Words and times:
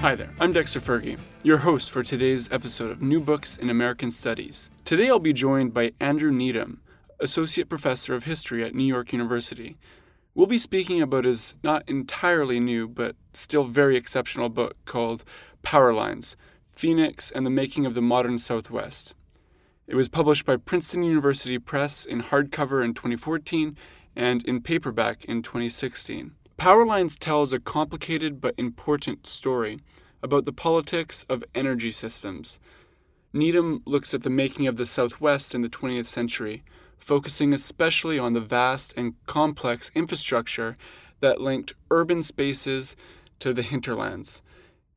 Hi 0.00 0.14
there, 0.14 0.32
I'm 0.40 0.54
Dexter 0.54 0.80
Fergie, 0.80 1.18
your 1.42 1.58
host 1.58 1.90
for 1.90 2.02
today's 2.02 2.50
episode 2.50 2.90
of 2.90 3.02
New 3.02 3.20
Books 3.20 3.58
in 3.58 3.68
American 3.68 4.10
Studies. 4.10 4.70
Today 4.86 5.10
I'll 5.10 5.18
be 5.18 5.34
joined 5.34 5.74
by 5.74 5.92
Andrew 6.00 6.32
Needham, 6.32 6.80
Associate 7.20 7.68
Professor 7.68 8.14
of 8.14 8.24
History 8.24 8.64
at 8.64 8.74
New 8.74 8.86
York 8.86 9.12
University. 9.12 9.76
We'll 10.34 10.46
be 10.46 10.56
speaking 10.56 11.02
about 11.02 11.26
his 11.26 11.52
not 11.62 11.86
entirely 11.86 12.58
new, 12.58 12.88
but 12.88 13.14
still 13.34 13.64
very 13.64 13.94
exceptional 13.94 14.48
book 14.48 14.74
called 14.86 15.22
Power 15.62 15.92
Lines 15.92 16.34
Phoenix 16.72 17.30
and 17.30 17.44
the 17.44 17.50
Making 17.50 17.84
of 17.84 17.92
the 17.92 18.00
Modern 18.00 18.38
Southwest. 18.38 19.12
It 19.86 19.96
was 19.96 20.08
published 20.08 20.46
by 20.46 20.56
Princeton 20.56 21.02
University 21.02 21.58
Press 21.58 22.06
in 22.06 22.22
hardcover 22.22 22.82
in 22.82 22.94
2014 22.94 23.76
and 24.16 24.42
in 24.46 24.62
paperback 24.62 25.26
in 25.26 25.42
2016. 25.42 26.36
Powerlines 26.60 27.18
tells 27.18 27.54
a 27.54 27.58
complicated 27.58 28.38
but 28.38 28.54
important 28.58 29.26
story 29.26 29.80
about 30.22 30.44
the 30.44 30.52
politics 30.52 31.24
of 31.26 31.42
energy 31.54 31.90
systems. 31.90 32.58
Needham 33.32 33.80
looks 33.86 34.12
at 34.12 34.24
the 34.24 34.28
making 34.28 34.66
of 34.66 34.76
the 34.76 34.84
Southwest 34.84 35.54
in 35.54 35.62
the 35.62 35.70
20th 35.70 36.04
century, 36.04 36.62
focusing 36.98 37.54
especially 37.54 38.18
on 38.18 38.34
the 38.34 38.42
vast 38.42 38.92
and 38.94 39.14
complex 39.24 39.90
infrastructure 39.94 40.76
that 41.20 41.40
linked 41.40 41.72
urban 41.90 42.22
spaces 42.22 42.94
to 43.38 43.54
the 43.54 43.62
hinterlands. 43.62 44.42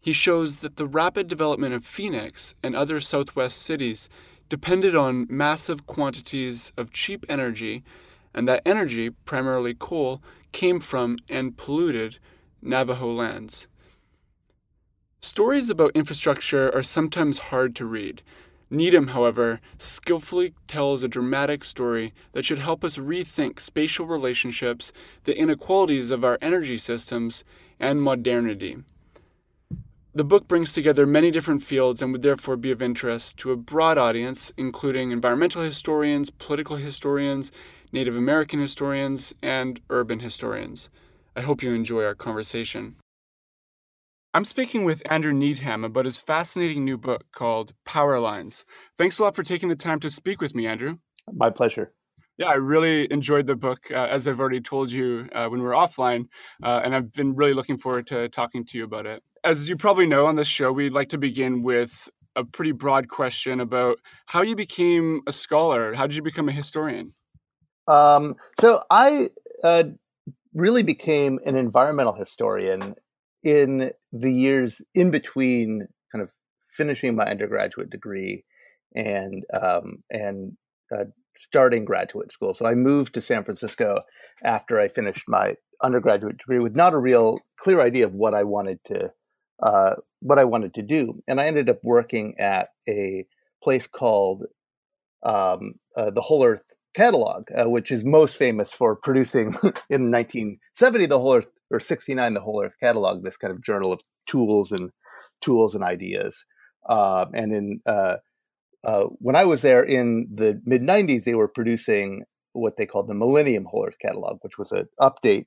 He 0.01 0.11
shows 0.11 0.59
that 0.59 0.75
the 0.75 0.85
rapid 0.85 1.29
development 1.29 1.73
of 1.73 1.85
Phoenix 1.85 2.55
and 2.61 2.75
other 2.75 2.99
Southwest 2.99 3.61
cities 3.61 4.09
depended 4.49 4.97
on 4.97 5.27
massive 5.29 5.87
quantities 5.87 6.73
of 6.75 6.91
cheap 6.91 7.25
energy, 7.29 7.85
and 8.33 8.49
that 8.49 8.63
energy, 8.65 9.11
primarily 9.11 9.73
coal, 9.73 10.21
came 10.53 10.79
from 10.79 11.17
and 11.29 11.57
polluted 11.57 12.19
Navajo 12.61 13.11
lands. 13.11 13.67
Stories 15.19 15.69
about 15.69 15.95
infrastructure 15.95 16.73
are 16.73 16.83
sometimes 16.83 17.49
hard 17.49 17.75
to 17.75 17.85
read. 17.85 18.21
Needham, 18.69 19.09
however, 19.09 19.59
skillfully 19.77 20.53
tells 20.67 21.03
a 21.03 21.07
dramatic 21.07 21.63
story 21.63 22.13
that 22.31 22.45
should 22.45 22.59
help 22.59 22.83
us 22.83 22.97
rethink 22.97 23.59
spatial 23.59 24.05
relationships, 24.05 24.91
the 25.25 25.37
inequalities 25.37 26.11
of 26.11 26.23
our 26.23 26.37
energy 26.41 26.77
systems, 26.77 27.43
and 27.79 28.01
modernity. 28.01 28.77
The 30.15 30.23
book 30.23 30.47
brings 30.47 30.73
together 30.73 31.05
many 31.05 31.31
different 31.31 31.63
fields 31.63 32.01
and 32.01 32.11
would 32.11 32.21
therefore 32.21 32.55
be 32.55 32.71
of 32.71 32.81
interest 32.81 33.37
to 33.37 33.51
a 33.51 33.55
broad 33.55 33.97
audience, 33.97 34.51
including 34.57 35.11
environmental 35.11 35.61
historians, 35.61 36.29
political 36.29 36.75
historians, 36.75 37.51
Native 37.93 38.15
American 38.15 38.59
historians, 38.59 39.35
and 39.43 39.79
urban 39.91 40.19
historians. 40.19 40.89
I 41.35 41.41
hope 41.41 41.61
you 41.61 41.75
enjoy 41.75 42.03
our 42.03 42.15
conversation. 42.15 42.95
I'm 44.33 44.45
speaking 44.45 44.83
with 44.83 45.03
Andrew 45.11 45.31
Needham 45.31 45.83
about 45.83 46.05
his 46.05 46.19
fascinating 46.19 46.83
new 46.83 46.97
book 46.97 47.25
called 47.35 47.73
Power 47.85 48.19
Lines. 48.19 48.65
Thanks 48.97 49.19
a 49.19 49.23
lot 49.23 49.35
for 49.35 49.43
taking 49.43 49.69
the 49.69 49.75
time 49.75 49.99
to 49.99 50.09
speak 50.09 50.41
with 50.41 50.55
me, 50.55 50.65
Andrew. 50.65 50.97
My 51.31 51.51
pleasure. 51.51 51.93
Yeah, 52.39 52.47
I 52.47 52.55
really 52.55 53.07
enjoyed 53.11 53.45
the 53.45 53.55
book, 53.55 53.91
uh, 53.91 54.07
as 54.09 54.27
I've 54.27 54.39
already 54.39 54.59
told 54.59 54.91
you 54.91 55.29
uh, 55.31 55.47
when 55.49 55.59
we 55.59 55.67
were 55.67 55.73
offline, 55.73 56.25
uh, 56.63 56.81
and 56.83 56.95
I've 56.95 57.13
been 57.13 57.35
really 57.35 57.53
looking 57.53 57.77
forward 57.77 58.07
to 58.07 58.27
talking 58.27 58.65
to 58.65 58.77
you 58.79 58.85
about 58.85 59.05
it. 59.05 59.21
As 59.43 59.69
you 59.69 59.77
probably 59.77 60.07
know 60.07 60.25
on 60.25 60.35
this 60.35 60.47
show, 60.47 60.71
we'd 60.71 60.93
like 60.93 61.09
to 61.09 61.19
begin 61.19 61.61
with 61.61 62.09
a 62.35 62.43
pretty 62.43 62.71
broad 62.71 63.07
question 63.07 63.59
about 63.59 63.99
how 64.25 64.41
you 64.41 64.55
became 64.55 65.21
a 65.27 65.31
scholar. 65.31 65.93
How 65.93 66.07
did 66.07 66.15
you 66.15 66.23
become 66.23 66.49
a 66.49 66.51
historian? 66.51 67.13
Um, 67.87 68.35
so 68.59 68.81
I 68.89 69.29
uh, 69.63 69.83
really 70.53 70.83
became 70.83 71.39
an 71.45 71.55
environmental 71.55 72.13
historian 72.13 72.95
in 73.43 73.91
the 74.11 74.31
years 74.31 74.81
in 74.95 75.11
between 75.11 75.87
kind 76.11 76.21
of 76.21 76.31
finishing 76.71 77.15
my 77.15 77.25
undergraduate 77.25 77.89
degree 77.89 78.45
and 78.95 79.43
um, 79.53 80.03
and 80.09 80.57
uh, 80.91 81.05
starting 81.35 81.85
graduate 81.85 82.31
school. 82.31 82.53
So 82.53 82.65
I 82.65 82.75
moved 82.75 83.13
to 83.15 83.21
San 83.21 83.43
Francisco 83.43 84.01
after 84.43 84.79
I 84.79 84.87
finished 84.87 85.23
my 85.27 85.55
undergraduate 85.81 86.37
degree 86.37 86.59
with 86.59 86.75
not 86.75 86.93
a 86.93 86.99
real 86.99 87.39
clear 87.57 87.81
idea 87.81 88.05
of 88.05 88.15
what 88.15 88.33
I 88.33 88.43
wanted 88.43 88.79
to 88.85 89.11
uh, 89.61 89.95
what 90.19 90.39
I 90.39 90.43
wanted 90.45 90.73
to 90.75 90.83
do, 90.83 91.21
and 91.27 91.39
I 91.39 91.45
ended 91.47 91.69
up 91.69 91.79
working 91.83 92.35
at 92.39 92.67
a 92.87 93.25
place 93.63 93.87
called 93.87 94.45
um, 95.23 95.75
uh, 95.95 96.11
the 96.11 96.21
Whole 96.21 96.43
Earth 96.43 96.63
catalog, 96.93 97.49
uh, 97.55 97.69
which 97.69 97.91
is 97.91 98.05
most 98.05 98.37
famous 98.37 98.71
for 98.71 98.95
producing 98.95 99.47
in 99.89 100.11
1970 100.11 101.05
the 101.07 101.19
whole 101.19 101.35
Earth 101.35 101.47
or 101.71 101.79
69 101.79 102.33
the 102.33 102.41
whole 102.41 102.63
Earth 102.63 102.75
catalog, 102.79 103.23
this 103.23 103.37
kind 103.37 103.51
of 103.51 103.63
journal 103.63 103.91
of 103.91 104.01
tools 104.27 104.71
and 104.71 104.91
tools 105.41 105.75
and 105.75 105.83
ideas. 105.83 106.45
Uh, 106.87 107.25
and 107.33 107.53
in 107.53 107.79
uh, 107.85 108.17
uh, 108.83 109.05
when 109.19 109.35
I 109.35 109.45
was 109.45 109.61
there 109.61 109.83
in 109.83 110.27
the 110.33 110.61
mid 110.65 110.81
90s, 110.81 111.23
they 111.23 111.35
were 111.35 111.47
producing 111.47 112.23
what 112.51 112.77
they 112.77 112.85
called 112.85 113.07
the 113.07 113.13
Millennium 113.13 113.65
Whole 113.65 113.85
Earth 113.87 113.97
catalog, 113.99 114.39
which 114.41 114.57
was 114.57 114.71
an 114.71 114.87
update 114.99 115.45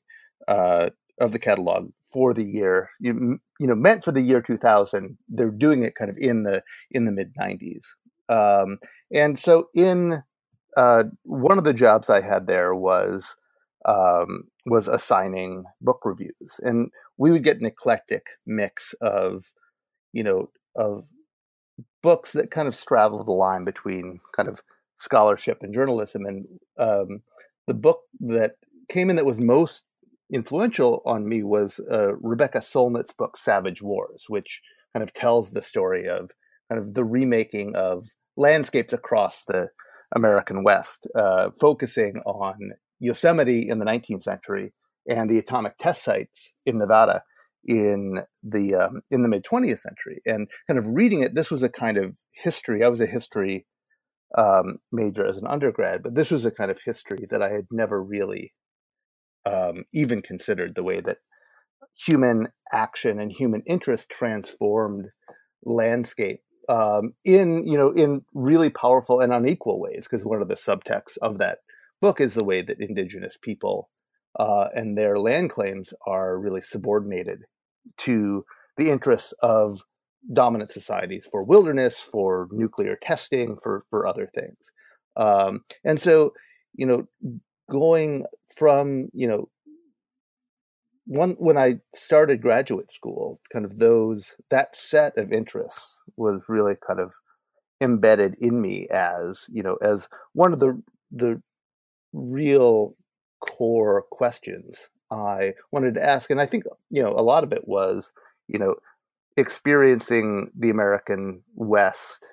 uh, 0.48 0.90
of 1.20 1.32
the 1.32 1.38
catalog 1.38 1.90
for 2.12 2.32
the 2.32 2.44
year 2.44 2.88
you, 3.00 3.38
you 3.58 3.66
know 3.66 3.74
meant 3.74 4.04
for 4.04 4.12
the 4.12 4.22
year 4.22 4.40
2000 4.40 5.18
they're 5.28 5.50
doing 5.50 5.82
it 5.82 5.94
kind 5.94 6.10
of 6.10 6.16
in 6.18 6.44
the 6.44 6.62
in 6.90 7.04
the 7.04 7.12
mid 7.12 7.32
90s 7.34 7.82
um, 8.28 8.78
and 9.12 9.38
so 9.38 9.68
in 9.74 10.22
uh, 10.76 11.04
one 11.24 11.58
of 11.58 11.64
the 11.64 11.74
jobs 11.74 12.10
I 12.10 12.20
had 12.20 12.46
there 12.46 12.74
was 12.74 13.36
um, 13.86 14.44
was 14.66 14.88
assigning 14.88 15.64
book 15.80 16.00
reviews, 16.04 16.60
and 16.62 16.90
we 17.16 17.30
would 17.30 17.44
get 17.44 17.58
an 17.60 17.66
eclectic 17.66 18.30
mix 18.46 18.94
of, 19.00 19.52
you 20.12 20.22
know, 20.22 20.50
of 20.74 21.08
books 22.02 22.32
that 22.32 22.50
kind 22.50 22.68
of 22.68 22.74
straddle 22.74 23.24
the 23.24 23.32
line 23.32 23.64
between 23.64 24.20
kind 24.34 24.48
of 24.48 24.60
scholarship 25.00 25.58
and 25.62 25.74
journalism. 25.74 26.24
And 26.26 26.46
um, 26.78 27.22
the 27.66 27.74
book 27.74 28.00
that 28.20 28.52
came 28.88 29.10
in 29.10 29.16
that 29.16 29.26
was 29.26 29.40
most 29.40 29.84
influential 30.32 31.02
on 31.06 31.28
me 31.28 31.42
was 31.42 31.80
uh, 31.90 32.16
Rebecca 32.16 32.58
Solnit's 32.58 33.12
book 33.12 33.36
Savage 33.36 33.82
Wars, 33.82 34.24
which 34.28 34.62
kind 34.92 35.02
of 35.02 35.12
tells 35.12 35.50
the 35.50 35.62
story 35.62 36.08
of 36.08 36.30
kind 36.70 36.80
of 36.80 36.94
the 36.94 37.04
remaking 37.04 37.74
of 37.76 38.08
landscapes 38.36 38.92
across 38.92 39.44
the 39.44 39.68
American 40.16 40.64
West, 40.64 41.06
uh, 41.14 41.50
focusing 41.60 42.20
on 42.24 42.72
Yosemite 42.98 43.68
in 43.68 43.78
the 43.78 43.84
19th 43.84 44.22
century 44.22 44.72
and 45.08 45.30
the 45.30 45.38
atomic 45.38 45.76
test 45.78 46.02
sites 46.02 46.54
in 46.64 46.78
Nevada 46.78 47.22
in 47.64 48.22
the 48.42 48.74
um, 48.74 49.02
in 49.10 49.22
the 49.22 49.28
mid 49.28 49.44
20th 49.44 49.80
century. 49.80 50.20
And 50.26 50.48
kind 50.66 50.78
of 50.78 50.88
reading 50.88 51.20
it, 51.20 51.34
this 51.34 51.50
was 51.50 51.62
a 51.62 51.68
kind 51.68 51.98
of 51.98 52.16
history. 52.32 52.82
I 52.82 52.88
was 52.88 53.00
a 53.00 53.06
history 53.06 53.66
um, 54.36 54.78
major 54.90 55.26
as 55.26 55.36
an 55.36 55.46
undergrad, 55.46 56.02
but 56.02 56.14
this 56.14 56.30
was 56.30 56.44
a 56.44 56.50
kind 56.50 56.70
of 56.70 56.80
history 56.84 57.26
that 57.30 57.42
I 57.42 57.50
had 57.50 57.66
never 57.70 58.02
really 58.02 58.52
um, 59.44 59.84
even 59.92 60.22
considered 60.22 60.74
the 60.74 60.82
way 60.82 61.00
that 61.00 61.18
human 61.94 62.48
action 62.72 63.20
and 63.20 63.30
human 63.30 63.62
interest 63.66 64.10
transformed 64.10 65.08
landscape 65.64 66.40
um, 66.68 67.14
in 67.24 67.66
you 67.66 67.76
know 67.76 67.90
in 67.90 68.24
really 68.34 68.70
powerful 68.70 69.20
and 69.20 69.32
unequal 69.32 69.80
ways 69.80 70.06
because 70.08 70.24
one 70.24 70.42
of 70.42 70.48
the 70.48 70.54
subtexts 70.54 71.16
of 71.22 71.38
that 71.38 71.58
book 72.00 72.20
is 72.20 72.34
the 72.34 72.44
way 72.44 72.62
that 72.62 72.80
indigenous 72.80 73.36
people 73.40 73.88
uh, 74.38 74.68
and 74.74 74.96
their 74.96 75.18
land 75.18 75.50
claims 75.50 75.94
are 76.06 76.38
really 76.38 76.60
subordinated 76.60 77.42
to 77.98 78.44
the 78.76 78.90
interests 78.90 79.32
of 79.42 79.82
dominant 80.32 80.72
societies 80.72 81.26
for 81.30 81.42
wilderness 81.42 81.98
for 81.98 82.48
nuclear 82.50 82.96
testing 82.96 83.56
for 83.56 83.84
for 83.90 84.06
other 84.06 84.28
things. 84.34 84.72
Um, 85.16 85.64
and 85.84 86.00
so 86.00 86.32
you 86.74 86.86
know 86.86 87.06
going 87.70 88.26
from 88.56 89.08
you 89.12 89.26
know 89.26 89.48
one 91.06 91.36
when 91.38 91.56
I 91.56 91.80
started 91.94 92.42
graduate 92.42 92.92
school, 92.92 93.40
kind 93.52 93.64
of 93.64 93.78
those 93.78 94.36
that 94.50 94.76
set 94.76 95.16
of 95.16 95.32
interests 95.32 96.00
was 96.16 96.44
really 96.48 96.74
kind 96.86 97.00
of 97.00 97.12
embedded 97.80 98.34
in 98.38 98.60
me 98.60 98.88
as 98.90 99.44
you 99.48 99.62
know 99.62 99.76
as 99.82 100.08
one 100.32 100.52
of 100.52 100.60
the 100.60 100.80
the 101.10 101.40
real 102.12 102.96
core 103.40 104.04
questions 104.10 104.88
I 105.10 105.54
wanted 105.72 105.94
to 105.94 106.04
ask, 106.04 106.30
and 106.30 106.40
I 106.40 106.46
think 106.46 106.64
you 106.90 107.02
know 107.02 107.10
a 107.10 107.22
lot 107.22 107.44
of 107.44 107.52
it 107.52 107.68
was 107.68 108.12
you 108.48 108.58
know 108.58 108.74
experiencing 109.36 110.50
the 110.58 110.70
American 110.70 111.42
West 111.54 112.24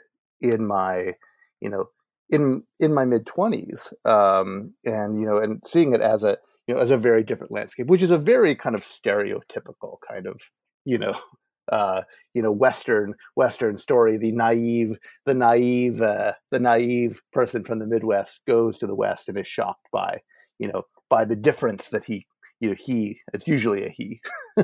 in 0.41 0.65
my 0.65 1.13
you 1.61 1.69
know 1.69 1.89
in 2.29 2.63
in 2.79 2.93
my 2.93 3.05
mid 3.05 3.27
twenties, 3.27 3.93
um, 4.05 4.73
and 4.83 5.19
you 5.19 5.27
know 5.27 5.37
and 5.37 5.61
seeing 5.65 5.93
it 5.93 6.01
as 6.01 6.23
a 6.23 6.37
you 6.67 6.75
know, 6.75 6.81
as 6.81 6.91
a 6.91 6.97
very 6.97 7.23
different 7.23 7.51
landscape, 7.51 7.87
which 7.87 8.01
is 8.01 8.11
a 8.11 8.17
very 8.17 8.55
kind 8.55 8.75
of 8.75 8.83
stereotypical 8.83 9.97
kind 10.07 10.27
of, 10.27 10.41
you 10.85 10.97
know, 10.97 11.15
uh, 11.71 12.01
you 12.33 12.41
know, 12.41 12.51
Western 12.51 13.13
Western 13.35 13.77
story. 13.77 14.17
The 14.17 14.31
naive, 14.31 14.97
the 15.25 15.33
naive, 15.33 16.01
uh, 16.01 16.33
the 16.51 16.59
naive 16.59 17.21
person 17.31 17.63
from 17.63 17.79
the 17.79 17.87
Midwest 17.87 18.41
goes 18.47 18.77
to 18.79 18.87
the 18.87 18.95
West 18.95 19.29
and 19.29 19.37
is 19.37 19.47
shocked 19.47 19.87
by, 19.91 20.21
you 20.59 20.67
know, 20.67 20.83
by 21.09 21.25
the 21.25 21.35
difference 21.35 21.89
that 21.89 22.03
he, 22.03 22.25
you 22.59 22.69
know 22.69 22.75
he 22.79 23.19
it's 23.33 23.47
usually 23.47 23.83
a 23.83 23.89
he 23.89 24.21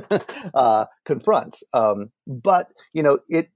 uh, 0.54 0.86
confronts 1.04 1.62
um, 1.74 2.10
but 2.26 2.68
you 2.94 3.02
know 3.02 3.18
it 3.28 3.50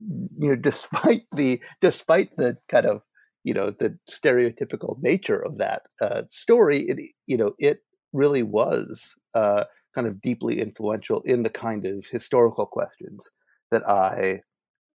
you 0.00 0.48
know 0.48 0.56
despite 0.56 1.22
the 1.36 1.60
despite 1.80 2.36
the 2.36 2.56
kind 2.68 2.86
of 2.86 3.02
you 3.44 3.54
know 3.54 3.70
the 3.70 3.96
stereotypical 4.10 5.00
nature 5.02 5.38
of 5.38 5.58
that 5.58 5.82
uh, 6.00 6.22
story 6.28 6.80
it 6.88 7.00
you 7.26 7.36
know 7.36 7.52
it 7.58 7.80
really 8.12 8.42
was 8.42 9.14
uh, 9.34 9.64
kind 9.94 10.06
of 10.06 10.20
deeply 10.20 10.60
influential 10.60 11.22
in 11.22 11.42
the 11.42 11.50
kind 11.50 11.86
of 11.86 12.06
historical 12.06 12.66
questions 12.66 13.28
that 13.70 13.86
i 13.88 14.40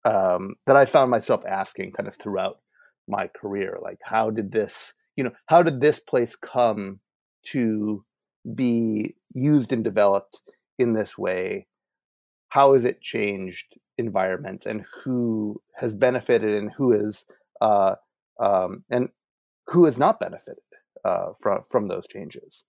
um, 0.05 0.55
that 0.65 0.75
i 0.75 0.85
found 0.85 1.11
myself 1.11 1.43
asking 1.47 1.91
kind 1.91 2.07
of 2.07 2.15
throughout 2.15 2.59
my 3.07 3.27
career 3.27 3.77
like 3.81 3.99
how 4.03 4.29
did 4.29 4.51
this 4.51 4.93
you 5.15 5.23
know 5.23 5.31
how 5.47 5.61
did 5.61 5.81
this 5.81 5.99
place 5.99 6.35
come 6.35 6.99
to 7.43 8.03
be 8.55 9.15
used 9.33 9.71
and 9.71 9.83
developed 9.83 10.41
in 10.79 10.93
this 10.93 11.17
way? 11.17 11.67
How 12.49 12.73
has 12.73 12.85
it 12.85 13.01
changed 13.01 13.77
environments 13.97 14.65
and 14.65 14.85
who 15.03 15.61
has 15.75 15.95
benefited 15.95 16.55
and 16.55 16.71
who 16.71 16.93
is 16.93 17.25
uh, 17.61 17.95
um, 18.39 18.83
and 18.89 19.09
who 19.67 19.85
has 19.85 19.97
not 19.97 20.19
benefited 20.19 20.63
uh, 21.03 21.33
from 21.39 21.63
from 21.69 21.87
those 21.87 22.07
changes. 22.07 22.63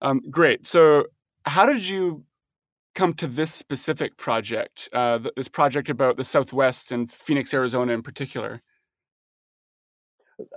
Um, 0.00 0.20
great. 0.30 0.66
So 0.66 1.06
how 1.44 1.66
did 1.66 1.86
you 1.86 2.24
come 2.94 3.14
to 3.14 3.26
this 3.26 3.52
specific 3.52 4.16
project 4.16 4.88
uh, 4.92 5.20
this 5.36 5.48
project 5.48 5.88
about 5.88 6.16
the 6.16 6.24
southwest 6.24 6.92
and 6.92 7.10
phoenix 7.10 7.54
arizona 7.54 7.92
in 7.92 8.02
particular? 8.02 8.62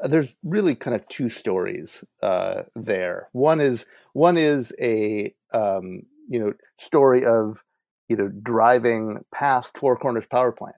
Uh, 0.02 0.08
there's 0.08 0.36
really 0.44 0.76
kind 0.76 0.96
of 0.96 1.08
two 1.08 1.30
stories 1.30 2.04
uh, 2.24 2.64
there. 2.76 3.30
One 3.34 3.62
is 3.62 3.86
one 4.14 4.38
is 4.38 4.74
a 4.82 5.34
um, 5.54 6.04
you 6.28 6.40
know 6.40 6.54
story 6.78 7.24
of 7.26 7.64
you 8.10 8.16
know 8.16 8.30
driving 8.44 9.24
past 9.34 9.78
Four 9.78 9.98
Corners 9.98 10.26
Power 10.26 10.52
Plant 10.52 10.76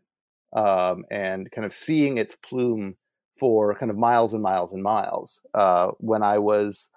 um, 0.54 1.04
and 1.12 1.50
kind 1.52 1.66
of 1.66 1.74
seeing 1.74 2.18
its 2.18 2.36
plume 2.36 2.96
for 3.40 3.76
kind 3.76 3.92
of 3.92 3.98
miles 3.98 4.34
and 4.34 4.42
miles 4.42 4.74
and 4.74 4.82
miles. 4.82 5.42
Uh, 5.54 5.92
when 6.00 6.24
I 6.24 6.38
was 6.38 6.90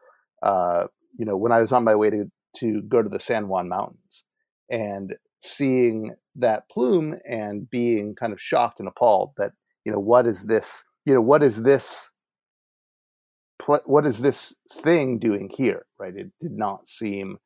uh, 0.42 0.84
you 1.18 1.24
know 1.24 1.36
when 1.36 1.52
I 1.52 1.60
was 1.60 1.72
on 1.72 1.84
my 1.84 1.94
way 1.94 2.10
to 2.10 2.30
to 2.56 2.82
go 2.82 3.02
to 3.02 3.08
the 3.08 3.20
San 3.20 3.48
Juan 3.48 3.68
Mountains 3.68 4.24
and 4.70 5.14
seeing 5.42 6.14
that 6.36 6.68
plume 6.70 7.16
and 7.28 7.68
being 7.70 8.14
kind 8.14 8.32
of 8.32 8.40
shocked 8.40 8.78
and 8.78 8.88
appalled 8.88 9.32
that 9.36 9.52
you 9.84 9.92
know 9.92 9.98
what 9.98 10.26
is 10.26 10.46
this 10.46 10.84
you 11.06 11.14
know 11.14 11.20
what 11.20 11.42
is 11.42 11.62
this 11.62 12.10
pl- 13.58 13.82
what 13.86 14.06
is 14.06 14.20
this 14.20 14.54
thing 14.72 15.18
doing 15.18 15.50
here 15.54 15.86
right 15.98 16.16
it 16.16 16.30
did 16.40 16.52
not 16.52 16.86
seem 16.86 17.38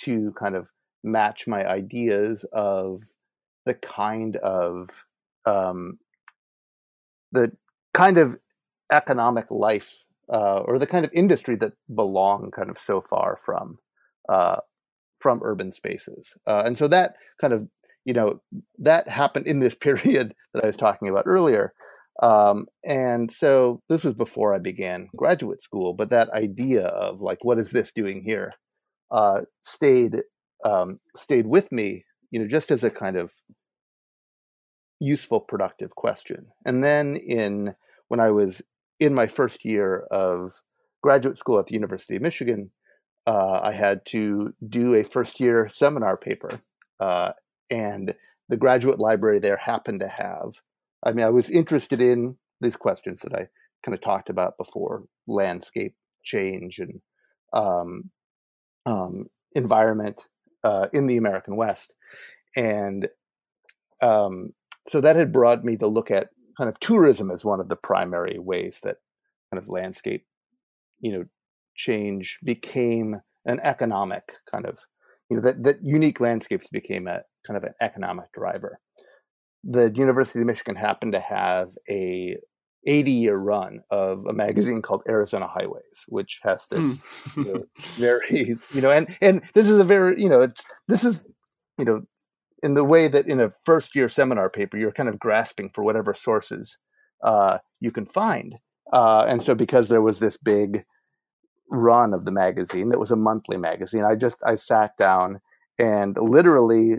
to 0.00 0.32
kind 0.38 0.54
of 0.54 0.68
match 1.02 1.46
my 1.46 1.66
ideas 1.66 2.44
of 2.52 3.02
the 3.66 3.74
kind 3.74 4.36
of 4.36 4.88
um, 5.48 5.98
the 7.32 7.52
kind 7.94 8.18
of 8.18 8.36
economic 8.92 9.50
life 9.50 10.04
uh, 10.32 10.60
or 10.66 10.78
the 10.78 10.86
kind 10.86 11.04
of 11.04 11.10
industry 11.12 11.56
that 11.56 11.72
belong 11.94 12.50
kind 12.50 12.70
of 12.70 12.78
so 12.78 13.00
far 13.00 13.36
from 13.36 13.78
uh, 14.28 14.56
from 15.20 15.40
urban 15.42 15.72
spaces. 15.72 16.36
Uh, 16.46 16.62
and 16.64 16.76
so 16.78 16.86
that 16.88 17.14
kind 17.40 17.52
of 17.52 17.68
you 18.04 18.12
know 18.12 18.40
that 18.78 19.08
happened 19.08 19.46
in 19.46 19.60
this 19.60 19.74
period 19.86 20.34
that 20.52 20.64
i 20.64 20.66
was 20.66 20.76
talking 20.76 21.08
about 21.08 21.24
earlier. 21.26 21.72
Um, 22.20 22.66
and 22.84 23.32
so 23.32 23.80
this 23.88 24.02
was 24.02 24.14
before 24.14 24.52
I 24.52 24.58
began 24.58 25.08
graduate 25.14 25.62
school, 25.62 25.94
but 25.94 26.10
that 26.10 26.28
idea 26.30 26.86
of 26.86 27.20
like, 27.20 27.44
what 27.44 27.60
is 27.60 27.70
this 27.70 27.92
doing 27.92 28.24
here, 28.24 28.54
uh, 29.12 29.42
stayed 29.62 30.16
um, 30.64 30.98
stayed 31.16 31.46
with 31.46 31.70
me, 31.70 32.04
you 32.32 32.40
know, 32.40 32.48
just 32.48 32.72
as 32.72 32.82
a 32.82 32.90
kind 32.90 33.16
of 33.16 33.32
useful, 35.00 35.40
productive 35.40 35.94
question. 35.94 36.48
And 36.64 36.82
then 36.82 37.16
in 37.16 37.74
when 38.08 38.20
I 38.20 38.30
was 38.30 38.62
in 39.00 39.14
my 39.14 39.26
first 39.26 39.64
year 39.64 40.00
of 40.10 40.60
graduate 41.02 41.38
school 41.38 41.58
at 41.58 41.66
the 41.66 41.74
University 41.74 42.16
of 42.16 42.22
Michigan, 42.22 42.70
uh, 43.26 43.60
I 43.62 43.72
had 43.72 44.04
to 44.06 44.54
do 44.68 44.94
a 44.94 45.04
first 45.04 45.38
year 45.38 45.68
seminar 45.68 46.16
paper, 46.16 46.60
uh, 47.00 47.32
and 47.70 48.14
the 48.48 48.56
graduate 48.56 48.98
library 48.98 49.38
there 49.38 49.58
happened 49.58 50.00
to 50.00 50.08
have 50.08 50.60
I 51.04 51.12
mean, 51.12 51.24
I 51.24 51.30
was 51.30 51.50
interested 51.50 52.00
in 52.00 52.36
these 52.60 52.76
questions 52.76 53.22
that 53.22 53.34
I 53.34 53.48
kind 53.84 53.94
of 53.94 54.00
talked 54.00 54.30
about 54.30 54.58
before 54.58 55.04
landscape 55.26 55.94
change 56.24 56.78
and 56.78 57.00
um, 57.52 58.10
um, 58.86 59.26
environment 59.52 60.28
uh, 60.64 60.88
in 60.92 61.06
the 61.06 61.16
American 61.16 61.56
West. 61.56 61.94
And 62.56 63.08
um, 64.02 64.52
so 64.88 65.00
that 65.00 65.16
had 65.16 65.32
brought 65.32 65.64
me 65.64 65.76
to 65.76 65.86
look 65.86 66.10
at 66.10 66.28
kind 66.56 66.68
of 66.68 66.78
tourism 66.80 67.30
as 67.30 67.44
one 67.44 67.60
of 67.60 67.68
the 67.68 67.76
primary 67.76 68.38
ways 68.38 68.80
that 68.82 68.96
kind 69.52 69.62
of 69.62 69.68
landscape, 69.68 70.24
you 71.00 71.12
know, 71.12 71.24
change 71.76 72.38
became 72.44 73.20
an 73.44 73.60
economic 73.62 74.32
kind 74.50 74.66
of, 74.66 74.78
you 75.30 75.36
know, 75.36 75.42
that, 75.42 75.62
that 75.62 75.78
unique 75.82 76.20
landscapes 76.20 76.68
became 76.68 77.06
a 77.06 77.22
kind 77.46 77.56
of 77.56 77.64
an 77.64 77.74
economic 77.80 78.32
driver 78.32 78.80
the 79.64 79.92
University 79.94 80.40
of 80.40 80.46
Michigan 80.46 80.76
happened 80.76 81.12
to 81.12 81.20
have 81.20 81.76
a 81.88 82.36
80 82.86 83.10
year 83.10 83.36
run 83.36 83.80
of 83.90 84.24
a 84.26 84.32
magazine 84.32 84.82
called 84.82 85.02
Arizona 85.08 85.46
Highways, 85.46 86.04
which 86.06 86.40
has 86.42 86.66
this 86.68 86.98
mm. 86.98 87.36
you 87.36 87.52
know, 87.52 87.64
very, 87.96 88.56
you 88.72 88.80
know, 88.80 88.90
and 88.90 89.14
and 89.20 89.42
this 89.54 89.68
is 89.68 89.78
a 89.78 89.84
very, 89.84 90.20
you 90.20 90.28
know, 90.28 90.42
it's 90.42 90.64
this 90.86 91.04
is, 91.04 91.22
you 91.76 91.84
know, 91.84 92.02
in 92.62 92.74
the 92.74 92.84
way 92.84 93.08
that 93.08 93.26
in 93.26 93.40
a 93.40 93.52
first 93.64 93.94
year 93.94 94.08
seminar 94.08 94.50
paper 94.50 94.76
you're 94.76 94.92
kind 94.92 95.08
of 95.08 95.18
grasping 95.18 95.70
for 95.70 95.84
whatever 95.84 96.14
sources 96.14 96.78
uh, 97.22 97.58
you 97.80 97.90
can 97.90 98.06
find, 98.06 98.56
uh, 98.92 99.24
and 99.28 99.42
so 99.42 99.54
because 99.54 99.88
there 99.88 100.02
was 100.02 100.18
this 100.18 100.36
big 100.36 100.84
run 101.70 102.14
of 102.14 102.24
the 102.24 102.32
magazine 102.32 102.88
that 102.88 102.98
was 102.98 103.10
a 103.10 103.16
monthly 103.16 103.56
magazine, 103.56 104.04
I 104.04 104.14
just 104.14 104.42
I 104.44 104.54
sat 104.54 104.96
down 104.96 105.40
and 105.78 106.16
literally 106.18 106.96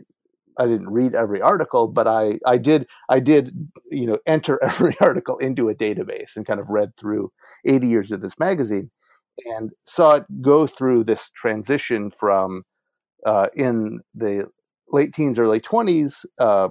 I 0.60 0.66
didn't 0.66 0.90
read 0.90 1.16
every 1.16 1.42
article, 1.42 1.88
but 1.88 2.08
I 2.08 2.40
I 2.46 2.58
did 2.58 2.88
I 3.08 3.20
did 3.20 3.52
you 3.90 4.06
know 4.06 4.20
enter 4.26 4.62
every 4.64 4.96
article 5.00 5.38
into 5.38 5.70
a 5.70 5.76
database 5.76 6.36
and 6.36 6.46
kind 6.46 6.60
of 6.60 6.70
read 6.70 6.96
through 6.98 7.32
80 7.66 7.88
years 7.88 8.12
of 8.12 8.22
this 8.22 8.38
magazine 8.38 8.92
and 9.46 9.72
saw 9.86 10.16
it 10.16 10.26
go 10.42 10.68
through 10.68 11.06
this 11.06 11.30
transition 11.30 12.12
from 12.12 12.64
uh, 13.26 13.48
in 13.56 14.02
the 14.14 14.48
late 14.92 15.14
teens 15.14 15.40
early 15.40 15.60
20s 15.60 16.26
uh, 16.40 16.70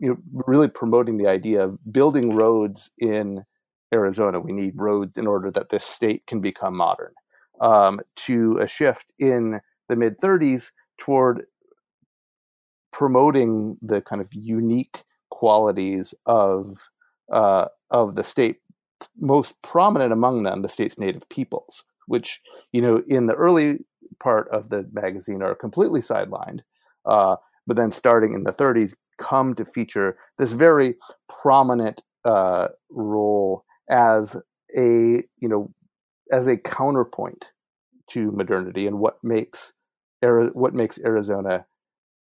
you 0.00 0.08
know 0.08 0.16
really 0.46 0.68
promoting 0.68 1.16
the 1.16 1.26
idea 1.26 1.64
of 1.64 1.78
building 1.92 2.36
roads 2.36 2.90
in 2.98 3.44
Arizona. 3.92 4.40
We 4.40 4.52
need 4.52 4.74
roads 4.76 5.16
in 5.16 5.26
order 5.26 5.50
that 5.50 5.70
this 5.70 5.84
state 5.84 6.26
can 6.26 6.40
become 6.40 6.76
modern. 6.76 7.12
Um, 7.60 8.00
to 8.16 8.58
a 8.58 8.68
shift 8.68 9.12
in 9.18 9.60
the 9.88 9.96
mid 9.96 10.18
30s 10.18 10.70
toward 10.98 11.46
promoting 12.92 13.78
the 13.82 14.00
kind 14.00 14.20
of 14.20 14.28
unique 14.32 15.02
qualities 15.30 16.14
of 16.26 16.88
uh, 17.32 17.66
of 17.90 18.14
the 18.14 18.24
state, 18.24 18.58
most 19.18 19.60
prominent 19.62 20.12
among 20.12 20.44
them, 20.44 20.62
the 20.62 20.68
state's 20.68 20.98
native 20.98 21.28
peoples, 21.28 21.82
which 22.06 22.40
you 22.72 22.80
know 22.80 23.02
in 23.08 23.26
the 23.26 23.34
early 23.34 23.80
part 24.20 24.48
of 24.50 24.68
the 24.68 24.88
magazine 24.92 25.42
are 25.42 25.54
completely 25.54 26.00
sidelined, 26.00 26.60
uh, 27.06 27.36
but 27.66 27.76
then 27.76 27.90
starting 27.90 28.34
in 28.34 28.44
the 28.44 28.52
30s 28.52 28.94
come 29.18 29.54
to 29.54 29.64
feature 29.64 30.16
this 30.38 30.52
very 30.52 30.94
prominent 31.28 32.02
uh, 32.24 32.68
role 32.90 33.64
as 33.90 34.36
a 34.76 35.22
you 35.38 35.48
know 35.48 35.72
as 36.30 36.46
a 36.46 36.56
counterpoint 36.56 37.52
to 38.10 38.30
modernity 38.32 38.86
and 38.86 38.98
what 38.98 39.18
makes 39.22 39.72
what 40.20 40.74
makes 40.74 40.98
Arizona 41.04 41.64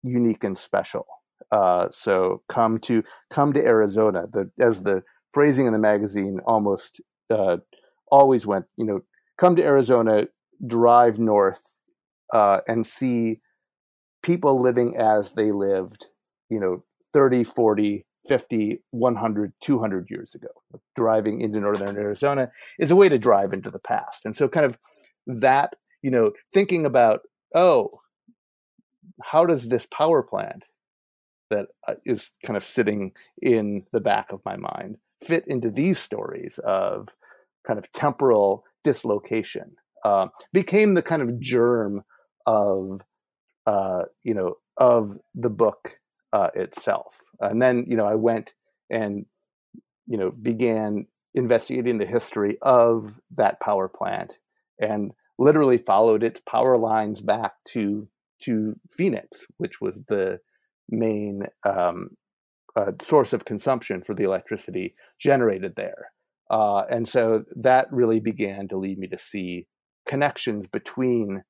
unique 0.02 0.44
and 0.44 0.56
special. 0.56 1.06
Uh, 1.50 1.88
so 1.90 2.42
come 2.48 2.78
to 2.78 3.02
come 3.30 3.52
to 3.52 3.64
Arizona. 3.64 4.26
The 4.30 4.50
as 4.58 4.82
the 4.82 5.02
phrasing 5.32 5.66
in 5.66 5.72
the 5.72 5.78
magazine 5.78 6.40
almost 6.46 7.00
uh, 7.30 7.58
always 8.10 8.46
went. 8.46 8.66
You 8.76 8.84
know, 8.84 9.00
come 9.38 9.56
to 9.56 9.64
Arizona, 9.64 10.26
drive 10.66 11.18
north, 11.18 11.62
uh, 12.32 12.60
and 12.66 12.86
see 12.86 13.40
people 14.22 14.60
living 14.60 14.96
as 14.96 15.32
they 15.32 15.52
lived. 15.52 16.06
You 16.50 16.60
know, 16.60 16.84
30, 17.14 17.44
40, 17.44 18.06
50, 18.26 18.82
100, 18.90 19.52
200 19.62 20.10
years 20.10 20.34
ago. 20.34 20.48
Driving 20.96 21.40
into 21.40 21.60
northern 21.60 21.96
Arizona 21.96 22.50
is 22.78 22.90
a 22.90 22.96
way 22.96 23.08
to 23.08 23.18
drive 23.18 23.52
into 23.52 23.70
the 23.70 23.78
past. 23.78 24.24
And 24.24 24.34
so, 24.34 24.48
kind 24.48 24.66
of 24.66 24.78
that, 25.26 25.76
you 26.02 26.10
know, 26.10 26.32
thinking 26.52 26.86
about, 26.86 27.20
oh, 27.54 28.00
how 29.22 29.44
does 29.44 29.68
this 29.68 29.86
power 29.86 30.22
plant 30.22 30.66
that 31.50 31.68
uh, 31.86 31.94
kind 32.44 32.56
of 32.56 32.64
sitting 32.64 33.12
in 33.42 33.84
the 33.92 34.00
back 34.00 34.32
of 34.32 34.40
my 34.44 34.56
mind 34.56 34.96
fit 35.22 35.44
into 35.46 35.70
these 35.70 35.98
stories 35.98 36.58
of 36.64 37.16
kind 37.66 37.78
of 37.78 37.90
temporal 37.92 38.64
dislocation 38.84 39.72
uh, 40.04 40.28
became 40.52 40.94
the 40.94 41.02
kind 41.02 41.22
of 41.22 41.40
germ 41.40 42.02
of 42.46 43.00
uh, 43.68 44.04
you 44.22 44.32
know 44.32 44.54
of 44.78 45.18
the 45.34 45.50
book 45.50 45.98
uh, 46.32 46.48
itself. 46.54 47.20
And 47.40 47.60
then 47.60 47.84
you 47.86 47.96
know 47.96 48.06
I 48.06 48.14
went 48.14 48.54
and 48.90 49.26
you 50.06 50.16
know 50.16 50.30
began 50.42 51.06
investigating 51.34 51.98
the 51.98 52.06
history 52.06 52.56
of 52.62 53.12
that 53.36 53.60
power 53.60 53.88
plant 53.88 54.38
and 54.80 55.12
literally 55.38 55.76
followed 55.76 56.22
its 56.22 56.40
power 56.40 56.76
lines 56.76 57.20
back 57.20 57.52
to 57.72 58.08
to 58.44 58.74
Phoenix, 58.90 59.46
which 59.58 59.80
was 59.82 60.02
the 60.08 60.40
main 60.88 61.42
um, 61.64 62.10
uh, 62.74 62.92
source 63.02 63.34
of 63.34 63.44
consumption 63.44 64.02
for 64.02 64.14
the 64.14 64.24
electricity 64.24 64.94
generated 65.20 65.74
there. 65.76 66.12
Uh, 66.50 66.84
and 66.88 67.06
so 67.06 67.44
that 67.54 67.86
really 67.92 68.20
began 68.20 68.66
to 68.68 68.78
lead 68.78 68.98
me 68.98 69.08
to 69.08 69.18
see 69.18 69.66
connections 70.06 70.66
between 70.68 71.42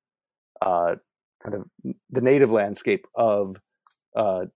uh, 0.60 0.96
kind 1.42 1.54
of 1.54 1.64
the 2.10 2.20
native 2.20 2.50
landscape 2.50 3.06
of 3.14 3.60
uh, 4.16 4.46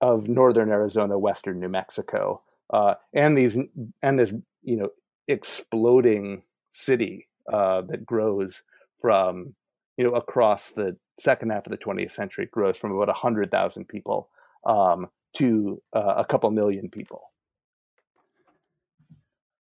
of 0.00 0.28
northern 0.28 0.70
Arizona, 0.70 1.18
western 1.18 1.58
New 1.60 1.68
Mexico, 1.68 2.42
uh, 2.70 2.94
and 3.12 3.36
these 3.36 3.58
and 4.02 4.18
this 4.18 4.32
you 4.62 4.76
know 4.76 4.90
exploding 5.28 6.42
city 6.72 7.28
uh, 7.52 7.82
that 7.82 8.04
grows 8.04 8.62
from 9.00 9.54
you 9.96 10.04
know 10.04 10.12
across 10.12 10.70
the 10.70 10.96
second 11.18 11.50
half 11.50 11.66
of 11.66 11.72
the 11.72 11.78
20th 11.78 12.10
century 12.10 12.46
grows 12.52 12.76
from 12.76 12.92
about 12.92 13.08
100,000 13.08 13.88
people 13.88 14.28
um, 14.66 15.08
to 15.32 15.80
uh, 15.94 16.14
a 16.18 16.24
couple 16.24 16.50
million 16.50 16.90
people. 16.90 17.22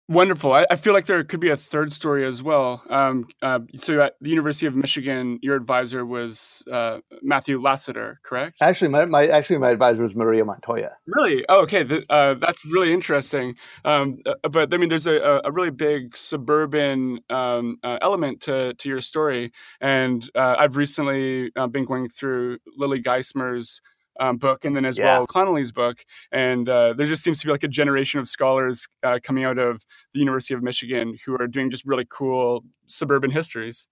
Wonderful. 0.06 0.52
I, 0.52 0.66
I, 0.70 0.76
feel 0.76 0.92
like 0.92 1.06
there 1.06 1.24
could 1.24 1.40
be 1.40 1.48
a 1.48 1.56
third 1.56 1.90
story 1.90 2.26
as 2.26 2.42
well. 2.42 2.82
Um, 2.90 3.26
uh, 3.40 3.60
so 3.78 4.02
at 4.02 4.16
the 4.20 4.28
University 4.28 4.66
of 4.66 4.74
Michigan, 4.74 5.38
your 5.40 5.56
advisor 5.56 6.04
was 6.04 6.62
uh, 6.70 6.98
Matthew 7.22 7.58
Lassiter, 7.58 8.20
correct? 8.22 8.58
Actually, 8.60 8.88
my, 8.88 9.06
my, 9.06 9.26
actually 9.26 9.56
my 9.56 9.70
advisor 9.70 10.02
was 10.02 10.14
Maria 10.14 10.44
Montoya. 10.44 10.90
Really? 11.06 11.46
Oh, 11.48 11.62
okay. 11.62 11.84
The, 11.84 12.04
uh, 12.10 12.34
that's 12.34 12.66
really 12.66 12.92
interesting. 12.92 13.54
Um, 13.86 14.18
uh, 14.26 14.34
but 14.50 14.74
I 14.74 14.76
mean, 14.76 14.90
there's 14.90 15.06
a, 15.06 15.40
a 15.42 15.50
really 15.50 15.70
big 15.70 16.14
suburban 16.14 17.20
um, 17.30 17.78
uh, 17.82 17.98
element 18.02 18.42
to 18.42 18.74
to 18.74 18.88
your 18.90 19.00
story, 19.00 19.52
and 19.80 20.28
uh, 20.34 20.56
I've 20.58 20.76
recently 20.76 21.50
been 21.70 21.86
going 21.86 22.08
through 22.08 22.58
Lily 22.76 22.98
Geismer's 22.98 23.80
um, 24.20 24.36
book, 24.36 24.64
and 24.64 24.76
then 24.76 24.84
as 24.84 24.98
yeah. 24.98 25.04
well 25.04 25.26
Connolly's 25.26 25.72
book. 25.72 26.04
And 26.32 26.68
uh, 26.68 26.92
there 26.94 27.06
just 27.06 27.22
seems 27.22 27.40
to 27.40 27.46
be 27.46 27.52
like 27.52 27.64
a 27.64 27.68
generation 27.68 28.20
of 28.20 28.28
scholars 28.28 28.88
uh, 29.02 29.18
coming 29.22 29.44
out 29.44 29.58
of 29.58 29.84
the 30.12 30.20
University 30.20 30.54
of 30.54 30.62
Michigan 30.62 31.16
who 31.24 31.34
are 31.40 31.46
doing 31.46 31.70
just 31.70 31.84
really 31.84 32.06
cool 32.08 32.64
suburban 32.86 33.30
histories. 33.30 33.88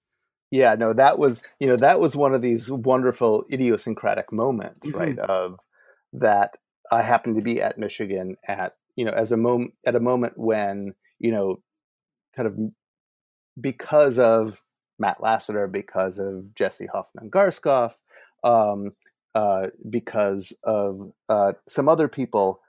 Yeah, 0.50 0.74
no, 0.74 0.92
that 0.92 1.18
was 1.18 1.42
you 1.60 1.66
know 1.66 1.76
that 1.76 1.98
was 1.98 2.14
one 2.14 2.34
of 2.34 2.42
these 2.42 2.70
wonderful 2.70 3.44
idiosyncratic 3.50 4.32
moments, 4.32 4.86
mm-hmm. 4.86 4.98
right? 4.98 5.18
Of 5.18 5.58
that 6.12 6.56
I 6.90 7.02
happened 7.02 7.36
to 7.36 7.42
be 7.42 7.62
at 7.62 7.78
Michigan 7.78 8.36
at 8.46 8.74
you 8.96 9.04
know 9.04 9.12
as 9.12 9.32
a 9.32 9.36
moment 9.36 9.72
at 9.86 9.94
a 9.94 10.00
moment 10.00 10.34
when 10.36 10.94
you 11.18 11.32
know 11.32 11.62
kind 12.36 12.46
of 12.46 12.58
because 13.60 14.18
of 14.18 14.62
Matt 14.98 15.22
Lassiter, 15.22 15.66
because 15.66 16.18
of 16.18 16.54
Jesse 16.54 16.86
Hoffnung-Garskof, 16.86 17.94
um, 18.44 18.92
uh, 19.34 19.68
because 19.88 20.52
of 20.64 21.12
uh, 21.28 21.52
some 21.66 21.88
other 21.88 22.08
people. 22.08 22.60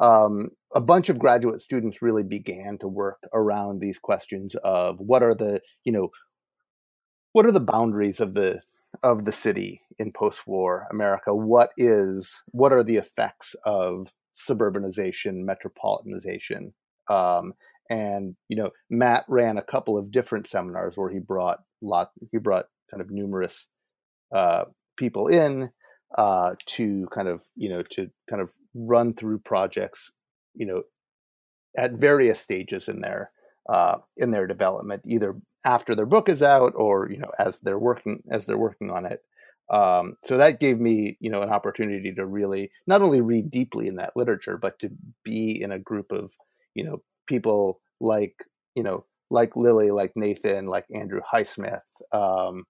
Um, 0.00 0.50
a 0.74 0.80
bunch 0.80 1.10
of 1.10 1.18
graduate 1.18 1.60
students 1.60 2.00
really 2.00 2.22
began 2.22 2.78
to 2.78 2.88
work 2.88 3.18
around 3.34 3.80
these 3.80 3.98
questions 3.98 4.54
of 4.64 4.98
what 5.00 5.22
are 5.22 5.34
the 5.34 5.60
you 5.84 5.92
know 5.92 6.10
what 7.32 7.46
are 7.46 7.52
the 7.52 7.60
boundaries 7.60 8.20
of 8.20 8.34
the 8.34 8.60
of 9.02 9.24
the 9.24 9.32
city 9.32 9.80
in 9.98 10.12
post-war 10.12 10.86
America? 10.90 11.34
What 11.34 11.70
is 11.76 12.42
what 12.48 12.72
are 12.72 12.82
the 12.82 12.96
effects 12.96 13.54
of 13.64 14.12
suburbanization, 14.34 15.44
metropolitanization? 15.44 16.72
Um, 17.08 17.54
and 17.90 18.36
you 18.48 18.56
know, 18.56 18.70
Matt 18.90 19.24
ran 19.28 19.58
a 19.58 19.62
couple 19.62 19.96
of 19.98 20.10
different 20.10 20.46
seminars 20.46 20.96
where 20.96 21.10
he 21.10 21.18
brought 21.18 21.60
lot 21.80 22.10
he 22.30 22.38
brought 22.38 22.66
kind 22.90 23.00
of 23.00 23.10
numerous 23.10 23.68
uh, 24.32 24.64
people 24.96 25.26
in 25.26 25.70
uh, 26.16 26.54
to 26.66 27.06
kind 27.10 27.28
of 27.28 27.44
you 27.56 27.68
know 27.68 27.82
to 27.82 28.10
kind 28.28 28.42
of 28.42 28.52
run 28.74 29.14
through 29.14 29.38
projects 29.38 30.10
you 30.54 30.66
know 30.66 30.82
at 31.76 31.92
various 31.92 32.40
stages 32.40 32.88
in 32.88 33.00
their 33.00 33.30
uh, 33.68 33.98
in 34.16 34.30
their 34.30 34.46
development 34.46 35.02
either 35.06 35.34
after 35.64 35.94
their 35.94 36.06
book 36.06 36.28
is 36.28 36.42
out 36.42 36.72
or 36.76 37.10
you 37.10 37.18
know 37.18 37.30
as 37.38 37.58
they're 37.60 37.78
working 37.78 38.22
as 38.30 38.46
they're 38.46 38.58
working 38.58 38.90
on 38.90 39.06
it. 39.06 39.22
Um, 39.70 40.16
so 40.24 40.36
that 40.36 40.60
gave 40.60 40.80
me 40.80 41.16
you 41.20 41.30
know 41.30 41.42
an 41.42 41.50
opportunity 41.50 42.12
to 42.12 42.26
really 42.26 42.70
not 42.86 43.00
only 43.02 43.20
read 43.20 43.50
deeply 43.50 43.86
in 43.86 43.96
that 43.96 44.16
literature 44.16 44.58
but 44.58 44.78
to 44.80 44.90
be 45.24 45.62
in 45.62 45.72
a 45.72 45.78
group 45.78 46.12
of 46.12 46.32
you 46.74 46.84
know 46.84 47.02
people 47.26 47.80
like 48.00 48.34
you 48.74 48.82
know 48.82 49.04
like 49.30 49.56
lily 49.56 49.90
like 49.90 50.12
nathan 50.16 50.66
like 50.66 50.84
andrew 50.94 51.20
highsmith 51.32 51.80
um, 52.12 52.64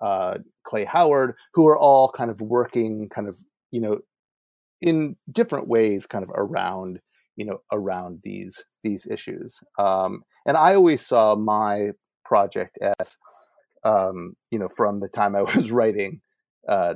uh, 0.00 0.38
Clay 0.64 0.84
Howard, 0.84 1.34
who 1.54 1.66
are 1.66 1.78
all 1.78 2.10
kind 2.10 2.30
of 2.30 2.40
working, 2.40 3.08
kind 3.08 3.28
of 3.28 3.38
you 3.70 3.80
know, 3.80 4.00
in 4.80 5.16
different 5.32 5.68
ways, 5.68 6.06
kind 6.06 6.24
of 6.24 6.30
around 6.34 7.00
you 7.36 7.44
know 7.44 7.60
around 7.72 8.20
these 8.22 8.62
these 8.82 9.06
issues. 9.10 9.58
Um, 9.78 10.22
and 10.46 10.56
I 10.56 10.74
always 10.74 11.06
saw 11.06 11.36
my 11.36 11.90
project 12.24 12.78
as 13.00 13.16
um, 13.84 14.34
you 14.50 14.58
know 14.58 14.68
from 14.68 15.00
the 15.00 15.08
time 15.08 15.34
I 15.34 15.42
was 15.54 15.70
writing 15.70 16.20
uh, 16.68 16.94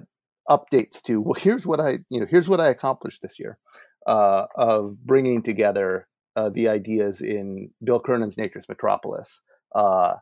updates 0.49 1.01
to 1.03 1.21
well, 1.21 1.35
here's 1.35 1.67
what 1.67 1.81
I 1.81 2.01
you 2.11 2.21
know 2.21 2.27
here's 2.29 2.49
what 2.49 2.61
I 2.61 2.69
accomplished 2.69 3.23
this 3.23 3.39
year 3.39 3.59
uh, 4.07 4.47
of 4.57 4.99
bringing 5.05 5.43
together 5.43 6.09
uh, 6.37 6.51
the 6.51 6.69
ideas 6.69 7.21
in 7.21 7.71
Bill 7.85 8.01
Cronon's 8.01 8.37
Nature's 8.37 8.69
Metropolis. 8.69 9.41
Uh, 9.75 10.15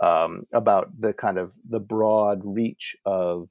um, 0.00 0.44
about 0.52 0.88
the 0.98 1.12
kind 1.12 1.38
of 1.38 1.52
the 1.68 1.80
broad 1.80 2.40
reach 2.44 2.96
of 3.04 3.48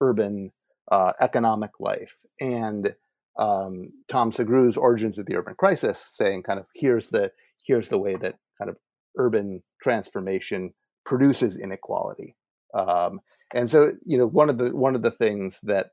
urban 0.00 0.52
uh, 0.90 1.12
economic 1.20 1.72
life 1.80 2.16
and 2.40 2.94
um, 3.38 3.90
Tom 4.08 4.30
Sugrue's 4.30 4.76
Origins 4.76 5.18
of 5.18 5.26
the 5.26 5.36
Urban 5.36 5.54
Crisis, 5.58 5.98
saying 6.14 6.42
kind 6.42 6.58
of 6.58 6.66
here's 6.74 7.10
the 7.10 7.30
here's 7.66 7.88
the 7.88 7.98
way 7.98 8.16
that 8.16 8.36
kind 8.58 8.70
of 8.70 8.76
urban 9.18 9.62
transformation 9.82 10.72
produces 11.04 11.58
inequality. 11.58 12.36
Um, 12.74 13.20
and 13.54 13.70
so, 13.70 13.92
you 14.04 14.18
know, 14.18 14.26
one 14.26 14.48
of 14.48 14.58
the 14.58 14.74
one 14.74 14.94
of 14.94 15.02
the 15.02 15.10
things 15.10 15.60
that 15.64 15.88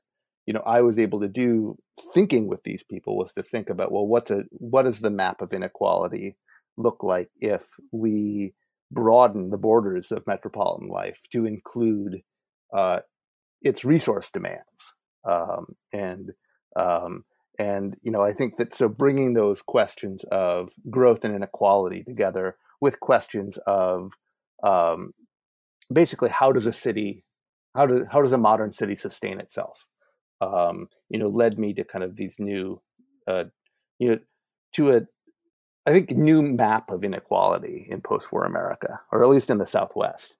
you 0.46 0.52
know 0.54 0.62
I 0.66 0.80
was 0.80 0.98
able 0.98 1.20
to 1.20 1.28
do 1.28 1.76
thinking 2.12 2.48
with 2.48 2.62
these 2.64 2.82
people 2.82 3.16
was 3.16 3.32
to 3.34 3.42
think 3.42 3.70
about 3.70 3.92
well, 3.92 4.06
what's 4.06 4.30
a 4.30 4.44
what 4.50 4.82
does 4.82 5.00
the 5.00 5.10
map 5.10 5.40
of 5.40 5.52
inequality 5.52 6.36
look 6.76 7.02
like 7.02 7.28
if 7.36 7.66
we 7.92 8.54
broaden 8.94 9.50
the 9.50 9.58
borders 9.58 10.12
of 10.12 10.26
metropolitan 10.26 10.88
life 10.88 11.22
to 11.32 11.44
include 11.44 12.22
uh, 12.72 13.00
its 13.62 13.84
resource 13.84 14.30
demands. 14.30 14.94
Um, 15.28 15.76
and 15.92 16.32
um, 16.76 17.24
and 17.58 17.96
you 18.02 18.10
know, 18.10 18.22
I 18.22 18.32
think 18.32 18.56
that 18.56 18.74
so 18.74 18.88
bringing 18.88 19.34
those 19.34 19.62
questions 19.62 20.24
of 20.30 20.70
growth 20.90 21.24
and 21.24 21.34
inequality 21.34 22.02
together 22.02 22.56
with 22.80 23.00
questions 23.00 23.58
of 23.66 24.12
um, 24.62 25.12
basically 25.92 26.30
how 26.30 26.52
does 26.52 26.66
a 26.66 26.72
city, 26.72 27.24
how 27.74 27.86
does 27.86 28.04
how 28.10 28.20
does 28.22 28.32
a 28.32 28.38
modern 28.38 28.72
city 28.72 28.96
sustain 28.96 29.40
itself? 29.40 29.86
Um, 30.40 30.88
you 31.08 31.18
know, 31.18 31.28
led 31.28 31.58
me 31.58 31.72
to 31.74 31.84
kind 31.84 32.04
of 32.04 32.16
these 32.16 32.36
new, 32.38 32.82
uh, 33.26 33.44
you 33.98 34.08
know, 34.10 34.18
to 34.74 34.96
a 34.96 35.02
I 35.86 35.92
think, 35.92 36.10
new 36.10 36.42
map 36.42 36.90
of 36.90 37.04
inequality 37.04 37.86
in 37.90 38.00
post 38.00 38.32
war 38.32 38.44
America, 38.44 39.00
or 39.12 39.22
at 39.22 39.28
least 39.28 39.50
in 39.50 39.58
the 39.58 39.66
Southwest. 39.66 40.36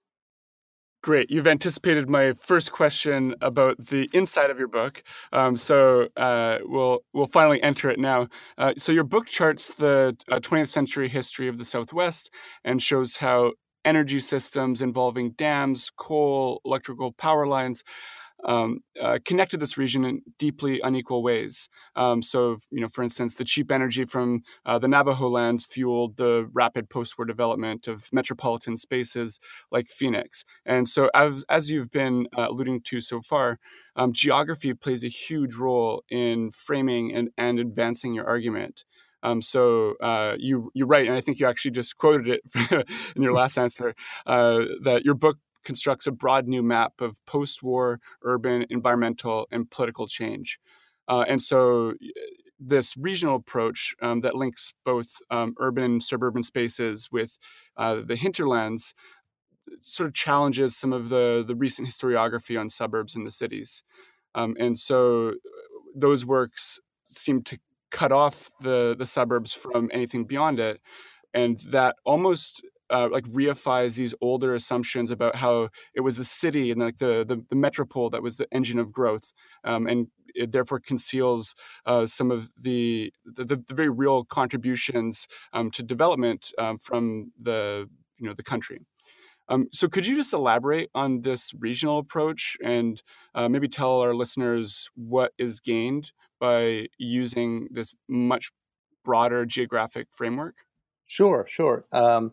Great. 1.02 1.30
You've 1.30 1.46
anticipated 1.46 2.08
my 2.08 2.32
first 2.32 2.72
question 2.72 3.34
about 3.42 3.76
the 3.76 4.08
inside 4.14 4.48
of 4.48 4.58
your 4.58 4.68
book, 4.68 5.02
um, 5.34 5.54
so 5.54 6.08
uh, 6.16 6.60
we'll 6.62 7.00
we'll 7.12 7.26
finally 7.26 7.62
enter 7.62 7.90
it 7.90 7.98
now. 7.98 8.26
Uh, 8.56 8.72
so 8.78 8.90
your 8.90 9.04
book 9.04 9.26
charts 9.26 9.74
the 9.74 10.16
uh, 10.32 10.36
20th 10.36 10.68
century 10.68 11.10
history 11.10 11.46
of 11.46 11.58
the 11.58 11.64
Southwest 11.66 12.30
and 12.64 12.82
shows 12.82 13.16
how 13.16 13.52
energy 13.84 14.18
systems 14.18 14.80
involving 14.80 15.32
dams, 15.32 15.90
coal, 15.94 16.62
electrical 16.64 17.12
power 17.12 17.46
lines 17.46 17.84
um, 18.44 18.80
uh, 19.00 19.18
connected 19.24 19.60
this 19.60 19.76
region 19.78 20.04
in 20.04 20.22
deeply 20.38 20.80
unequal 20.82 21.22
ways. 21.22 21.68
Um, 21.96 22.22
so, 22.22 22.58
you 22.70 22.80
know, 22.80 22.88
for 22.88 23.02
instance, 23.02 23.34
the 23.34 23.44
cheap 23.44 23.70
energy 23.70 24.04
from 24.04 24.42
uh, 24.66 24.78
the 24.78 24.88
Navajo 24.88 25.28
lands 25.28 25.64
fueled 25.64 26.16
the 26.16 26.48
rapid 26.52 26.90
post-war 26.90 27.24
development 27.24 27.88
of 27.88 28.08
metropolitan 28.12 28.76
spaces 28.76 29.40
like 29.70 29.88
Phoenix. 29.88 30.44
And 30.64 30.88
so, 30.88 31.10
as, 31.14 31.44
as 31.48 31.70
you've 31.70 31.90
been 31.90 32.26
uh, 32.36 32.48
alluding 32.50 32.82
to 32.82 33.00
so 33.00 33.20
far, 33.20 33.58
um, 33.96 34.12
geography 34.12 34.74
plays 34.74 35.04
a 35.04 35.08
huge 35.08 35.54
role 35.54 36.02
in 36.08 36.50
framing 36.50 37.14
and, 37.14 37.30
and 37.38 37.58
advancing 37.58 38.14
your 38.14 38.26
argument. 38.26 38.84
Um, 39.22 39.40
so 39.40 39.94
uh, 40.02 40.34
you 40.38 40.70
you 40.74 40.84
write, 40.84 41.06
and 41.06 41.16
I 41.16 41.22
think 41.22 41.40
you 41.40 41.46
actually 41.46 41.70
just 41.70 41.96
quoted 41.96 42.28
it 42.28 42.86
in 43.16 43.22
your 43.22 43.32
last 43.32 43.56
answer 43.56 43.94
uh, 44.26 44.66
that 44.82 45.02
your 45.04 45.14
book 45.14 45.38
constructs 45.64 46.06
a 46.06 46.12
broad 46.12 46.46
new 46.46 46.62
map 46.62 47.00
of 47.00 47.24
post-war 47.26 48.00
urban, 48.22 48.66
environmental, 48.70 49.46
and 49.50 49.70
political 49.70 50.06
change. 50.06 50.58
Uh, 51.08 51.24
and 51.28 51.40
so 51.42 51.94
this 52.58 52.96
regional 52.96 53.36
approach 53.36 53.94
um, 54.00 54.20
that 54.20 54.34
links 54.34 54.72
both 54.84 55.18
um, 55.30 55.54
urban 55.58 55.84
and 55.84 56.02
suburban 56.02 56.42
spaces 56.42 57.08
with 57.10 57.38
uh, 57.76 58.00
the 58.06 58.16
hinterlands 58.16 58.94
sort 59.80 60.06
of 60.06 60.14
challenges 60.14 60.76
some 60.76 60.92
of 60.92 61.08
the 61.08 61.44
the 61.46 61.54
recent 61.54 61.88
historiography 61.88 62.58
on 62.58 62.68
suburbs 62.68 63.14
and 63.16 63.26
the 63.26 63.30
cities. 63.30 63.82
Um, 64.34 64.56
and 64.58 64.78
so 64.78 65.34
those 65.94 66.24
works 66.26 66.78
seem 67.04 67.42
to 67.42 67.58
cut 67.90 68.12
off 68.12 68.50
the 68.60 68.94
the 68.98 69.06
suburbs 69.06 69.52
from 69.54 69.90
anything 69.92 70.24
beyond 70.24 70.58
it, 70.58 70.80
and 71.32 71.60
that 71.60 71.96
almost 72.04 72.62
uh, 72.90 73.08
like 73.10 73.24
reifies 73.24 73.94
these 73.94 74.14
older 74.20 74.54
assumptions 74.54 75.10
about 75.10 75.36
how 75.36 75.68
it 75.94 76.00
was 76.00 76.16
the 76.16 76.24
city 76.24 76.70
and 76.70 76.80
like 76.80 76.98
the 76.98 77.24
the, 77.26 77.42
the 77.48 77.56
metropole 77.56 78.10
that 78.10 78.22
was 78.22 78.36
the 78.36 78.46
engine 78.52 78.78
of 78.78 78.92
growth, 78.92 79.32
um, 79.64 79.86
and 79.86 80.08
it 80.34 80.52
therefore 80.52 80.80
conceals 80.80 81.54
uh, 81.86 82.06
some 82.06 82.30
of 82.30 82.50
the, 82.60 83.12
the, 83.24 83.44
the 83.44 83.62
very 83.74 83.88
real 83.88 84.24
contributions 84.24 85.28
um, 85.52 85.70
to 85.70 85.82
development 85.82 86.50
um, 86.58 86.78
from 86.78 87.32
the 87.40 87.88
you 88.18 88.26
know 88.26 88.34
the 88.34 88.42
country. 88.42 88.80
Um, 89.48 89.68
so, 89.72 89.88
could 89.88 90.06
you 90.06 90.16
just 90.16 90.32
elaborate 90.32 90.90
on 90.94 91.20
this 91.20 91.52
regional 91.58 91.98
approach 91.98 92.56
and 92.64 93.02
uh, 93.34 93.48
maybe 93.48 93.68
tell 93.68 94.00
our 94.00 94.14
listeners 94.14 94.88
what 94.94 95.32
is 95.38 95.60
gained 95.60 96.12
by 96.40 96.86
using 96.98 97.68
this 97.70 97.94
much 98.08 98.50
broader 99.04 99.44
geographic 99.44 100.08
framework? 100.10 100.54
Sure, 101.06 101.44
sure. 101.46 101.84
Um, 101.92 102.32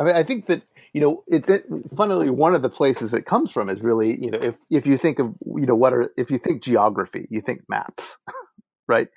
I 0.00 0.02
mean, 0.02 0.16
I 0.16 0.22
think 0.22 0.46
that 0.46 0.62
you 0.94 1.00
know 1.00 1.22
it's 1.26 1.50
it, 1.50 1.66
funnily 1.94 2.30
one 2.30 2.54
of 2.54 2.62
the 2.62 2.70
places 2.70 3.12
it 3.12 3.26
comes 3.26 3.52
from 3.52 3.68
is 3.68 3.82
really 3.82 4.18
you 4.20 4.30
know 4.30 4.38
if 4.38 4.56
if 4.70 4.86
you 4.86 4.96
think 4.96 5.18
of 5.18 5.34
you 5.44 5.66
know 5.66 5.74
what 5.74 5.92
are 5.92 6.10
if 6.16 6.30
you 6.30 6.38
think 6.38 6.62
geography, 6.62 7.26
you 7.30 7.42
think 7.42 7.62
maps, 7.68 8.16
right? 8.88 9.08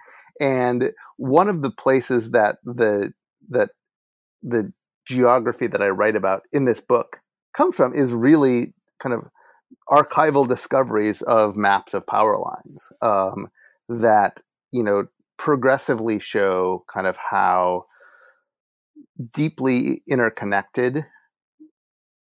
And 0.41 0.91
one 1.15 1.47
of 1.47 1.61
the 1.61 1.71
places 1.71 2.31
that 2.31 2.57
the 2.65 3.13
that 3.49 3.69
the 4.41 4.73
geography 5.07 5.67
that 5.67 5.81
I 5.81 5.87
write 5.87 6.17
about 6.17 6.43
in 6.51 6.65
this 6.65 6.81
book 6.81 7.17
comes 7.55 7.77
from 7.77 7.93
is 7.93 8.11
really 8.11 8.73
kind 9.01 9.15
of 9.15 9.29
archival 9.89 10.47
discoveries 10.47 11.21
of 11.21 11.55
maps 11.55 11.93
of 11.93 12.05
power 12.05 12.37
lines 12.37 12.89
um, 13.01 13.47
that 13.87 14.41
you 14.71 14.83
know 14.83 15.05
progressively 15.37 16.19
show 16.19 16.83
kind 16.93 17.07
of 17.07 17.15
how 17.15 17.85
deeply 19.33 20.01
interconnected 20.07 21.05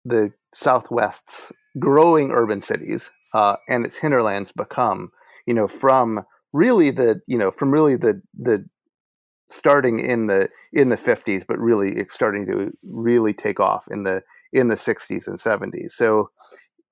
the 0.05 0.33
Southwest's 0.55 1.53
growing 1.79 2.31
urban 2.33 2.63
cities 2.63 3.11
uh, 3.35 3.57
and 3.69 3.85
its 3.85 3.97
hinterlands 3.97 4.53
become. 4.53 5.11
You 5.47 5.55
know, 5.55 5.69
from 5.69 6.25
really 6.53 6.91
the 6.91 7.21
you 7.27 7.39
know 7.39 7.51
from 7.51 7.71
really 7.71 7.97
the 7.97 8.21
the 8.39 8.65
starting 9.51 10.01
in 10.01 10.27
the 10.27 10.49
in 10.73 10.89
the 10.89 10.97
50s 10.97 11.45
but 11.47 11.59
really 11.59 12.05
starting 12.09 12.47
to 12.47 12.71
really 12.93 13.33
take 13.33 13.61
off 13.61 13.87
in 13.91 14.05
the 14.05 14.23
in 14.53 14.69
the 14.69 14.75
60s 14.75 15.27
and 15.27 15.39
70s 15.39 15.91
so 15.91 16.31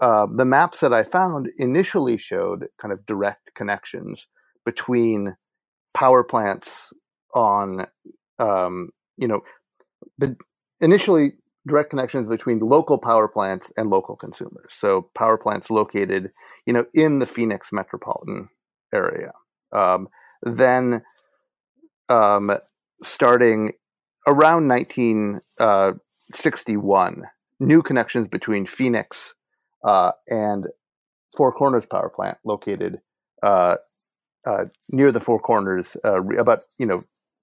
uh, 0.01 0.27
the 0.37 0.45
maps 0.45 0.81
that 0.81 0.93
i 0.93 1.03
found 1.03 1.49
initially 1.59 2.17
showed 2.17 2.67
kind 2.81 2.93
of 2.93 3.05
direct 3.07 3.55
connections 3.55 4.27
between 4.65 5.37
power 5.95 6.25
plants 6.25 6.93
on 7.35 7.87
um, 8.39 8.91
you 9.17 9.29
know 9.29 9.41
the 10.19 10.37
initially 10.81 11.33
direct 11.67 11.91
connections 11.91 12.27
between 12.27 12.61
local 12.61 12.99
power 12.99 13.29
plants 13.29 13.71
and 13.77 13.91
local 13.91 14.17
consumers. 14.17 14.73
So 14.73 15.11
power 15.15 15.37
plants 15.37 15.71
located 15.71 16.31
you 16.67 16.73
know 16.73 16.87
in 16.95 17.19
the 17.19 17.27
phoenix 17.27 17.71
metropolitan 17.73 18.49
area. 18.95 19.33
Um, 19.73 20.09
then 20.43 21.03
um, 22.09 22.57
starting 23.03 23.73
around 24.27 24.67
1961, 24.69 27.23
uh, 27.23 27.27
new 27.61 27.83
connections 27.83 28.29
between 28.29 28.65
Phoenix 28.67 29.35
uh, 29.85 30.13
and 30.29 30.67
Four 31.37 31.53
Corners 31.53 31.85
Power 31.87 32.11
Plant, 32.11 32.39
located 32.45 33.01
uh, 33.43 33.77
uh 34.47 34.67
near 34.91 35.11
the 35.13 35.21
Four 35.21 35.41
Corners, 35.41 35.97
uh, 36.05 36.23
about 36.39 36.67
you 36.79 36.87
know 36.87 37.03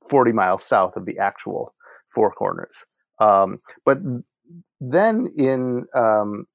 40 0.09 0.31
miles 0.31 0.63
south 0.63 0.97
of 0.97 1.05
the 1.05 1.19
actual 1.19 1.74
Four 2.15 2.32
Corners. 2.32 2.86
Um, 3.19 3.60
but 3.86 3.99
then, 4.80 5.28
in 5.38 5.86
um, 5.93 6.45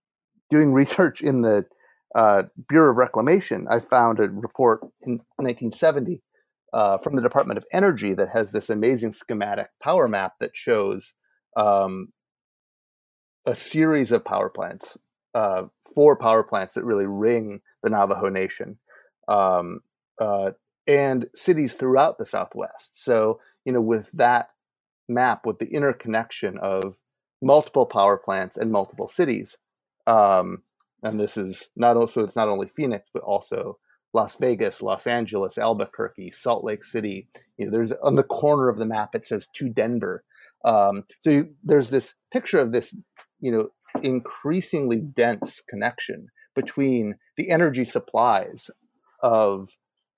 doing 0.51 0.73
research 0.73 1.21
in 1.21 1.43
the 1.43 1.67
uh, 2.15 2.43
Bureau 2.69 2.91
of 2.91 2.97
Reclamation, 2.97 3.67
I 3.71 3.79
found 3.79 4.19
a 4.19 4.29
report 4.29 4.81
in 5.03 5.21
1970 5.37 6.21
uh, 6.73 6.99
from 6.99 7.17
the 7.17 7.23
Department 7.23 7.59
of 7.59 7.65
Energy 7.73 8.15
that 8.15 8.31
has 8.33 8.53
this 8.53 8.71
amazing 8.71 9.13
schematic 9.13 9.69
power 9.83 10.09
map 10.09 10.35
that 10.41 10.51
shows 10.55 11.15
um, 11.57 12.09
a 13.47 13.55
series 13.55 14.13
of 14.13 14.25
power 14.25 14.49
plants, 14.49 14.97
uh, 15.35 15.65
four 15.95 16.17
power 16.17 16.43
plants 16.43 16.75
that 16.75 16.85
really 16.85 17.07
ring 17.07 17.61
the 17.83 17.91
Navajo 17.91 18.29
Nation, 18.29 18.79
um, 19.29 19.81
uh, 20.21 20.51
and 20.87 21.27
cities 21.35 21.75
throughout 21.75 22.19
the 22.19 22.25
Southwest. 22.25 23.03
So, 23.03 23.41
you 23.65 23.73
know, 23.73 23.81
with 23.81 24.11
that 24.13 24.49
map, 25.11 25.45
with 25.45 25.59
the 25.59 25.69
interconnection 25.75 26.59
of 26.59 26.97
multiple 27.43 27.87
power 27.87 28.17
plants 28.17 28.57
and 28.57 28.71
multiple 28.71 29.09
cities, 29.09 29.57
um, 30.07 30.63
and 31.03 31.19
this 31.19 31.37
is 31.37 31.71
not 31.77 31.97
also 31.97 32.23
it's 32.23 32.37
not 32.37 32.49
only 32.49 32.69
Phoenix 32.69 33.11
but 33.13 33.23
also 33.23 33.79
Las 34.13 34.37
Vegas, 34.39 34.83
Los 34.83 35.07
Angeles, 35.07 35.57
Albuquerque, 35.59 36.31
Salt 36.31 36.65
Lake 36.65 36.85
City. 36.85 37.29
You 37.59 37.67
know, 37.67 37.73
there's 37.73 37.93
on 37.93 38.17
the 38.17 38.23
corner 38.23 38.69
of 38.69 38.77
the 38.77 38.87
map 38.87 39.15
it 39.15 39.25
says 39.27 39.47
to 39.55 39.69
Denver. 39.69 40.25
Um, 40.65 41.05
so 41.21 41.31
you, 41.31 41.55
there's 41.63 41.91
this 41.91 42.15
picture 42.33 42.59
of 42.59 42.73
this, 42.73 42.95
you 43.41 43.53
know, 43.53 43.69
increasingly 44.03 45.01
dense 45.01 45.63
connection 45.69 46.29
between 46.55 47.15
the 47.37 47.51
energy 47.51 47.85
supplies 47.85 48.71
of 49.23 49.69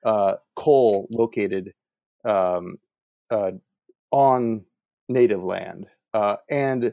uh, 0.05 0.37
coal 0.57 1.07
located 1.11 1.73
um, 2.25 2.77
uh, 3.31 3.53
on 4.11 4.65
native 5.09 5.43
land 5.43 5.87
uh, 6.15 6.37
and 6.51 6.93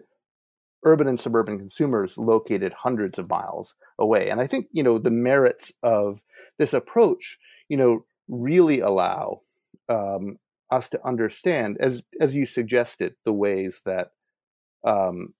urban 0.85 1.07
and 1.07 1.19
suburban 1.19 1.57
consumers 1.57 2.17
located 2.17 2.73
hundreds 2.73 3.19
of 3.19 3.29
miles 3.29 3.75
away. 3.99 4.29
And 4.29 4.39
I 4.39 4.47
think, 4.47 4.67
you 4.71 4.83
know, 4.83 4.97
the 4.97 5.11
merits 5.11 5.71
of 5.83 6.21
this 6.57 6.73
approach, 6.73 7.37
you 7.67 7.77
know, 7.77 8.05
really 8.27 8.79
allow 8.79 9.41
um, 9.89 10.37
us 10.71 10.89
to 10.89 11.05
understand, 11.05 11.77
as 11.79 12.03
as 12.21 12.35
you 12.35 12.45
suggested, 12.45 13.15
the 13.25 13.33
ways 13.33 13.81
that 13.85 14.11
um, 14.85 15.33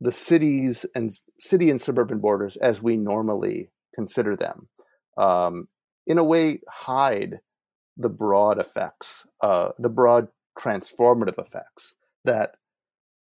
the 0.00 0.12
cities 0.12 0.86
and 0.94 1.10
city 1.38 1.70
and 1.70 1.80
suburban 1.80 2.18
borders, 2.18 2.56
as 2.58 2.82
we 2.82 2.96
normally 2.96 3.70
consider 3.94 4.36
them, 4.36 4.68
um, 5.16 5.68
in 6.06 6.18
a 6.18 6.24
way, 6.24 6.60
hide 6.68 7.40
the 7.96 8.08
broad 8.08 8.60
effects, 8.60 9.26
uh, 9.42 9.70
the 9.78 9.88
broad 9.88 10.28
transformative 10.58 11.38
effects 11.38 11.96
that 12.24 12.52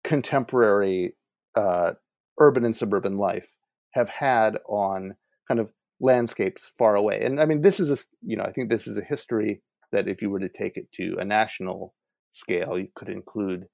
contemporary 0.03 1.15
uh, 1.55 1.91
urban 2.39 2.65
and 2.65 2.75
suburban 2.75 3.17
life 3.17 3.55
have 3.91 4.09
had 4.09 4.57
on 4.67 5.15
kind 5.47 5.59
of 5.59 5.71
landscapes 5.99 6.71
far 6.77 6.95
away. 6.95 7.21
And 7.23 7.39
I 7.39 7.45
mean, 7.45 7.61
this 7.61 7.79
is 7.79 7.89
a 7.89 7.97
you 8.21 8.37
know 8.37 8.43
I 8.43 8.51
think 8.51 8.69
this 8.69 8.87
is 8.87 8.97
a 8.97 9.03
history 9.03 9.61
that 9.91 10.07
if 10.07 10.21
you 10.21 10.29
were 10.29 10.39
to 10.39 10.49
take 10.49 10.77
it 10.77 10.91
to 10.93 11.15
a 11.19 11.25
national 11.25 11.93
scale, 12.33 12.77
you 12.77 12.87
could 12.95 13.09
include 13.09 13.65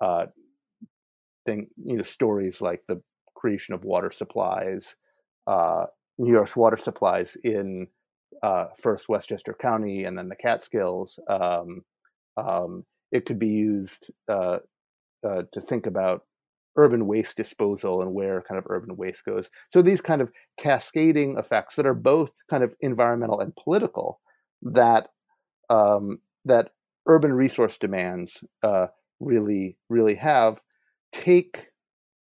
uh, 0.00 0.26
thing 1.46 1.68
you 1.76 1.96
know 1.96 2.02
stories 2.02 2.60
like 2.60 2.82
the 2.88 3.00
creation 3.34 3.74
of 3.74 3.84
water 3.84 4.10
supplies, 4.10 4.94
uh, 5.46 5.86
New 6.18 6.32
York's 6.32 6.56
water 6.56 6.76
supplies 6.76 7.36
in 7.42 7.88
uh, 8.42 8.66
first 8.78 9.08
Westchester 9.08 9.56
County 9.58 10.04
and 10.04 10.16
then 10.16 10.28
the 10.28 10.36
Catskills. 10.36 11.18
Um, 11.28 11.82
um, 12.36 12.84
it 13.12 13.26
could 13.26 13.38
be 13.38 13.48
used 13.48 14.10
uh, 14.28 14.58
uh, 15.24 15.42
to 15.52 15.60
think 15.60 15.86
about 15.86 16.22
urban 16.76 17.06
waste 17.06 17.36
disposal 17.36 18.00
and 18.00 18.14
where 18.14 18.42
kind 18.42 18.58
of 18.58 18.64
urban 18.68 18.96
waste 18.96 19.24
goes. 19.24 19.50
So 19.70 19.82
these 19.82 20.00
kind 20.00 20.22
of 20.22 20.32
cascading 20.58 21.36
effects 21.36 21.76
that 21.76 21.86
are 21.86 21.94
both 21.94 22.32
kind 22.48 22.64
of 22.64 22.74
environmental 22.80 23.40
and 23.40 23.54
political 23.54 24.20
that 24.62 25.08
um, 25.68 26.20
that 26.44 26.70
urban 27.06 27.32
resource 27.32 27.78
demands 27.78 28.42
uh, 28.62 28.86
really 29.20 29.76
really 29.88 30.14
have 30.14 30.60
take 31.12 31.68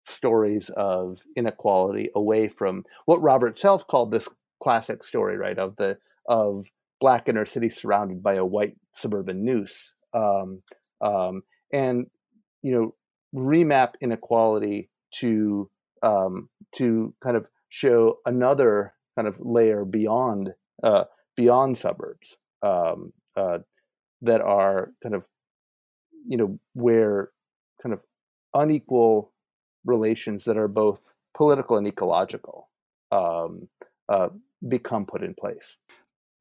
stories 0.05 0.71
of 0.71 1.23
inequality 1.37 2.11
away 2.15 2.49
from 2.49 2.85
what 3.07 3.23
Robert 3.23 3.59
Self 3.59 3.87
called 3.87 4.11
this 4.11 4.29
classic 4.61 5.05
story, 5.05 5.37
right? 5.37 5.59
Of 5.59 5.77
the 5.77 5.99
of 6.29 6.67
black 7.01 7.29
inner 7.29 7.45
city 7.45 7.69
surrounded 7.69 8.23
by 8.23 8.35
a 8.35 8.45
white 8.45 8.77
suburban 8.95 9.45
noose. 9.45 9.95
Um, 10.15 10.63
um, 11.01 11.43
and 11.73 12.07
you 12.63 12.73
know 12.73 12.95
remap 13.35 13.95
inequality 14.01 14.91
to 15.21 15.71
um, 16.03 16.49
to 16.77 17.15
kind 17.23 17.37
of 17.37 17.49
show 17.69 18.19
another 18.27 18.95
kind 19.17 19.29
of 19.29 19.39
layer 19.41 19.85
beyond 19.85 20.55
uh, 20.83 21.05
beyond 21.37 21.79
suburbs 21.79 22.37
um, 22.63 23.13
uh, 23.37 23.59
that 24.21 24.41
are 24.41 24.93
kind 25.03 25.15
of 25.15 25.27
you 26.27 26.37
know 26.37 26.59
where 26.75 27.31
kind 27.83 27.93
of 27.93 28.01
unequal 28.55 29.33
relations 29.85 30.45
that 30.45 30.57
are 30.57 30.69
both 30.69 31.15
political 31.35 31.77
and 31.77 31.87
ecological 31.87 32.69
um, 33.11 33.69
uh, 34.09 34.29
become 34.69 35.05
put 35.07 35.23
in 35.23 35.35
place 35.35 35.77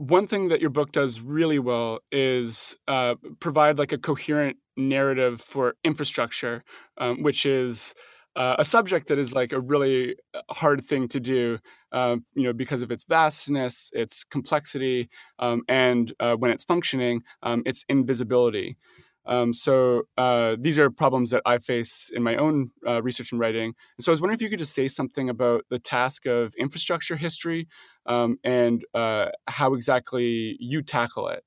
one 0.02 0.26
thing 0.26 0.48
that 0.50 0.62
your 0.62 0.72
book 0.72 0.92
does 0.92 1.22
really 1.22 1.60
well 1.60 2.00
is 2.12 2.76
uh, 2.88 3.16
provide 3.40 3.78
like 3.78 3.92
a 3.92 3.98
coherent 4.00 4.58
narrative 4.76 5.40
for 5.40 5.76
infrastructure, 5.84 6.64
um, 6.98 7.22
which 7.22 7.46
is 7.46 7.94
uh, 8.36 8.56
a 8.58 8.66
subject 8.66 9.10
that 9.10 9.20
is 9.20 9.34
like 9.34 9.52
a 9.52 9.60
really 9.60 10.16
uh, 10.34 10.42
hard 10.50 10.84
thing 10.86 11.08
to 11.10 11.20
do, 11.20 11.60
um, 11.92 12.26
you 12.34 12.44
know, 12.44 12.54
because 12.54 12.82
of 12.82 12.92
its 12.92 13.04
vastness, 13.04 13.92
its 13.94 14.24
complexity, 14.24 15.08
um, 15.38 15.62
and 15.68 16.14
uh, 16.20 16.34
when 16.34 16.50
it's 16.50 16.64
functioning, 16.64 17.22
um, 17.44 17.62
its 17.66 17.86
invisibility. 17.88 18.78
Um, 19.26 19.54
so 19.54 20.04
uh, 20.18 20.56
these 20.60 20.80
are 20.80 20.90
problems 20.90 21.30
that 21.30 21.44
I 21.46 21.60
face 21.60 22.10
in 22.14 22.24
my 22.24 22.36
own 22.36 22.72
uh, 22.88 23.02
research 23.02 23.32
and 23.32 23.40
writing. 23.40 23.74
And 23.98 24.04
so 24.04 24.12
I 24.12 24.14
was 24.14 24.22
wondering 24.22 24.36
if 24.36 24.42
you 24.42 24.50
could 24.50 24.60
just 24.60 24.74
say 24.74 24.88
something 24.88 25.30
about 25.30 25.66
the 25.70 25.80
task 25.80 26.26
of 26.26 26.54
infrastructure 26.56 27.16
history 27.16 27.68
um, 28.06 28.38
and 28.44 28.84
uh, 28.94 29.28
how 29.48 29.74
exactly 29.74 30.58
you 30.60 30.82
tackle 30.82 31.28
it. 31.28 31.44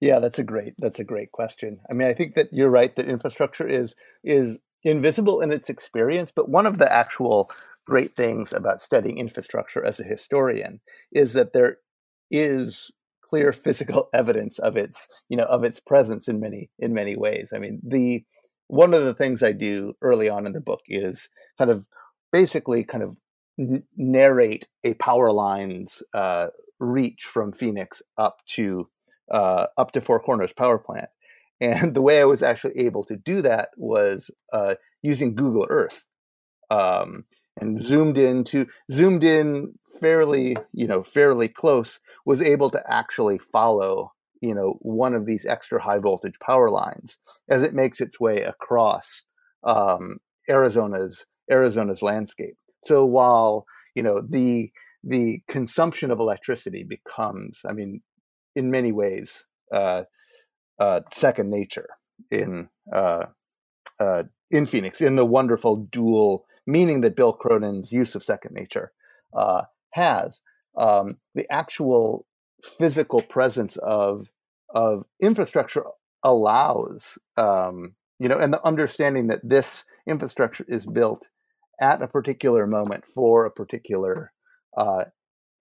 Yeah, 0.00 0.18
that's 0.18 0.38
a 0.38 0.44
great 0.44 0.74
that's 0.78 0.98
a 0.98 1.04
great 1.04 1.30
question. 1.30 1.78
I 1.90 1.94
mean, 1.94 2.08
I 2.08 2.12
think 2.12 2.34
that 2.34 2.48
you're 2.52 2.70
right 2.70 2.94
that 2.96 3.06
infrastructure 3.06 3.66
is 3.66 3.94
is 4.24 4.58
invisible 4.82 5.40
in 5.40 5.52
its 5.52 5.70
experience, 5.70 6.32
but 6.34 6.48
one 6.48 6.66
of 6.66 6.78
the 6.78 6.92
actual 6.92 7.50
great 7.86 8.16
things 8.16 8.52
about 8.52 8.80
studying 8.80 9.18
infrastructure 9.18 9.84
as 9.84 10.00
a 10.00 10.04
historian 10.04 10.80
is 11.12 11.34
that 11.34 11.52
there 11.52 11.78
is 12.30 12.90
clear 13.32 13.52
physical 13.52 14.08
evidence 14.14 14.58
of 14.58 14.76
its 14.76 15.08
you 15.28 15.36
know 15.36 15.44
of 15.44 15.64
its 15.64 15.80
presence 15.80 16.28
in 16.28 16.38
many 16.38 16.70
in 16.78 16.92
many 16.92 17.16
ways. 17.16 17.52
I 17.54 17.58
mean 17.58 17.80
the 17.82 18.24
one 18.68 18.94
of 18.94 19.04
the 19.04 19.14
things 19.14 19.42
i 19.42 19.52
do 19.52 19.94
early 20.00 20.28
on 20.28 20.46
in 20.46 20.52
the 20.52 20.60
book 20.60 20.80
is 20.88 21.28
kind 21.58 21.70
of 21.70 21.86
basically 22.32 22.84
kind 22.84 23.02
of 23.04 23.16
n- 23.58 23.84
narrate 23.96 24.68
a 24.84 24.94
power 24.94 25.30
line's 25.30 26.02
uh, 26.14 26.48
reach 26.78 27.24
from 27.24 27.52
phoenix 27.52 28.02
up 28.18 28.36
to 28.46 28.88
uh, 29.30 29.66
up 29.78 29.92
to 29.92 30.00
four 30.00 30.20
corners 30.20 30.52
power 30.52 30.78
plant. 30.78 31.08
And 31.60 31.94
the 31.94 32.02
way 32.02 32.20
i 32.20 32.24
was 32.24 32.42
actually 32.42 32.76
able 32.78 33.04
to 33.04 33.16
do 33.16 33.40
that 33.42 33.68
was 33.76 34.30
uh, 34.52 34.74
using 35.02 35.34
google 35.34 35.66
earth. 35.70 36.06
Um, 36.70 37.24
and 37.60 37.78
zoomed 37.80 38.18
in 38.18 38.44
to 38.44 38.66
zoomed 38.90 39.24
in 39.24 39.74
fairly 40.00 40.56
you 40.72 40.86
know 40.86 41.02
fairly 41.02 41.48
close 41.48 42.00
was 42.24 42.40
able 42.40 42.70
to 42.70 42.82
actually 42.88 43.38
follow 43.38 44.12
you 44.40 44.54
know 44.54 44.78
one 44.80 45.14
of 45.14 45.26
these 45.26 45.44
extra 45.46 45.80
high 45.82 45.98
voltage 45.98 46.38
power 46.44 46.70
lines 46.70 47.18
as 47.48 47.62
it 47.62 47.74
makes 47.74 48.00
its 48.00 48.18
way 48.18 48.42
across 48.42 49.22
um, 49.64 50.18
Arizona's 50.48 51.26
Arizona's 51.50 52.02
landscape. 52.02 52.56
So 52.84 53.04
while 53.04 53.64
you 53.94 54.02
know 54.02 54.20
the 54.20 54.70
the 55.04 55.42
consumption 55.48 56.10
of 56.10 56.20
electricity 56.20 56.84
becomes, 56.84 57.62
I 57.68 57.72
mean, 57.72 58.02
in 58.54 58.70
many 58.70 58.92
ways, 58.92 59.46
uh, 59.72 60.04
uh, 60.78 61.00
second 61.12 61.50
nature 61.50 61.88
in 62.30 62.68
uh, 62.92 63.26
uh 63.98 64.24
in 64.52 64.66
Phoenix 64.66 65.00
in 65.00 65.16
the 65.16 65.26
wonderful 65.26 65.76
dual 65.76 66.44
meaning 66.66 67.00
that 67.00 67.16
Bill 67.16 67.32
Cronon's 67.32 67.90
use 67.90 68.14
of 68.14 68.22
second 68.22 68.54
nature 68.54 68.92
uh, 69.34 69.62
has. 69.92 70.40
Um, 70.76 71.18
the 71.34 71.50
actual 71.50 72.26
physical 72.62 73.22
presence 73.22 73.76
of 73.78 74.28
of 74.74 75.04
infrastructure 75.20 75.84
allows 76.22 77.18
um, 77.36 77.94
you 78.22 78.28
know, 78.28 78.38
and 78.38 78.54
the 78.54 78.64
understanding 78.64 79.26
that 79.26 79.40
this 79.42 79.84
infrastructure 80.06 80.64
is 80.68 80.86
built 80.86 81.28
at 81.80 82.00
a 82.00 82.06
particular 82.06 82.68
moment 82.68 83.04
for 83.04 83.44
a 83.44 83.50
particular 83.50 84.32
uh, 84.76 85.04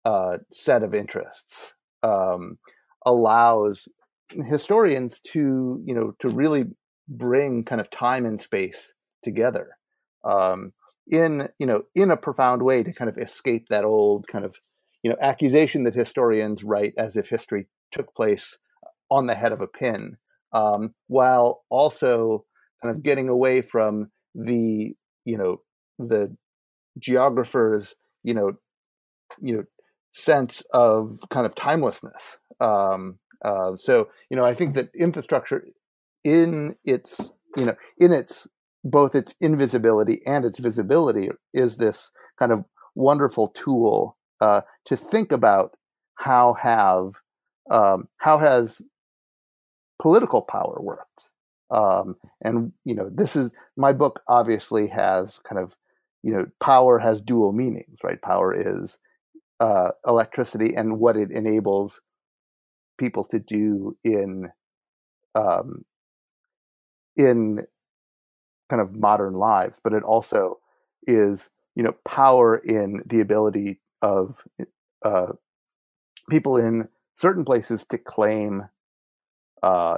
uh, 0.06 0.38
set 0.52 0.84
of 0.84 0.94
interests 0.94 1.74
um, 2.04 2.60
allows 3.06 3.88
historians 4.48 5.20
to 5.22 5.82
you 5.84 5.96
know 5.96 6.14
to 6.20 6.30
really 6.30 6.66
bring 7.12 7.64
kind 7.64 7.82
of 7.82 7.90
time 7.90 8.26
and 8.26 8.40
space 8.42 8.94
together 9.22 9.78
um, 10.24 10.72
in 11.08 11.50
you 11.60 11.66
know 11.66 11.84
in 11.94 12.10
a 12.10 12.18
profound 12.18 12.64
way 12.64 12.82
to 12.84 12.94
kind 12.94 13.10
of 13.10 13.18
escape 13.18 13.68
that 13.70 13.84
old 13.84 14.28
kind 14.28 14.46
of 14.46 14.56
you 15.04 15.10
know 15.10 15.18
accusation 15.20 15.84
that 15.84 15.94
historians 15.94 16.64
write 16.64 16.94
as 16.98 17.18
if 17.18 17.28
history 17.28 17.68
took 17.92 18.16
place 18.16 18.58
on 19.10 19.28
the 19.28 19.36
head 19.36 19.52
of 19.52 19.62
a 19.62 19.68
pin 19.68 20.18
um, 20.54 20.94
while 21.08 21.64
also 21.70 22.46
kind 22.82 22.96
of 22.96 23.04
getting 23.04 23.28
away 23.28 23.62
from 23.62 24.10
the 24.34 24.96
you 25.26 25.38
know 25.38 25.62
the 26.00 26.36
geographers 26.98 27.96
you 28.24 28.34
know 28.34 28.54
you 29.42 29.56
know 29.56 29.64
sense 30.14 30.64
of 30.74 31.18
kind 31.30 31.46
of 31.46 31.56
timelessness 31.56 32.38
um, 32.62 33.20
uh, 33.44 33.76
so 33.76 34.08
you 34.30 34.38
know 34.38 34.46
i 34.46 34.54
think 34.54 34.76
that 34.76 34.90
infrastructure 34.96 35.66
in 36.24 36.76
its 36.84 37.32
you 37.58 37.66
know 37.66 37.76
in 37.98 38.12
its 38.12 38.48
both 38.84 39.16
its 39.16 39.36
invisibility 39.42 40.22
and 40.26 40.46
its 40.46 40.60
visibility 40.60 41.30
is 41.54 41.78
this 41.78 42.12
kind 42.38 42.52
of 42.52 42.66
wonderful 42.96 43.50
tool 43.50 44.18
uh, 44.42 44.62
to 44.86 44.98
think 44.98 45.32
about 45.32 45.76
how 46.16 46.54
have 46.54 47.14
um, 47.70 48.08
how 48.18 48.38
has 48.38 48.82
political 50.02 50.42
power 50.42 50.78
worked. 50.82 51.30
Um, 51.70 52.16
and 52.42 52.74
you 52.84 52.94
know 52.96 53.10
this 53.14 53.36
is 53.36 53.54
my 53.78 53.94
book 53.94 54.22
obviously 54.28 54.88
has 54.88 55.40
kind 55.40 55.62
of 55.62 55.78
you 56.24 56.34
know 56.34 56.46
power 56.60 57.00
has 57.00 57.22
dual 57.22 57.54
meanings 57.54 58.00
right? 58.04 58.22
Power 58.22 58.54
is 58.54 59.00
uh, 59.60 59.92
electricity 60.06 60.74
and 60.76 61.00
what 61.00 61.16
it 61.16 61.32
enables 61.32 62.02
people 62.98 63.24
to 63.24 63.40
do 63.40 63.96
in 64.04 64.50
um, 65.36 65.86
in 67.16 67.66
kind 68.70 68.82
of 68.82 68.96
modern 68.96 69.34
lives, 69.34 69.80
but 69.84 69.94
it 69.94 70.04
also 70.04 70.60
is 71.08 71.50
you 71.76 71.84
know 71.84 71.94
power 72.06 72.58
in 72.58 73.04
the 73.06 73.20
ability 73.20 73.80
of 74.02 74.44
uh, 75.04 75.34
people 76.30 76.58
in 76.58 76.88
certain 77.16 77.46
places 77.46 77.86
to 77.86 77.98
claim 77.98 78.64
uh, 79.64 79.98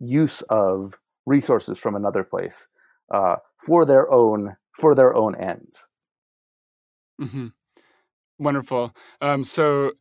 use 0.00 0.42
of 0.42 0.94
resources 1.26 1.78
from 1.78 1.94
another 1.94 2.22
place 2.22 2.66
uh, 3.10 3.36
for 3.58 3.84
their 3.84 4.10
own 4.10 4.56
for 4.72 4.94
their 4.94 5.14
own 5.14 5.34
ends. 5.36 5.86
Mm-hmm. 7.20 7.48
Wonderful. 8.38 8.94
Um, 9.20 9.44
so 9.44 9.92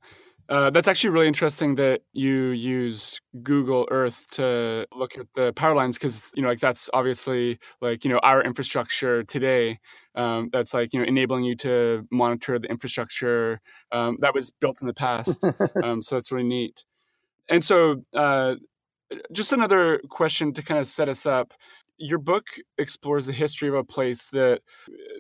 uh, 0.50 0.70
that's 0.70 0.88
actually 0.88 1.12
really 1.12 1.28
interesting 1.28 1.76
that 1.76 2.02
you 2.12 2.50
use 2.50 3.20
Google 3.44 3.88
Earth 3.92 4.28
to 4.32 4.86
look 4.94 5.18
at 5.18 5.28
the 5.36 5.54
power 5.54 5.74
lines 5.74 5.98
because 5.98 6.30
you 6.36 6.42
know 6.42 6.50
like 6.50 6.60
that's 6.60 6.90
obviously 6.94 7.60
like 7.82 8.04
you 8.04 8.12
know 8.12 8.20
our 8.20 8.44
infrastructure 8.44 9.24
today. 9.24 9.80
Um, 10.16 10.50
that's 10.52 10.74
like 10.74 10.94
you 10.94 11.00
know 11.00 11.06
enabling 11.06 11.46
you 11.46 11.56
to 11.58 12.08
monitor 12.12 12.60
the 12.60 12.70
infrastructure 12.70 13.62
um, 13.92 14.18
that 14.20 14.36
was 14.36 14.52
built 14.52 14.82
in 14.82 14.88
the 14.88 14.94
past. 14.94 15.46
um, 15.84 16.02
so 16.02 16.16
that's 16.16 16.32
really 16.32 16.48
neat. 16.48 16.84
And 17.50 17.64
so, 17.64 18.04
uh, 18.14 18.56
just 19.32 19.54
another 19.54 20.02
question 20.10 20.54
to 20.54 20.62
kind 20.62 20.80
of 20.80 20.88
set 20.88 21.08
us 21.08 21.26
up. 21.26 21.54
Your 21.98 22.20
book 22.20 22.48
explores 22.78 23.28
the 23.28 23.34
history 23.34 23.70
of 23.70 23.76
a 23.76 23.84
place 23.84 24.28
that 24.28 24.62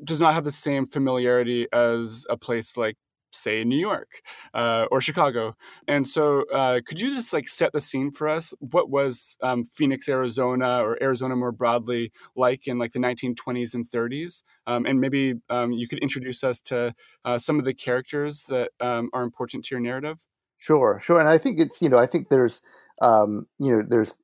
does 0.03 0.19
not 0.19 0.33
have 0.33 0.43
the 0.43 0.51
same 0.51 0.86
familiarity 0.86 1.67
as 1.71 2.25
a 2.29 2.36
place 2.36 2.75
like 2.75 2.97
say 3.36 3.63
New 3.63 3.78
York 3.78 4.22
uh, 4.54 4.86
or 4.91 5.02
Chicago. 5.02 5.56
And 5.88 6.08
so, 6.08 6.43
uh, 6.52 6.82
could 6.86 7.00
you 7.00 7.15
just 7.15 7.34
like 7.34 7.48
set 7.48 7.74
the 7.74 7.82
scene 7.82 8.12
for 8.12 8.28
us? 8.28 8.54
What 8.60 8.89
was 8.89 9.38
um, 9.41 9.63
Phoenix, 9.63 10.08
Arizona, 10.08 10.84
or 10.84 11.02
Arizona 11.02 11.36
more 11.36 11.52
broadly 11.52 12.12
like 12.36 12.67
in 12.67 12.78
like 12.80 12.91
the 12.91 13.00
1920s 13.00 13.74
and 13.74 13.88
30s? 13.88 14.43
Um, 14.67 14.86
and 14.86 15.00
maybe 15.00 15.36
um, 15.50 15.72
you 15.72 15.88
could 15.88 16.00
introduce 16.00 16.43
us 16.43 16.62
to 16.62 16.93
uh, 17.26 17.38
some 17.38 17.60
of 17.60 17.65
the 17.65 17.74
characters 17.74 18.46
that 18.46 18.72
um, 18.80 19.10
are 19.13 19.24
important 19.24 19.65
to 19.65 19.76
your 19.76 19.82
narrative. 19.82 20.26
Sure, 20.58 21.00
sure. 21.04 21.19
And 21.19 21.28
I 21.28 21.38
think 21.38 21.60
it's 21.60 21.82
you 21.82 21.89
know 21.89 21.98
I 21.98 22.06
think 22.06 22.30
there's 22.30 22.62
um, 23.02 23.48
you 23.60 23.76
know 23.76 23.84
there's 23.88 24.17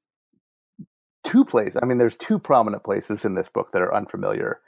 two 1.24 1.46
places. 1.46 1.78
I 1.82 1.86
mean, 1.86 1.98
there's 1.98 2.18
two 2.18 2.40
prominent 2.40 2.84
places 2.84 3.26
in 3.26 3.36
this 3.36 3.50
book 3.50 3.72
that 3.72 3.82
are 3.82 3.94
unfamiliar. 3.94 4.62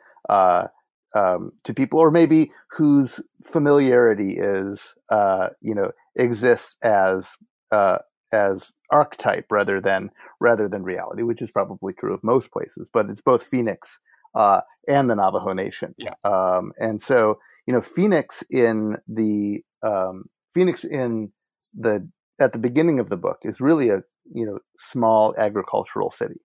Um, 1.14 1.52
to 1.66 1.74
people, 1.74 2.00
or 2.00 2.10
maybe 2.10 2.52
whose 2.72 3.20
familiarity 3.44 4.36
is, 4.38 4.94
uh, 5.12 5.50
you 5.60 5.76
know, 5.76 5.92
exists 6.16 6.78
as 6.84 7.32
uh, 7.72 7.98
as 8.32 8.72
archetype 8.92 9.46
rather 9.50 9.82
than 9.82 10.10
rather 10.40 10.70
than 10.70 10.84
reality, 10.84 11.24
which 11.24 11.42
is 11.42 11.52
probably 11.52 11.94
true 11.94 12.14
of 12.14 12.24
most 12.24 12.52
places. 12.52 12.90
But 12.94 13.10
it's 13.10 13.22
both 13.22 13.44
Phoenix 13.44 14.00
uh, 14.36 14.62
and 14.88 15.10
the 15.10 15.16
Navajo 15.16 15.54
Nation. 15.54 15.96
Yeah. 15.98 16.14
Um, 16.24 16.72
and 16.80 17.02
so 17.02 17.40
you 17.68 17.74
know, 17.74 17.82
Phoenix 17.82 18.44
in 18.50 18.98
the 19.08 19.62
um, 19.84 20.26
Phoenix 20.54 20.84
in 20.84 21.32
the 21.74 22.08
at 22.40 22.54
the 22.54 22.60
beginning 22.60 23.00
of 23.00 23.10
the 23.10 23.18
book 23.18 23.40
is 23.44 23.62
really 23.62 23.90
a 23.90 24.04
you 24.34 24.46
know 24.46 24.60
small 24.78 25.34
agricultural 25.38 26.10
city. 26.10 26.42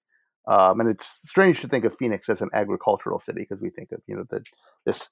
Um, 0.47 0.81
and 0.81 0.89
it's 0.89 1.21
strange 1.25 1.61
to 1.61 1.69
think 1.69 1.85
of 1.85 1.97
Phoenix 1.97 2.29
as 2.29 2.41
an 2.41 2.51
agricultural 2.53 3.19
city 3.19 3.41
because 3.41 3.61
we 3.61 3.71
think 3.71 3.93
of 3.93 4.01
you 4.07 4.17
know 4.17 4.25
the 4.29 4.45
this 4.85 5.11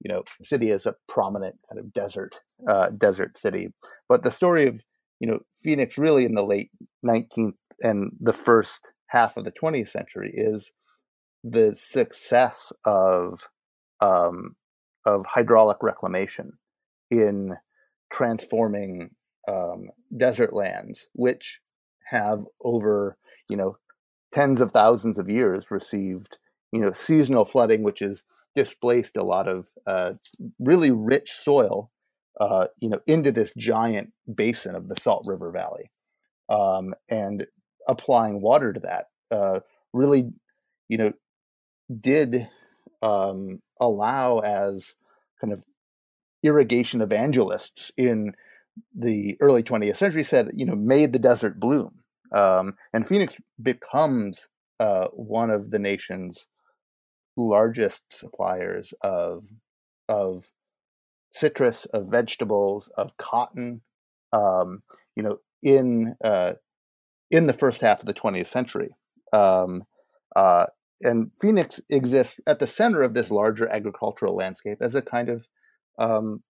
you 0.00 0.12
know 0.12 0.22
city 0.42 0.70
as 0.70 0.86
a 0.86 0.96
prominent 1.08 1.56
kind 1.68 1.78
of 1.78 1.92
desert 1.92 2.40
uh, 2.68 2.90
desert 2.90 3.38
city. 3.38 3.68
But 4.08 4.22
the 4.22 4.30
story 4.30 4.66
of 4.66 4.82
you 5.20 5.28
know 5.28 5.40
Phoenix 5.62 5.98
really 5.98 6.24
in 6.24 6.34
the 6.34 6.44
late 6.44 6.70
19th 7.04 7.54
and 7.80 8.12
the 8.20 8.32
first 8.32 8.88
half 9.06 9.36
of 9.36 9.44
the 9.44 9.52
20th 9.52 9.88
century 9.88 10.30
is 10.32 10.72
the 11.42 11.74
success 11.74 12.72
of 12.84 13.48
um, 14.00 14.56
of 15.04 15.24
hydraulic 15.26 15.78
reclamation 15.82 16.52
in 17.10 17.56
transforming 18.12 19.10
um, 19.48 19.88
desert 20.16 20.52
lands, 20.52 21.06
which 21.12 21.60
have 22.06 22.44
over 22.62 23.16
you 23.48 23.56
know 23.56 23.76
tens 24.32 24.60
of 24.60 24.72
thousands 24.72 25.18
of 25.18 25.28
years 25.28 25.70
received 25.70 26.38
you 26.72 26.80
know 26.80 26.92
seasonal 26.92 27.44
flooding, 27.44 27.82
which 27.82 28.00
has 28.00 28.22
displaced 28.54 29.16
a 29.16 29.24
lot 29.24 29.48
of 29.48 29.68
uh, 29.86 30.12
really 30.58 30.90
rich 30.90 31.32
soil, 31.32 31.90
uh, 32.40 32.66
you 32.78 32.88
know, 32.88 33.00
into 33.06 33.30
this 33.32 33.54
giant 33.56 34.12
basin 34.34 34.74
of 34.74 34.88
the 34.88 34.96
Salt 34.96 35.24
River 35.26 35.50
Valley, 35.50 35.90
um, 36.48 36.94
and 37.10 37.46
applying 37.88 38.40
water 38.40 38.72
to 38.72 38.80
that 38.80 39.06
uh, 39.30 39.60
really, 39.92 40.32
you 40.88 40.98
know, 40.98 41.12
did 42.00 42.48
um, 43.02 43.60
allow 43.80 44.38
as 44.40 44.94
kind 45.40 45.52
of 45.52 45.64
irrigation 46.42 47.00
evangelists 47.02 47.92
in 47.96 48.34
the 48.96 49.36
early 49.40 49.62
20th 49.62 49.96
century 49.96 50.22
said, 50.22 50.48
you 50.54 50.64
know, 50.64 50.76
made 50.76 51.12
the 51.12 51.18
desert 51.18 51.60
bloom. 51.60 51.99
Um, 52.32 52.74
and 52.92 53.06
Phoenix 53.06 53.38
becomes 53.62 54.48
uh, 54.78 55.08
one 55.08 55.50
of 55.50 55.70
the 55.70 55.78
nation's 55.78 56.46
largest 57.36 58.02
suppliers 58.10 58.92
of 59.02 59.46
of 60.08 60.50
citrus, 61.32 61.84
of 61.86 62.06
vegetables, 62.08 62.88
of 62.96 63.16
cotton. 63.16 63.82
Um, 64.32 64.82
you 65.16 65.22
know, 65.22 65.38
in 65.62 66.16
uh, 66.22 66.54
in 67.30 67.46
the 67.46 67.52
first 67.52 67.80
half 67.80 68.00
of 68.00 68.06
the 68.06 68.14
20th 68.14 68.46
century, 68.46 68.90
um, 69.32 69.84
uh, 70.34 70.66
and 71.02 71.30
Phoenix 71.40 71.80
exists 71.88 72.40
at 72.46 72.58
the 72.58 72.66
center 72.66 73.02
of 73.02 73.14
this 73.14 73.30
larger 73.30 73.68
agricultural 73.68 74.34
landscape 74.34 74.78
as 74.80 74.94
a 74.94 75.02
kind 75.02 75.28
of 75.28 75.46
um, 75.98 76.42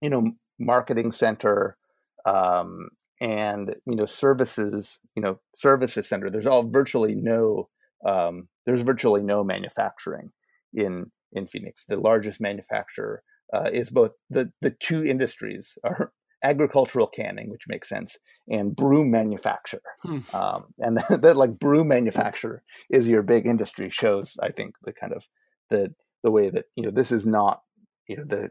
you 0.00 0.10
know 0.10 0.32
marketing 0.58 1.12
center 1.12 1.76
um, 2.24 2.88
and 3.20 3.74
you 3.86 3.96
know 3.96 4.04
services 4.04 4.98
you 5.14 5.22
know 5.22 5.38
services 5.56 6.06
center 6.06 6.28
there's 6.28 6.46
all 6.46 6.68
virtually 6.68 7.14
no 7.14 7.68
um, 8.04 8.48
there's 8.66 8.82
virtually 8.82 9.22
no 9.22 9.42
manufacturing 9.42 10.32
in 10.74 11.10
in 11.32 11.46
phoenix. 11.46 11.84
The 11.84 11.96
largest 11.96 12.40
manufacturer 12.40 13.22
uh, 13.52 13.70
is 13.72 13.90
both 13.90 14.12
the 14.30 14.52
the 14.60 14.70
two 14.70 15.04
industries 15.04 15.78
are 15.84 16.12
agricultural 16.42 17.06
canning 17.06 17.50
which 17.50 17.66
makes 17.66 17.88
sense 17.88 18.18
and 18.48 18.76
broom 18.76 19.10
manufacture. 19.10 19.80
Hmm. 20.02 20.18
um, 20.34 20.66
and 20.78 20.98
that, 20.98 21.22
that 21.22 21.36
like 21.36 21.58
broom 21.58 21.88
manufacture 21.88 22.62
is 22.90 23.08
your 23.08 23.22
big 23.22 23.46
industry 23.46 23.88
shows 23.88 24.36
i 24.42 24.50
think 24.50 24.74
the 24.84 24.92
kind 24.92 25.12
of 25.14 25.26
the 25.70 25.94
the 26.22 26.30
way 26.30 26.50
that 26.50 26.66
you 26.76 26.82
know 26.82 26.90
this 26.90 27.10
is 27.10 27.26
not 27.26 27.62
you 28.06 28.16
know 28.16 28.24
the 28.24 28.50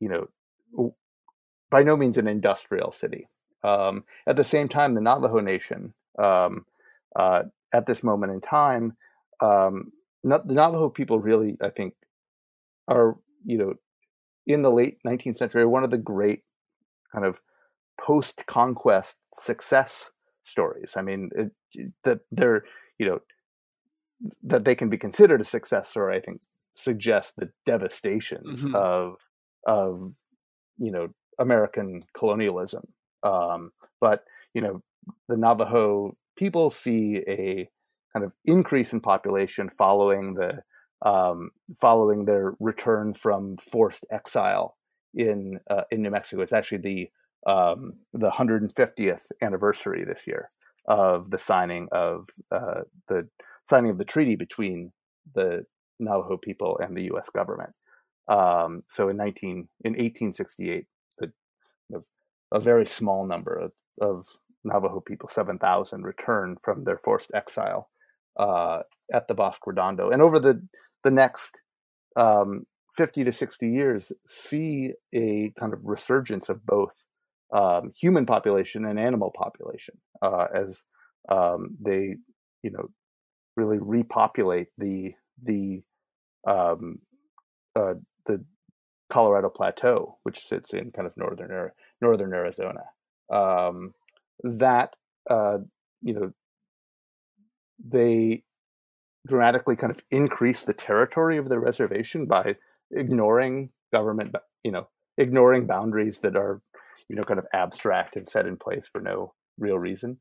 you 0.00 0.08
know 0.08 0.94
by 1.70 1.82
no 1.84 1.96
means 1.96 2.18
an 2.18 2.26
industrial 2.26 2.90
city 2.90 3.28
um, 3.62 4.04
at 4.26 4.36
the 4.36 4.44
same 4.44 4.68
time, 4.68 4.94
the 4.94 5.00
Navajo 5.00 5.40
Nation, 5.40 5.94
um, 6.18 6.66
uh, 7.16 7.44
at 7.72 7.86
this 7.86 8.02
moment 8.02 8.32
in 8.32 8.40
time, 8.40 8.96
um, 9.40 9.92
not, 10.22 10.46
the 10.46 10.54
Navajo 10.54 10.88
people 10.88 11.20
really, 11.20 11.56
I 11.62 11.70
think, 11.70 11.94
are 12.88 13.16
you 13.44 13.58
know, 13.58 13.74
in 14.46 14.62
the 14.62 14.70
late 14.70 14.98
19th 15.06 15.36
century, 15.36 15.64
one 15.64 15.84
of 15.84 15.90
the 15.90 15.98
great 15.98 16.42
kind 17.12 17.24
of 17.24 17.40
post-conquest 18.00 19.16
success 19.34 20.10
stories. 20.42 20.94
I 20.96 21.02
mean, 21.02 21.30
it, 21.34 21.92
that 22.04 22.20
they're 22.30 22.64
you 22.98 23.06
know 23.06 23.20
that 24.42 24.64
they 24.64 24.74
can 24.74 24.90
be 24.90 24.98
considered 24.98 25.40
a 25.40 25.44
success 25.44 25.88
story. 25.88 26.16
I 26.16 26.20
think 26.20 26.42
suggests 26.74 27.32
the 27.36 27.50
devastations 27.66 28.64
mm-hmm. 28.64 28.74
of 28.74 29.16
of 29.66 30.12
you 30.78 30.90
know 30.90 31.08
American 31.38 32.02
colonialism 32.16 32.88
um, 33.22 33.72
but 34.00 34.24
you 34.54 34.60
know, 34.60 34.82
the 35.28 35.36
Navajo 35.36 36.14
people 36.36 36.70
see 36.70 37.22
a 37.28 37.68
kind 38.12 38.24
of 38.24 38.32
increase 38.44 38.92
in 38.92 39.00
population 39.00 39.68
following 39.68 40.34
the 40.34 40.62
um, 41.08 41.50
following 41.80 42.24
their 42.24 42.54
return 42.60 43.14
from 43.14 43.56
forced 43.56 44.06
exile 44.10 44.76
in 45.14 45.60
uh, 45.68 45.84
in 45.90 46.02
New 46.02 46.10
Mexico. 46.10 46.42
It's 46.42 46.52
actually 46.52 46.78
the 46.78 47.10
um, 47.46 47.94
the 48.12 48.30
150th 48.30 49.22
anniversary 49.40 50.04
this 50.04 50.26
year 50.26 50.48
of 50.86 51.30
the 51.30 51.38
signing 51.38 51.88
of 51.92 52.28
uh, 52.50 52.82
the 53.08 53.28
signing 53.66 53.90
of 53.90 53.98
the 53.98 54.04
treaty 54.04 54.36
between 54.36 54.92
the 55.34 55.64
Navajo 55.98 56.36
people 56.36 56.78
and 56.82 56.96
the 56.96 57.04
U.S. 57.04 57.30
government. 57.30 57.74
Um, 58.28 58.82
so 58.88 59.08
in 59.08 59.16
19 59.16 59.68
in 59.84 59.92
1868, 59.92 60.62
the, 60.68 60.84
the 60.84 60.86
a 62.52 62.60
very 62.60 62.86
small 62.86 63.26
number 63.26 63.54
of, 63.54 63.72
of 64.00 64.26
Navajo 64.64 65.00
people, 65.00 65.28
7,000, 65.28 66.02
returned 66.02 66.58
from 66.62 66.84
their 66.84 66.98
forced 66.98 67.30
exile 67.34 67.88
uh, 68.36 68.82
at 69.12 69.28
the 69.28 69.34
Bosque 69.34 69.66
Redondo. 69.66 70.10
And 70.10 70.22
over 70.22 70.38
the, 70.38 70.66
the 71.04 71.10
next 71.10 71.60
um, 72.16 72.64
50 72.94 73.24
to 73.24 73.32
60 73.32 73.68
years, 73.68 74.12
see 74.26 74.92
a 75.14 75.52
kind 75.58 75.72
of 75.72 75.80
resurgence 75.82 76.48
of 76.48 76.64
both 76.66 77.04
um, 77.52 77.92
human 78.00 78.26
population 78.26 78.84
and 78.84 78.98
animal 78.98 79.32
population 79.36 79.94
uh, 80.22 80.46
as 80.54 80.84
um, 81.28 81.76
they, 81.80 82.16
you 82.62 82.70
know, 82.70 82.88
really 83.56 83.78
repopulate 83.78 84.68
the 84.78 85.12
the 85.42 85.82
um, 86.46 86.98
uh, 87.76 87.94
the 88.26 88.44
Colorado 89.10 89.50
Plateau, 89.50 90.18
which 90.22 90.40
sits 90.40 90.72
in 90.72 90.92
kind 90.92 91.06
of 91.06 91.16
northern 91.16 91.50
northern 92.00 92.32
Arizona. 92.32 92.82
Um, 93.30 93.94
that 94.42 94.94
uh, 95.28 95.58
you 96.02 96.14
know 96.14 96.32
they 97.84 98.42
dramatically 99.26 99.76
kind 99.76 99.90
of 99.90 100.02
increase 100.10 100.62
the 100.62 100.74
territory 100.74 101.36
of 101.36 101.48
the 101.48 101.58
reservation 101.58 102.26
by 102.26 102.56
ignoring 102.90 103.70
government, 103.92 104.34
you 104.64 104.72
know, 104.72 104.88
ignoring 105.18 105.66
boundaries 105.66 106.20
that 106.20 106.36
are 106.36 106.60
you 107.08 107.16
know 107.16 107.24
kind 107.24 107.38
of 107.38 107.46
abstract 107.52 108.16
and 108.16 108.26
set 108.26 108.46
in 108.46 108.56
place 108.56 108.88
for 108.88 109.00
no 109.00 109.34
real 109.58 109.78
reason, 109.78 110.18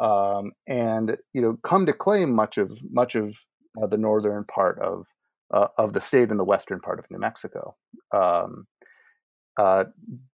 um, 0.00 0.52
and 0.66 1.16
you 1.32 1.40
know 1.40 1.58
come 1.62 1.86
to 1.86 1.92
claim 1.92 2.34
much 2.34 2.58
of 2.58 2.78
much 2.90 3.14
of 3.14 3.34
uh, 3.80 3.86
the 3.86 3.98
northern 3.98 4.44
part 4.44 4.78
of 4.80 5.06
uh, 5.52 5.68
of 5.78 5.92
the 5.92 6.00
state 6.00 6.30
and 6.30 6.38
the 6.38 6.44
western 6.44 6.80
part 6.80 6.98
of 6.98 7.10
New 7.10 7.18
Mexico. 7.18 7.76
Um, 8.12 8.66
uh, 9.56 9.84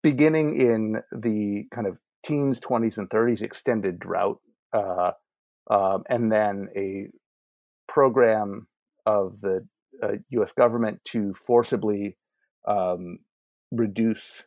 beginning 0.02 0.61
in 0.61 1.02
the 1.12 1.66
kind 1.74 1.87
of 1.87 1.98
teens, 2.24 2.61
20s, 2.61 2.98
and 2.98 3.09
30s, 3.11 3.42
extended 3.42 3.98
drought, 3.98 4.38
uh, 4.72 5.12
um, 5.70 6.04
and 6.09 6.30
then 6.30 6.68
a 6.76 7.09
program 7.88 8.66
of 9.06 9.40
the 9.40 9.66
uh, 10.02 10.12
U.S. 10.30 10.52
government 10.52 11.00
to 11.06 11.35
forcibly 11.35 12.16
um, 12.66 13.18
reduce 13.70 14.44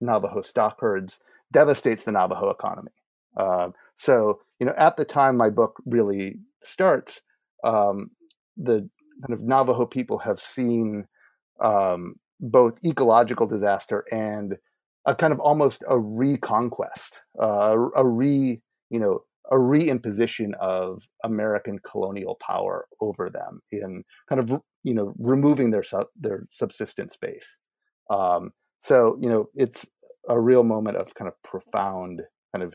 Navajo 0.00 0.42
stock 0.42 0.80
herds 0.80 1.20
devastates 1.52 2.04
the 2.04 2.12
Navajo 2.12 2.50
economy. 2.50 2.90
Uh, 3.36 3.68
so, 3.94 4.40
you 4.58 4.66
know, 4.66 4.74
at 4.76 4.96
the 4.96 5.04
time 5.04 5.36
my 5.36 5.50
book 5.50 5.80
really 5.86 6.36
starts, 6.62 7.22
um, 7.64 8.10
the 8.56 8.88
kind 9.22 9.32
of 9.32 9.42
Navajo 9.42 9.86
people 9.86 10.18
have 10.18 10.40
seen 10.40 11.06
um, 11.60 12.16
both 12.40 12.78
ecological 12.84 13.46
disaster 13.46 14.04
and 14.12 14.56
a 15.06 15.14
kind 15.14 15.32
of 15.32 15.40
almost 15.40 15.84
a 15.88 15.98
reconquest, 15.98 17.20
uh, 17.40 17.76
a 17.96 18.06
re 18.06 18.60
you 18.90 19.00
know 19.00 19.20
a 19.50 19.56
reimposition 19.56 20.54
of 20.54 21.04
American 21.22 21.78
colonial 21.78 22.36
power 22.44 22.86
over 23.00 23.30
them 23.30 23.60
in 23.70 24.02
kind 24.28 24.40
of 24.40 24.60
you 24.82 24.94
know 24.94 25.14
removing 25.18 25.70
their 25.70 25.84
their 26.18 26.46
subsistence 26.50 27.16
base. 27.16 27.56
Um, 28.10 28.50
so 28.78 29.16
you 29.20 29.28
know 29.28 29.46
it's 29.54 29.86
a 30.28 30.40
real 30.40 30.64
moment 30.64 30.96
of 30.96 31.14
kind 31.14 31.28
of 31.28 31.34
profound 31.42 32.22
kind 32.54 32.64
of 32.64 32.74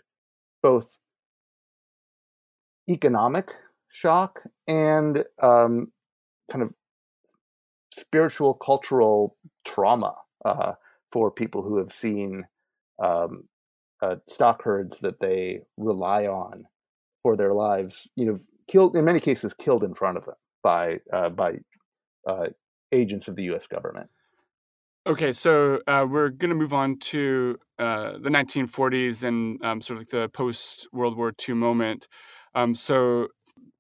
both 0.64 0.98
economic 2.90 3.54
shock 3.90 4.44
and 4.68 5.26
um, 5.42 5.92
kind 6.50 6.64
of 6.64 6.74
spiritual 7.94 8.54
cultural 8.54 9.36
trauma 9.66 10.16
uh, 10.46 10.74
for 11.12 11.32
people 11.32 11.62
who 11.62 11.78
have 11.78 11.94
seen 11.94 12.46
um, 13.04 13.44
uh, 14.02 14.16
stock 14.28 14.64
herds 14.64 15.00
that 15.00 15.20
they 15.20 15.62
rely 15.78 16.26
on 16.28 16.66
for 17.24 17.36
their 17.36 17.54
lives, 17.54 18.08
you 18.16 18.26
know, 18.26 18.40
killed 18.68 18.96
in 18.96 19.06
many 19.06 19.20
cases 19.20 19.54
killed 19.54 19.84
in 19.84 19.94
front 19.94 20.18
of 20.18 20.26
them 20.26 20.36
by 20.64 21.00
uh, 21.14 21.30
by 21.30 21.58
uh, 22.28 22.48
agents 22.92 23.28
of 23.28 23.36
the 23.36 23.44
U.S. 23.44 23.68
government. 23.68 24.10
Okay, 25.08 25.32
so 25.32 25.80
uh, 25.88 26.06
we're 26.08 26.30
going 26.30 26.50
to 26.50 26.56
move 26.56 26.74
on 26.74 27.00
to 27.00 27.58
uh, 27.80 28.14
the 28.20 28.30
1940s 28.30 29.24
and 29.24 29.64
um, 29.66 29.82
sort 29.82 29.98
of 29.98 30.02
like 30.02 30.10
the 30.10 30.30
post 30.30 30.88
World 30.94 31.18
War 31.18 31.34
II 31.48 31.56
moment. 31.56 32.08
Um, 32.54 32.76
so, 32.76 33.30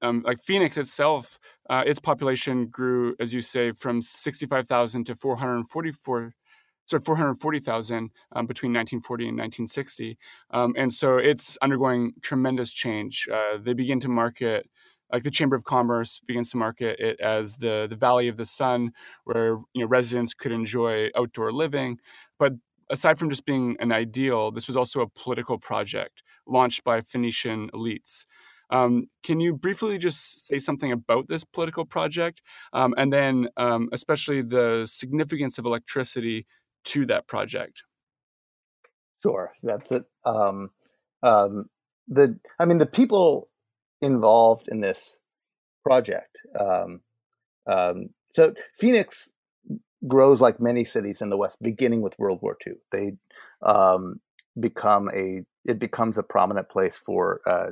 um, 0.01 0.23
like 0.25 0.41
Phoenix 0.41 0.77
itself, 0.77 1.39
uh, 1.69 1.83
its 1.85 1.99
population 1.99 2.67
grew, 2.67 3.15
as 3.19 3.33
you 3.33 3.41
say, 3.41 3.71
from 3.71 4.01
65,000 4.01 5.05
to 5.05 5.15
444 5.15 6.33
sorry, 6.91 7.01
440,000 7.01 8.11
um, 8.33 8.45
between 8.45 8.73
1940 8.73 9.29
and 9.29 9.37
1960. 9.37 10.17
Um, 10.51 10.73
and 10.77 10.93
so 10.93 11.17
it's 11.17 11.57
undergoing 11.61 12.13
tremendous 12.21 12.73
change. 12.73 13.27
Uh, 13.31 13.57
they 13.59 13.73
begin 13.73 13.99
to 14.01 14.09
market, 14.09 14.69
like 15.11 15.23
the 15.23 15.31
Chamber 15.31 15.55
of 15.55 15.63
Commerce 15.63 16.21
begins 16.27 16.51
to 16.51 16.57
market 16.57 16.99
it 16.99 17.19
as 17.19 17.55
the, 17.55 17.87
the 17.89 17.95
Valley 17.95 18.27
of 18.27 18.37
the 18.37 18.45
Sun, 18.45 18.91
where 19.23 19.59
you 19.73 19.81
know 19.81 19.87
residents 19.87 20.33
could 20.33 20.51
enjoy 20.51 21.09
outdoor 21.15 21.51
living. 21.51 21.97
But 22.37 22.53
aside 22.89 23.17
from 23.17 23.29
just 23.29 23.45
being 23.45 23.77
an 23.79 23.91
ideal, 23.91 24.51
this 24.51 24.67
was 24.67 24.77
also 24.77 25.01
a 25.01 25.09
political 25.09 25.57
project 25.57 26.23
launched 26.45 26.83
by 26.83 27.01
Phoenician 27.01 27.69
elites. 27.73 28.25
Um, 28.71 29.07
can 29.23 29.39
you 29.39 29.53
briefly 29.53 29.97
just 29.97 30.47
say 30.47 30.59
something 30.59 30.91
about 30.91 31.27
this 31.27 31.43
political 31.43 31.85
project, 31.85 32.41
um, 32.73 32.93
and 32.97 33.11
then 33.11 33.49
um, 33.57 33.89
especially 33.91 34.41
the 34.41 34.85
significance 34.85 35.57
of 35.57 35.65
electricity 35.65 36.47
to 36.85 37.05
that 37.07 37.27
project? 37.27 37.83
Sure, 39.21 39.51
that's 39.61 39.91
it. 39.91 40.05
Um, 40.25 40.69
um, 41.21 41.65
the 42.07 42.39
I 42.59 42.65
mean, 42.65 42.77
the 42.77 42.85
people 42.85 43.49
involved 44.01 44.67
in 44.69 44.81
this 44.81 45.19
project. 45.83 46.37
Um, 46.59 47.01
so 48.33 48.53
Phoenix 48.75 49.31
grows 50.07 50.41
like 50.41 50.59
many 50.59 50.83
cities 50.83 51.21
in 51.21 51.29
the 51.29 51.37
West, 51.37 51.61
beginning 51.61 52.01
with 52.01 52.17
World 52.17 52.39
War 52.41 52.57
II. 52.65 52.73
They 52.91 53.13
um, 53.61 54.19
become 54.59 55.09
a 55.13 55.41
it 55.63 55.79
becomes 55.79 56.17
a 56.17 56.23
prominent 56.23 56.69
place 56.69 56.97
for 56.97 57.41
uh, 57.45 57.71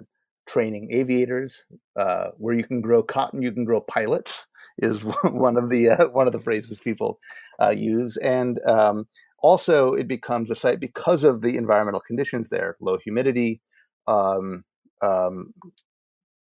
training 0.49 0.89
aviators. 0.91 1.65
Uh, 1.95 2.29
where 2.37 2.55
you 2.55 2.63
can 2.63 2.81
grow 2.81 3.03
cotton, 3.03 3.41
you 3.41 3.51
can 3.51 3.65
grow 3.65 3.81
pilots 3.81 4.47
is 4.79 5.01
one 5.23 5.57
of 5.57 5.69
the 5.69 5.89
uh, 5.89 6.07
one 6.09 6.27
of 6.27 6.33
the 6.33 6.39
phrases 6.39 6.79
people 6.83 7.19
uh, 7.61 7.69
use, 7.69 8.17
and 8.17 8.59
um, 8.65 9.05
also 9.39 9.93
it 9.93 10.07
becomes 10.07 10.49
a 10.49 10.55
site 10.55 10.79
because 10.79 11.23
of 11.23 11.41
the 11.41 11.57
environmental 11.57 12.01
conditions 12.01 12.49
there, 12.49 12.75
low 12.81 12.97
humidity, 12.97 13.61
um, 14.07 14.63
um, 15.01 15.53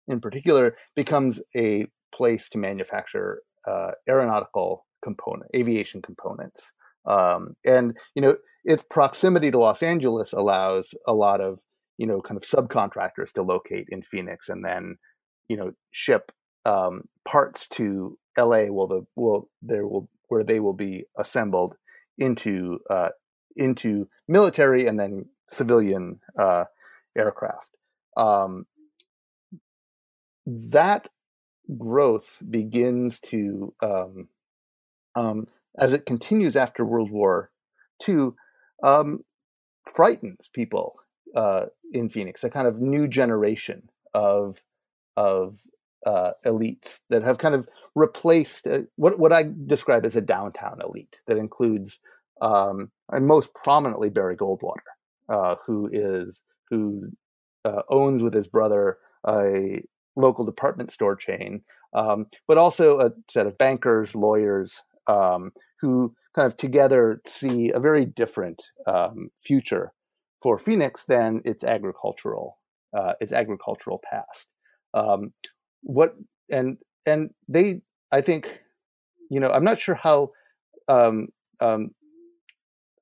in 0.07 0.19
particular, 0.19 0.75
becomes 0.95 1.41
a 1.55 1.85
place 2.13 2.49
to 2.49 2.57
manufacture 2.57 3.41
uh, 3.67 3.91
aeronautical 4.09 4.85
component, 5.03 5.49
aviation 5.55 6.01
components, 6.01 6.71
um, 7.05 7.55
and 7.65 7.97
you 8.15 8.21
know 8.21 8.35
its 8.63 8.83
proximity 8.83 9.51
to 9.51 9.57
Los 9.57 9.83
Angeles 9.83 10.33
allows 10.33 10.93
a 11.07 11.13
lot 11.13 11.41
of 11.41 11.59
you 12.01 12.07
know 12.07 12.19
kind 12.19 12.35
of 12.35 12.43
subcontractors 12.43 13.31
to 13.31 13.43
locate 13.43 13.85
in 13.89 14.01
Phoenix 14.01 14.49
and 14.49 14.65
then 14.65 14.97
you 15.47 15.55
know 15.55 15.71
ship 15.91 16.31
um, 16.65 17.03
parts 17.25 17.67
to 17.67 18.17
LA 18.35 18.63
will 18.71 18.87
the 18.87 19.05
will 19.15 19.49
there 19.61 19.87
will 19.87 20.09
where 20.27 20.43
they 20.43 20.59
will 20.59 20.73
be 20.73 21.05
assembled 21.19 21.75
into 22.17 22.79
uh, 22.89 23.09
into 23.55 24.09
military 24.27 24.87
and 24.87 24.99
then 24.99 25.25
civilian 25.47 26.19
uh, 26.39 26.65
aircraft. 27.15 27.69
Um, 28.17 28.65
that 30.47 31.07
growth 31.77 32.41
begins 32.49 33.19
to 33.19 33.75
um, 33.83 34.27
um, 35.13 35.47
as 35.77 35.93
it 35.93 36.07
continues 36.07 36.55
after 36.55 36.83
World 36.83 37.11
War 37.11 37.51
II 38.09 38.31
um, 38.81 39.23
frightens 39.85 40.49
people 40.51 40.95
uh, 41.35 41.65
in 41.91 42.09
Phoenix. 42.09 42.43
A 42.43 42.49
kind 42.49 42.67
of 42.67 42.81
new 42.81 43.07
generation 43.07 43.89
of 44.13 44.63
of 45.17 45.61
uh, 46.05 46.31
elites 46.45 47.01
that 47.09 47.23
have 47.23 47.37
kind 47.37 47.53
of 47.53 47.67
replaced 47.95 48.67
uh, 48.67 48.79
what 48.95 49.19
what 49.19 49.33
I 49.33 49.51
describe 49.65 50.05
as 50.05 50.15
a 50.15 50.21
downtown 50.21 50.81
elite 50.81 51.21
that 51.27 51.37
includes 51.37 51.99
um, 52.41 52.91
and 53.11 53.27
most 53.27 53.53
prominently 53.53 54.09
Barry 54.09 54.35
Goldwater, 54.35 54.79
uh, 55.29 55.55
who 55.65 55.89
is 55.91 56.43
who 56.69 57.09
uh, 57.65 57.83
owns 57.89 58.23
with 58.23 58.33
his 58.33 58.47
brother 58.47 58.97
a 59.27 59.83
local 60.15 60.45
department 60.45 60.91
store 60.91 61.15
chain, 61.15 61.61
um, 61.93 62.27
but 62.47 62.57
also 62.57 62.99
a 62.99 63.11
set 63.29 63.45
of 63.45 63.57
bankers, 63.57 64.15
lawyers 64.15 64.83
um, 65.07 65.51
who 65.79 66.15
kind 66.33 66.45
of 66.47 66.57
together 66.57 67.21
see 67.27 67.71
a 67.71 67.79
very 67.79 68.05
different 68.05 68.63
um, 68.87 69.29
future 69.37 69.91
for 70.41 70.57
Phoenix 70.57 71.05
then 71.05 71.41
its 71.45 71.63
agricultural 71.63 72.57
uh, 72.93 73.13
its 73.21 73.31
agricultural 73.31 74.01
past. 74.09 74.49
Um, 74.93 75.33
what 75.81 76.15
and 76.49 76.77
and 77.05 77.31
they 77.47 77.81
i 78.11 78.21
think 78.21 78.61
you 79.29 79.39
know 79.39 79.49
i'm 79.49 79.63
not 79.63 79.79
sure 79.79 79.95
how 79.95 80.29
um, 80.87 81.27
um, 81.59 81.91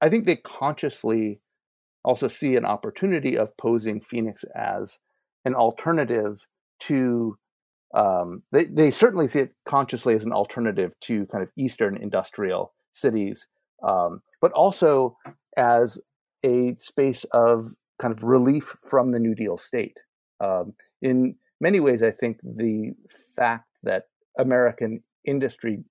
i 0.01 0.09
think 0.09 0.25
they 0.25 0.37
consciously 0.37 1.39
also 2.03 2.27
see 2.27 2.55
an 2.55 2.65
opportunity 2.65 3.37
of 3.37 3.55
posing 3.57 4.01
phoenix 4.01 4.43
as 4.55 4.97
an 5.45 5.55
alternative 5.55 6.45
to 6.79 7.37
um, 7.95 8.43
they, 8.51 8.65
they 8.65 8.91
certainly 8.91 9.27
see 9.27 9.39
it 9.39 9.55
consciously 9.65 10.13
as 10.13 10.23
an 10.23 10.31
alternative 10.31 10.93
to 11.01 11.25
kind 11.25 11.43
of 11.43 11.51
eastern 11.57 11.97
industrial 11.97 12.73
cities 12.91 13.47
um, 13.83 14.21
but 14.41 14.51
also 14.51 15.17
as 15.57 15.99
a 16.43 16.75
space 16.79 17.23
of 17.25 17.73
kind 18.01 18.15
of 18.15 18.23
relief 18.23 18.75
from 18.89 19.11
the 19.11 19.19
new 19.19 19.35
deal 19.35 19.57
state. 19.57 19.99
Um, 20.39 20.73
in 21.01 21.35
many 21.59 21.79
ways, 21.79 22.01
I 22.01 22.11
think 22.11 22.39
the 22.43 22.93
fact 23.35 23.67
that 23.83 24.05
American 24.37 25.03
industry 25.25 25.83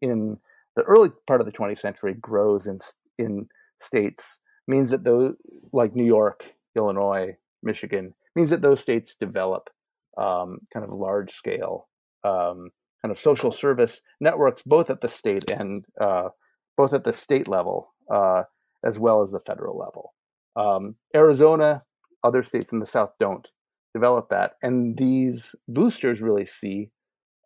in 0.00 0.38
the 0.76 0.82
early 0.84 1.10
part 1.26 1.40
of 1.40 1.46
the 1.46 1.52
20th 1.52 1.80
century 1.80 2.14
grows 2.14 2.66
in 2.66 2.78
in 3.18 3.48
states 3.80 4.38
means 4.68 4.90
that 4.90 5.04
those 5.04 5.34
like 5.72 5.96
New 5.96 6.04
York, 6.04 6.54
Illinois, 6.76 7.36
Michigan 7.62 8.14
means 8.36 8.50
that 8.50 8.62
those 8.62 8.80
states 8.80 9.16
develop 9.18 9.70
um, 10.16 10.60
kind 10.72 10.84
of 10.84 10.92
large 10.92 11.32
scale 11.32 11.88
um, 12.24 12.70
kind 13.02 13.10
of 13.10 13.18
social 13.18 13.50
service 13.50 14.02
networks, 14.20 14.62
both 14.62 14.90
at 14.90 15.00
the 15.00 15.08
state 15.08 15.50
and 15.50 15.84
uh, 16.00 16.28
both 16.76 16.92
at 16.92 17.04
the 17.04 17.12
state 17.12 17.48
level. 17.48 17.94
Uh, 18.10 18.44
as 18.84 18.98
well 18.98 19.22
as 19.22 19.30
the 19.30 19.40
federal 19.40 19.76
level. 19.78 20.14
Um, 20.56 20.96
Arizona, 21.14 21.84
other 22.24 22.42
states 22.42 22.72
in 22.72 22.80
the 22.80 22.86
South 22.86 23.12
don't 23.18 23.46
develop 23.94 24.28
that. 24.30 24.52
And 24.62 24.96
these 24.96 25.54
boosters 25.66 26.20
really 26.20 26.46
see 26.46 26.90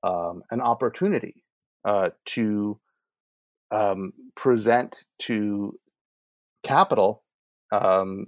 um, 0.02 0.42
an 0.50 0.60
opportunity 0.60 1.44
uh, 1.84 2.10
to 2.26 2.78
um, 3.70 4.12
present 4.36 5.04
to 5.20 5.78
capital 6.62 7.22
um, 7.72 8.26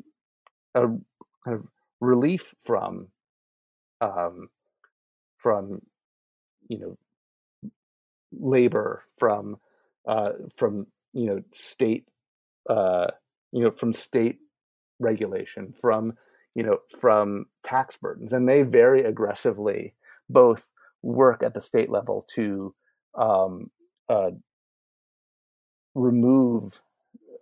a 0.75 0.81
kind 0.81 1.01
of 1.47 1.69
relief 2.01 2.55
from 2.61 3.09
um, 4.01 4.49
from 5.39 5.81
you 6.69 6.79
know 6.79 6.97
labor 8.33 9.05
from 9.19 9.59
uh, 10.07 10.33
from 10.57 10.87
you 11.13 11.27
know 11.27 11.43
state 11.53 12.07
uh, 12.69 13.07
you 13.53 13.63
know 13.63 13.71
from 13.71 13.93
state 13.93 14.39
regulation 15.01 15.75
from 15.81 16.15
you 16.55 16.63
know, 16.63 16.79
from 17.01 17.47
tax 17.65 17.97
burdens, 17.97 18.33
and 18.33 18.49
they 18.49 18.63
very 18.63 19.03
aggressively 19.03 19.95
both 20.29 20.69
work 21.03 21.43
at 21.43 21.53
the 21.53 21.61
state 21.61 21.91
level 21.91 22.25
to 22.35 22.75
um, 23.17 23.71
uh, 24.09 24.31
remove 25.95 26.81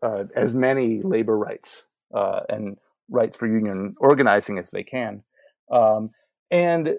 uh, 0.03 0.25
as 0.35 0.55
many 0.55 1.03
labor 1.03 1.37
rights 1.37 1.85
uh, 2.15 2.41
and 2.49 2.79
rights 3.11 3.37
for 3.37 3.47
union 3.47 3.95
organizing 3.99 4.59
as 4.59 4.71
they 4.71 4.83
can, 4.83 5.23
um, 5.71 6.11
and 6.51 6.95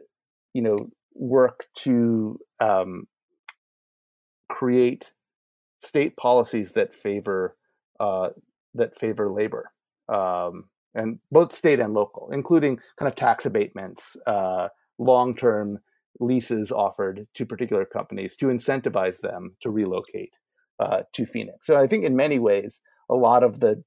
you 0.54 0.62
know, 0.62 0.78
work 1.16 1.66
to 1.74 2.40
um, 2.60 3.08
create 4.50 5.12
state 5.80 6.16
policies 6.16 6.74
that 6.74 6.94
favor 6.94 7.56
uh, 8.04 8.30
that 8.74 8.98
favor 8.98 9.32
labor. 9.32 9.72
Um, 10.10 10.66
and 10.96 11.20
both 11.32 11.54
state 11.54 11.80
and 11.80 11.94
local, 11.94 12.30
including 12.32 12.80
kind 13.00 13.08
of 13.08 13.16
tax 13.16 13.46
abatements, 13.46 14.16
uh, 14.28 14.68
long 15.00 15.36
term 15.36 15.80
leases 16.20 16.72
offered 16.72 17.26
to 17.36 17.46
particular 17.46 17.86
companies 17.86 18.36
to 18.38 18.48
incentivize 18.48 19.22
them 19.22 19.56
to 19.62 19.70
relocate 19.70 20.38
uh, 20.80 21.02
to 21.14 21.26
Phoenix. 21.26 21.66
So 21.66 21.80
I 21.80 21.88
think 21.88 22.04
in 22.06 22.16
many 22.16 22.40
ways, 22.40 22.82
a 23.10 23.16
lot 23.16 23.44
of 23.44 23.60
the 23.60 23.84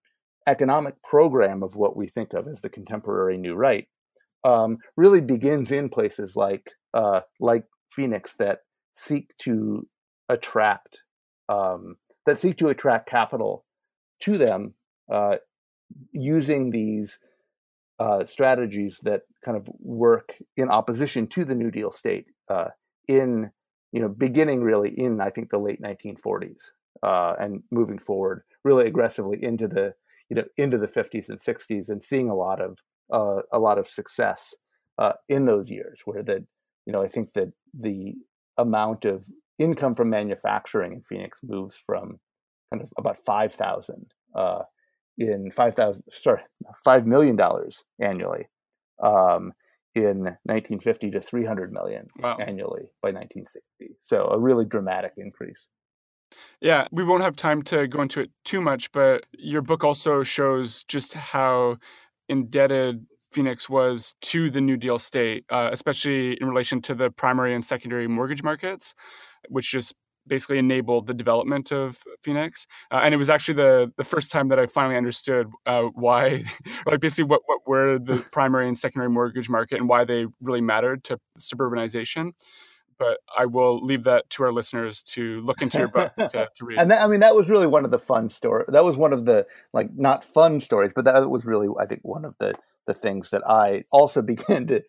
economic 0.49 0.95
program 1.03 1.63
of 1.63 1.77
what 1.77 1.97
we 1.97 2.07
think 2.07 2.33
of 2.33 2.49
as 2.49 2.61
the 2.61 2.71
contemporary 2.71 3.37
new 3.37 3.55
right 3.55 3.87
um, 4.45 4.79
really 4.97 5.21
begins 5.21 5.71
in 5.71 5.89
places 5.89 6.37
like 6.37 6.71
uh, 6.95 7.21
like 7.41 7.65
Phoenix 7.93 8.35
that 8.39 8.61
seek 8.95 9.31
to 9.43 9.87
attract 10.29 11.03
um, 11.49 11.97
that 12.25 12.39
seek 12.39 12.57
to 12.59 12.69
attract 12.69 13.09
capital 13.09 13.66
to 14.21 14.39
them 14.39 14.75
uh, 15.11 15.37
using 16.13 16.71
these 16.71 17.19
uh, 17.99 18.25
strategies 18.25 19.01
that 19.03 19.23
kind 19.45 19.57
of 19.57 19.69
work 19.79 20.37
in 20.57 20.69
opposition 20.69 21.27
to 21.29 21.45
the 21.45 21.55
New 21.55 21.71
Deal 21.71 21.91
state 21.91 22.27
uh, 22.51 22.69
in 23.09 23.51
you 23.93 24.01
know 24.01 24.09
beginning 24.09 24.63
really 24.63 24.91
in 24.91 25.21
I 25.21 25.31
think 25.31 25.51
the 25.51 25.59
late 25.59 25.81
1940s 25.81 26.61
uh, 27.03 27.35
and 27.39 27.63
moving 27.71 27.99
forward 27.99 28.43
really 28.65 28.87
aggressively 28.87 29.43
into 29.43 29.69
the 29.69 29.95
you 30.29 30.37
know 30.37 30.45
into 30.57 30.79
the 30.79 30.89
50s 30.89 31.29
and 31.29 31.41
60s 31.41 31.89
and 31.89 32.03
seeing 32.03 32.29
a 32.29 32.35
lot 32.35 32.61
of 32.61 32.79
uh, 33.13 33.43
a 33.53 33.59
lot 33.59 33.79
of 33.79 33.87
success 33.87 34.55
uh, 34.99 35.13
in 35.29 35.47
those 35.47 35.71
years 35.71 36.03
where 36.05 36.23
the 36.23 36.45
you 36.85 36.93
know 36.93 37.03
I 37.03 37.09
think 37.09 37.33
that 37.35 37.53
the 37.73 38.15
amount 38.59 39.05
of 39.05 39.27
income 39.59 39.95
from 39.95 40.11
manufacturing 40.11 40.93
in 40.93 41.03
Phoenix 41.03 41.41
moves 41.43 41.77
from 41.77 42.19
kind 42.73 42.83
of 42.83 42.91
about 42.99 43.19
5,000 43.25 44.07
uh, 44.35 44.63
in 45.19 45.51
5,000 45.51 46.05
sorry 46.11 46.43
5 46.85 47.07
million 47.07 47.37
dollars 47.37 47.85
annually 48.01 48.47
um, 49.03 49.53
in 49.95 50.25
1950 50.45 51.13
to 51.13 51.21
300 51.21 51.73
million 51.73 52.07
wow. 52.19 52.37
annually 52.39 52.91
by 53.03 53.09
1960 53.09 53.97
so 54.07 54.27
a 54.27 54.39
really 54.39 54.65
dramatic 54.65 55.13
increase 55.17 55.69
yeah, 56.61 56.89
we 56.91 57.05
won't 57.05 57.23
have 57.23 57.37
time 57.37 57.63
to 57.65 57.87
go 57.87 58.03
into 58.03 58.21
it 58.21 58.31
too 58.45 58.61
much, 58.61 58.91
but 58.93 59.25
your 59.33 59.63
book 59.63 59.85
also 59.85 60.23
shows 60.23 60.85
just 60.85 61.15
how 61.15 61.77
indebted 62.29 63.07
Phoenix 63.33 63.69
was 63.69 64.15
to 64.23 64.51
the 64.51 64.61
New 64.61 64.77
Deal 64.77 64.99
state, 64.99 65.45
uh, 65.51 65.71
especially 65.73 66.33
in 66.41 66.49
relation 66.49 66.81
to 66.83 66.95
the 66.95 67.11
primary 67.11 67.55
and 67.55 67.65
secondary 67.65 68.09
mortgage 68.09 68.43
markets, 68.43 68.95
which 69.49 69.71
just 69.71 69.95
basically 70.27 70.59
enabled 70.59 71.07
the 71.07 71.15
development 71.15 71.73
of 71.73 72.03
Phoenix. 72.23 72.67
Uh, 72.91 73.01
and 73.03 73.15
it 73.15 73.17
was 73.17 73.31
actually 73.31 73.55
the 73.55 73.93
the 73.97 74.05
first 74.05 74.31
time 74.31 74.49
that 74.49 74.59
I 74.59 74.67
finally 74.67 74.97
understood 74.97 75.51
uh, 75.67 75.85
why, 75.95 76.45
like 76.87 77.01
basically 77.01 77.25
what, 77.25 77.43
what 77.47 77.61
were 77.67 77.99
the 77.99 78.17
primary 78.33 78.67
and 78.67 78.77
secondary 78.77 79.11
mortgage 79.11 79.49
market 79.49 79.79
and 79.79 79.89
why 79.89 80.05
they 80.05 80.27
really 80.41 80.61
mattered 80.61 81.05
to 81.05 81.19
suburbanization 81.39 82.33
but 82.99 83.19
I 83.37 83.47
will 83.47 83.85
leave 83.85 84.05
that 84.05 84.29
to 84.31 84.43
our 84.45 84.53
listeners 84.53 85.03
to 85.03 85.41
look 85.41 85.63
into 85.63 85.79
your 85.79 85.89
book 85.89 86.15
to, 86.17 86.49
to 86.55 86.65
read. 86.65 86.81
and 86.81 86.91
that, 86.91 87.03
I 87.03 87.07
mean, 87.07 87.21
that 87.21 87.35
was 87.35 87.49
really 87.49 87.67
one 87.67 87.85
of 87.85 87.91
the 87.91 87.99
fun 87.99 88.29
stories. 88.29 88.67
That 88.69 88.85
was 88.85 88.97
one 88.97 89.13
of 89.13 89.27
the 89.27 89.47
like 89.73 89.91
not 89.95 90.25
fun 90.25 90.61
stories, 90.61 90.93
but 90.95 91.05
that 91.05 91.29
was 91.29 91.45
really, 91.45 91.69
I 91.79 91.87
think, 91.87 92.01
one 92.03 92.25
of 92.25 92.35
the 92.39 92.55
the 92.87 92.95
things 92.95 93.31
that 93.31 93.47
I 93.47 93.85
also 93.91 94.23
began 94.23 94.67
to 94.69 94.83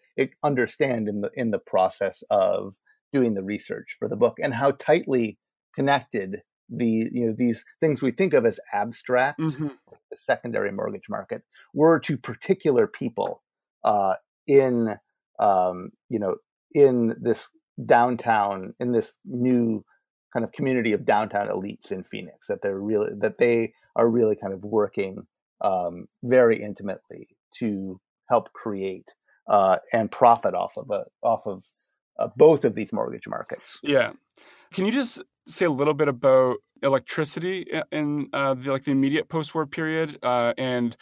understand 0.43 1.07
in 1.07 1.21
the 1.21 1.31
in 1.33 1.51
the 1.51 1.59
process 1.59 2.23
of 2.29 2.75
doing 3.13 3.33
the 3.33 3.43
research 3.43 3.95
for 3.97 4.07
the 4.07 4.17
book 4.17 4.37
and 4.41 4.53
how 4.53 4.71
tightly 4.71 5.37
connected 5.75 6.41
the 6.69 7.09
you 7.11 7.27
know 7.27 7.33
these 7.37 7.63
things 7.79 8.01
we 8.01 8.11
think 8.11 8.33
of 8.33 8.45
as 8.45 8.59
abstract, 8.73 9.39
mm-hmm. 9.39 9.67
the 10.11 10.17
secondary 10.17 10.71
mortgage 10.71 11.09
market, 11.09 11.43
were 11.73 11.99
to 11.99 12.17
particular 12.17 12.87
people 12.87 13.41
uh, 13.83 14.15
in 14.47 14.95
um, 15.39 15.91
you 16.09 16.19
know 16.19 16.35
in 16.73 17.15
this 17.21 17.49
downtown 17.85 18.73
in 18.79 18.91
this 18.91 19.13
new 19.23 19.83
kind 20.33 20.43
of 20.43 20.51
community 20.51 20.91
of 20.91 21.05
downtown 21.05 21.47
elites 21.47 21.91
in 21.91 22.03
Phoenix 22.03 22.47
that 22.47 22.61
they're 22.61 22.79
really 22.79 23.11
that 23.17 23.37
they 23.37 23.73
are 23.95 24.09
really 24.09 24.35
kind 24.35 24.53
of 24.53 24.63
working 24.63 25.25
um, 25.61 26.07
very 26.23 26.61
intimately 26.61 27.27
to 27.55 27.99
help 28.29 28.51
create 28.53 29.13
uh, 29.49 29.77
and 29.93 30.11
profit 30.11 30.53
off 30.53 30.73
of 30.75 30.89
a, 30.91 31.05
off 31.23 31.47
of 31.47 31.63
uh, 32.19 32.29
both 32.35 32.65
of 32.65 32.75
these 32.75 32.93
mortgage 32.93 33.27
markets. 33.27 33.63
Yeah, 33.83 34.11
can 34.73 34.85
you 34.85 34.91
just 34.91 35.21
say 35.45 35.65
a 35.65 35.71
little 35.71 35.93
bit 35.93 36.07
about 36.07 36.57
electricity 36.83 37.65
in 37.91 38.29
uh, 38.33 38.53
the 38.53 38.71
like 38.71 38.83
the 38.83 38.91
immediate 38.91 39.29
post-war 39.29 39.65
period 39.65 40.19
uh, 40.21 40.53
and 40.57 40.95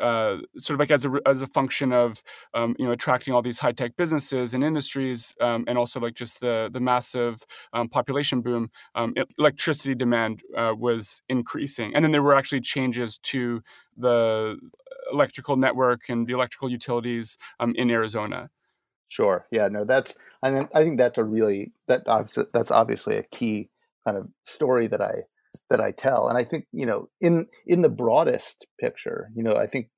uh, 0.00 0.38
sort 0.58 0.74
of 0.74 0.80
like 0.80 0.90
as 0.90 1.04
a 1.04 1.12
as 1.26 1.42
a 1.42 1.46
function 1.46 1.92
of 1.92 2.22
um, 2.52 2.74
you 2.78 2.84
know 2.84 2.92
attracting 2.92 3.32
all 3.32 3.42
these 3.42 3.58
high 3.58 3.72
tech 3.72 3.96
businesses 3.96 4.54
and 4.54 4.64
industries, 4.64 5.34
um, 5.40 5.64
and 5.68 5.78
also 5.78 6.00
like 6.00 6.14
just 6.14 6.40
the 6.40 6.68
the 6.72 6.80
massive 6.80 7.42
um, 7.72 7.88
population 7.88 8.40
boom, 8.40 8.70
um, 8.94 9.14
electricity 9.38 9.94
demand 9.94 10.42
uh, 10.56 10.74
was 10.76 11.22
increasing, 11.28 11.94
and 11.94 12.04
then 12.04 12.12
there 12.12 12.22
were 12.22 12.34
actually 12.34 12.60
changes 12.60 13.18
to 13.18 13.62
the 13.96 14.56
electrical 15.12 15.56
network 15.56 16.08
and 16.08 16.26
the 16.26 16.32
electrical 16.32 16.68
utilities 16.68 17.38
um, 17.60 17.72
in 17.76 17.90
Arizona. 17.90 18.50
Sure. 19.08 19.46
Yeah. 19.50 19.68
No. 19.68 19.84
That's. 19.84 20.14
I 20.42 20.50
mean, 20.50 20.68
I 20.74 20.82
think 20.82 20.98
that's 20.98 21.18
a 21.18 21.24
really 21.24 21.72
that 21.88 22.04
that's 22.52 22.70
obviously 22.70 23.16
a 23.16 23.22
key 23.22 23.70
kind 24.04 24.16
of 24.16 24.28
story 24.44 24.86
that 24.88 25.00
I 25.00 25.22
that 25.70 25.80
I 25.80 25.92
tell. 25.92 26.28
And 26.28 26.36
I 26.36 26.44
think, 26.44 26.66
you 26.72 26.86
know, 26.86 27.08
in 27.20 27.46
in 27.66 27.82
the 27.82 27.88
broadest 27.88 28.66
picture, 28.80 29.30
you 29.34 29.42
know, 29.42 29.56
I 29.56 29.66
think 29.66 29.88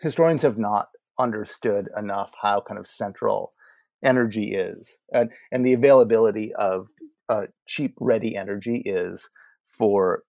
historians 0.00 0.42
have 0.42 0.58
not 0.58 0.88
understood 1.18 1.88
enough 1.96 2.32
how 2.40 2.60
kind 2.60 2.78
of 2.78 2.86
central 2.86 3.52
energy 4.04 4.54
is 4.54 4.96
and, 5.12 5.30
and 5.52 5.64
the 5.64 5.72
availability 5.74 6.52
of 6.54 6.88
uh, 7.28 7.42
cheap, 7.66 7.94
ready 8.00 8.36
energy 8.36 8.82
is 8.84 9.28
for 9.70 10.22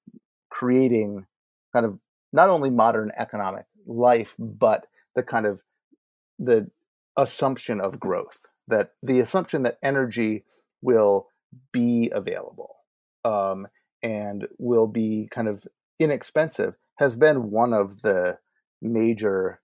creating 0.49 1.25
kind 1.73 1.85
of 1.85 1.97
not 2.31 2.49
only 2.49 2.69
modern 2.69 3.11
economic 3.17 3.65
life, 3.87 4.35
but 4.39 4.85
the 5.15 5.23
kind 5.23 5.45
of 5.45 5.61
the 6.39 6.69
assumption 7.17 7.79
of 7.79 7.99
growth 7.99 8.45
that 8.67 8.91
the 9.01 9.19
assumption 9.19 9.63
that 9.63 9.77
energy 9.83 10.43
will 10.81 11.27
be 11.71 12.11
available 12.13 12.75
um, 13.25 13.67
and 14.01 14.47
will 14.57 14.87
be 14.87 15.27
kind 15.31 15.47
of 15.47 15.65
inexpensive 15.99 16.75
has 16.95 17.15
been 17.15 17.51
one 17.51 17.73
of 17.73 18.01
the 18.01 18.37
major 18.81 19.59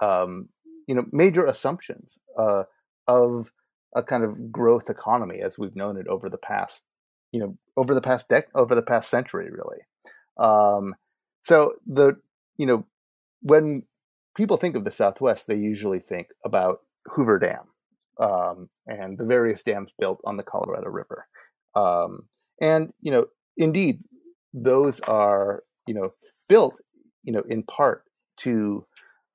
um, 0.00 0.48
you 0.86 0.94
know 0.94 1.04
major 1.12 1.46
assumptions 1.46 2.18
uh, 2.38 2.64
of 3.06 3.52
a 3.94 4.02
kind 4.02 4.24
of 4.24 4.50
growth 4.50 4.90
economy 4.90 5.40
as 5.40 5.58
we've 5.58 5.76
known 5.76 5.96
it 5.96 6.06
over 6.08 6.28
the 6.28 6.38
past 6.38 6.82
you 7.32 7.40
know 7.40 7.56
over 7.76 7.94
the 7.94 8.00
past 8.00 8.28
dec 8.28 8.44
over 8.54 8.74
the 8.74 8.82
past 8.82 9.08
century 9.08 9.50
really. 9.50 9.78
Um, 10.36 10.94
so 11.44 11.74
the 11.86 12.16
you 12.56 12.66
know 12.66 12.86
when 13.40 13.84
people 14.36 14.56
think 14.56 14.76
of 14.76 14.84
the 14.84 14.90
southwest 14.90 15.46
they 15.46 15.56
usually 15.56 16.00
think 16.00 16.28
about 16.44 16.80
hoover 17.06 17.38
dam 17.38 17.64
um, 18.18 18.68
and 18.86 19.18
the 19.18 19.24
various 19.24 19.62
dams 19.62 19.90
built 19.98 20.20
on 20.24 20.36
the 20.36 20.42
colorado 20.42 20.88
river. 20.88 21.26
Um, 21.74 22.28
and 22.60 22.92
you 23.00 23.10
know 23.10 23.26
indeed, 23.56 24.00
those 24.52 25.00
are 25.00 25.62
you 25.86 25.94
know 25.94 26.12
built 26.48 26.80
you 27.22 27.32
know 27.32 27.42
in 27.48 27.62
part 27.64 28.04
to 28.38 28.86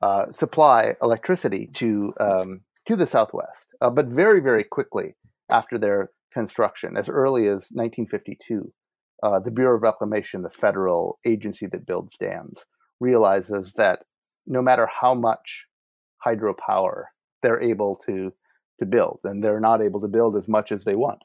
uh, 0.01 0.31
supply 0.31 0.95
electricity 1.01 1.69
to 1.73 2.13
um, 2.19 2.61
to 2.85 2.95
the 2.95 3.05
Southwest, 3.05 3.67
uh, 3.81 3.89
but 3.89 4.07
very 4.07 4.39
very 4.39 4.63
quickly 4.63 5.15
after 5.49 5.77
their 5.77 6.11
construction, 6.31 6.95
as 6.95 7.09
early 7.09 7.47
as 7.47 7.69
1952, 7.71 8.71
uh, 9.23 9.39
the 9.39 9.51
Bureau 9.51 9.75
of 9.75 9.81
Reclamation, 9.81 10.43
the 10.43 10.49
federal 10.49 11.17
agency 11.25 11.65
that 11.67 11.87
builds 11.87 12.15
dams, 12.17 12.65
realizes 12.99 13.73
that 13.75 14.03
no 14.49 14.61
matter 14.61 14.87
how 14.87 15.13
much 15.13 15.67
hydropower 16.25 17.05
they're 17.41 17.61
able 17.61 17.95
to 17.95 18.33
to 18.79 18.85
build, 18.85 19.19
and 19.25 19.41
they're 19.43 19.59
not 19.59 19.81
able 19.81 20.01
to 20.01 20.07
build 20.07 20.35
as 20.37 20.47
much 20.47 20.71
as 20.71 20.85
they 20.85 20.95
want, 20.95 21.21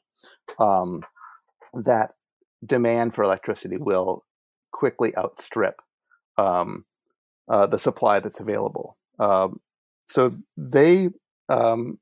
um, 0.59 1.01
that 1.73 2.11
demand 2.65 3.13
for 3.15 3.23
electricity 3.23 3.77
will 3.77 4.25
quickly 4.73 5.15
outstrip 5.17 5.81
um, 6.37 6.85
uh, 7.47 7.65
the 7.65 7.77
supply 7.77 8.19
that's 8.19 8.41
available. 8.41 8.97
Um, 9.19 9.61
so 10.09 10.29
they 10.57 11.09
um, 11.47 11.97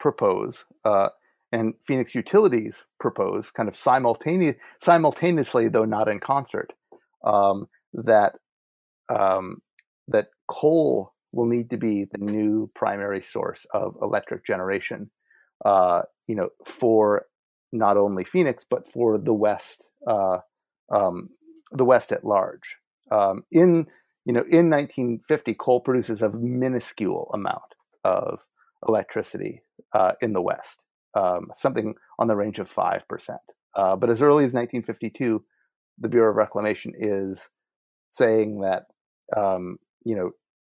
propose, 0.00 0.64
uh, 0.84 1.10
and 1.52 1.74
Phoenix 1.86 2.14
Utilities 2.14 2.84
propose, 2.98 3.52
kind 3.52 3.68
of 3.68 3.76
simultaneous, 3.76 4.56
simultaneously, 4.82 5.68
though 5.68 5.84
not 5.84 6.08
in 6.08 6.18
concert, 6.18 6.72
um, 7.24 7.68
that 7.94 8.34
um, 9.08 9.62
that 10.08 10.28
coal 10.48 11.14
will 11.32 11.46
need 11.46 11.70
to 11.70 11.76
be 11.76 12.06
the 12.10 12.18
new 12.18 12.70
primary 12.74 13.22
source 13.22 13.66
of 13.72 13.96
electric 14.02 14.44
generation. 14.44 15.10
Uh, 15.64 16.02
you 16.26 16.34
know, 16.34 16.48
for 16.64 17.26
not 17.72 17.96
only 17.96 18.24
Phoenix 18.24 18.64
but 18.68 18.90
for 18.90 19.18
the 19.18 19.34
West, 19.34 19.88
uh, 20.06 20.38
um, 20.90 21.30
the 21.72 21.84
West 21.84 22.12
at 22.12 22.24
large. 22.24 22.76
Um, 23.10 23.44
in 23.50 23.86
you 24.24 24.34
know, 24.34 24.40
in 24.40 24.68
1950, 24.68 25.54
coal 25.54 25.80
produces 25.80 26.20
a 26.20 26.28
minuscule 26.28 27.30
amount 27.32 27.74
of 28.04 28.46
electricity 28.86 29.62
uh, 29.94 30.12
in 30.20 30.34
the 30.34 30.42
West, 30.42 30.82
um, 31.14 31.48
something 31.54 31.94
on 32.18 32.28
the 32.28 32.36
range 32.36 32.58
of 32.58 32.70
5%. 32.70 33.00
Uh, 33.74 33.96
but 33.96 34.10
as 34.10 34.20
early 34.20 34.44
as 34.44 34.52
1952, 34.52 35.42
the 35.98 36.08
Bureau 36.08 36.30
of 36.30 36.36
Reclamation 36.36 36.92
is 36.98 37.48
saying 38.10 38.60
that, 38.60 38.84
um, 39.34 39.78
you 40.04 40.14
know, 40.14 40.30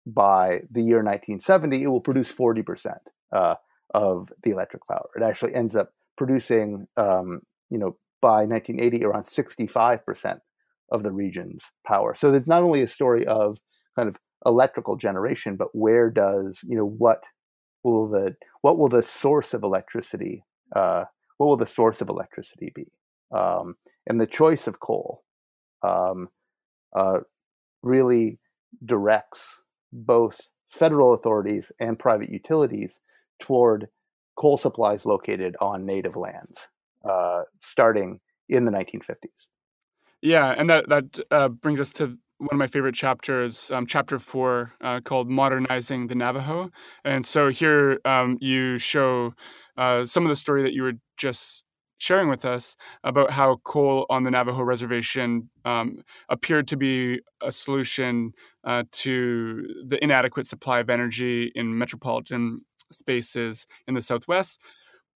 by 0.05 0.61
the 0.71 0.81
year 0.81 0.97
1970, 0.97 1.83
it 1.83 1.87
will 1.87 2.01
produce 2.01 2.33
40% 2.33 2.95
uh, 3.31 3.55
of 3.93 4.31
the 4.43 4.51
electric 4.51 4.83
power. 4.87 5.07
It 5.15 5.23
actually 5.23 5.53
ends 5.53 5.75
up 5.75 5.89
producing, 6.17 6.87
um, 6.97 7.41
you 7.69 7.77
know, 7.77 7.97
by 8.21 8.45
1980, 8.45 9.05
around 9.05 9.23
65% 9.23 10.39
of 10.91 11.03
the 11.03 11.11
region's 11.11 11.69
power. 11.85 12.15
So 12.15 12.33
it's 12.33 12.47
not 12.47 12.63
only 12.63 12.81
a 12.81 12.87
story 12.87 13.25
of 13.25 13.57
kind 13.95 14.09
of 14.09 14.17
electrical 14.45 14.95
generation, 14.95 15.55
but 15.55 15.69
where 15.73 16.09
does, 16.09 16.59
you 16.63 16.75
know, 16.75 16.87
what 16.87 17.23
will 17.83 18.09
the 18.09 18.35
what 18.61 18.77
will 18.77 18.89
the 18.89 19.03
source 19.03 19.53
of 19.53 19.63
electricity 19.63 20.43
uh, 20.75 21.05
what 21.37 21.47
will 21.47 21.57
the 21.57 21.65
source 21.65 22.01
of 22.01 22.09
electricity 22.09 22.71
be? 22.75 22.85
Um, 23.35 23.75
and 24.07 24.19
the 24.19 24.27
choice 24.27 24.67
of 24.67 24.79
coal 24.79 25.23
um, 25.83 26.27
uh, 26.95 27.19
really 27.81 28.39
directs 28.85 29.61
both 29.91 30.41
federal 30.69 31.13
authorities 31.13 31.71
and 31.79 31.97
private 31.97 32.29
utilities 32.29 32.99
toward 33.39 33.87
coal 34.35 34.57
supplies 34.57 35.05
located 35.05 35.55
on 35.59 35.85
native 35.85 36.15
lands, 36.15 36.67
uh, 37.03 37.43
starting 37.59 38.19
in 38.47 38.65
the 38.65 38.71
1950s. 38.71 39.47
Yeah, 40.21 40.53
and 40.57 40.69
that 40.69 40.89
that 40.89 41.19
uh, 41.31 41.47
brings 41.49 41.79
us 41.79 41.93
to 41.93 42.17
one 42.39 42.49
of 42.53 42.57
my 42.57 42.67
favorite 42.67 42.95
chapters, 42.95 43.69
um, 43.71 43.85
chapter 43.85 44.19
four, 44.19 44.73
uh, 44.81 44.99
called 45.01 45.29
"Modernizing 45.29 46.07
the 46.07 46.15
Navajo." 46.15 46.71
And 47.05 47.25
so 47.25 47.49
here 47.49 47.99
um, 48.05 48.37
you 48.41 48.77
show 48.77 49.33
uh, 49.77 50.05
some 50.05 50.23
of 50.23 50.29
the 50.29 50.35
story 50.35 50.61
that 50.63 50.73
you 50.73 50.83
were 50.83 50.93
just 51.17 51.63
sharing 51.99 52.29
with 52.29 52.45
us 52.45 52.75
about 53.03 53.31
how 53.31 53.57
coal 53.63 54.05
on 54.09 54.23
the 54.23 54.31
Navajo 54.31 54.63
reservation 54.63 55.49
um, 55.65 56.01
appeared 56.29 56.67
to 56.69 56.77
be 56.77 57.19
a 57.41 57.51
solution 57.51 58.31
uh, 58.63 58.83
to 58.91 59.83
the 59.87 60.03
inadequate 60.03 60.47
supply 60.47 60.79
of 60.79 60.89
energy 60.89 61.51
in 61.55 61.77
metropolitan 61.77 62.61
spaces 62.91 63.67
in 63.87 63.93
the 63.93 64.01
Southwest, 64.01 64.61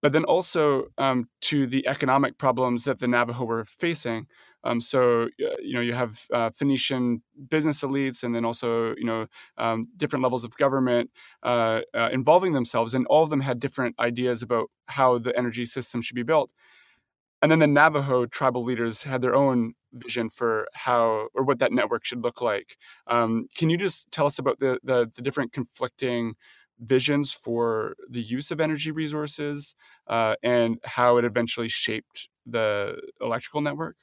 but 0.02 0.12
then 0.12 0.26
also 0.26 0.86
um, 0.98 1.28
to 1.42 1.66
the 1.66 1.88
economic 1.88 2.38
problems 2.38 2.84
that 2.84 3.00
the 3.00 3.08
Navajo 3.08 3.46
were 3.46 3.66
facing. 3.66 4.28
Um, 4.64 4.82
so 4.82 5.28
you 5.38 5.74
know 5.74 5.82
you 5.82 5.94
have 5.94 6.26
uh, 6.34 6.50
Phoenician 6.52 7.22
business 7.50 7.82
elites, 7.84 8.24
and 8.24 8.34
then 8.36 8.46
also 8.46 8.96
you 8.98 9.06
know 9.06 9.28
um, 9.58 9.86
different 9.98 10.24
levels 10.24 10.44
of 10.44 10.56
government 10.58 11.12
uh, 11.44 11.82
uh, 11.94 12.10
involving 12.12 12.54
themselves, 12.54 12.94
and 12.94 13.06
all 13.08 13.24
of 13.24 13.30
them 13.30 13.42
had 13.42 13.60
different 13.60 13.96
ideas 14.00 14.42
about 14.42 14.70
how 14.88 15.18
the 15.18 15.36
energy 15.38 15.66
system 15.66 16.02
should 16.02 16.16
be 16.16 16.24
built. 16.24 16.54
And 17.42 17.52
then 17.52 17.60
the 17.60 17.68
Navajo 17.68 18.26
tribal 18.26 18.64
leaders 18.64 19.04
had 19.04 19.22
their 19.22 19.36
own 19.36 19.74
vision 19.94 20.30
for 20.30 20.68
how 20.74 21.28
or 21.34 21.44
what 21.44 21.60
that 21.60 21.72
network 21.74 22.06
should 22.06 22.24
look 22.24 22.42
like. 22.42 22.78
Um, 23.08 23.48
can 23.56 23.70
you 23.70 23.78
just 23.78 24.12
tell 24.12 24.26
us 24.26 24.40
about 24.40 24.60
the, 24.60 24.80
the, 24.84 25.12
the 25.14 25.22
different 25.22 25.52
conflicting 25.52 26.36
visions 26.80 27.34
for 27.34 27.96
the 28.10 28.22
use 28.22 28.50
of 28.50 28.62
energy 28.62 28.92
resources 28.92 29.76
uh, 30.08 30.36
and 30.42 30.80
how 30.86 31.18
it 31.18 31.26
eventually 31.26 31.68
shaped 31.70 32.30
the 32.46 32.96
electrical 33.22 33.62
network? 33.62 33.98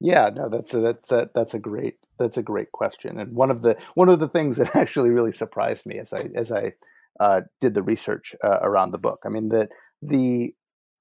Yeah, 0.00 0.30
no, 0.34 0.48
that's 0.48 0.74
a, 0.74 0.80
that's 0.80 1.10
a, 1.12 1.30
that's 1.34 1.54
a 1.54 1.58
great 1.58 1.96
that's 2.18 2.36
a 2.36 2.42
great 2.42 2.72
question, 2.72 3.18
and 3.18 3.34
one 3.34 3.50
of 3.50 3.62
the 3.62 3.76
one 3.94 4.08
of 4.08 4.20
the 4.20 4.28
things 4.28 4.56
that 4.56 4.76
actually 4.76 5.10
really 5.10 5.32
surprised 5.32 5.86
me 5.86 5.98
as 5.98 6.12
I 6.12 6.28
as 6.34 6.52
I 6.52 6.72
uh, 7.20 7.42
did 7.60 7.74
the 7.74 7.82
research 7.82 8.34
uh, 8.44 8.58
around 8.62 8.90
the 8.90 8.98
book. 8.98 9.20
I 9.24 9.28
mean, 9.30 9.48
the 9.48 9.68
the 10.02 10.54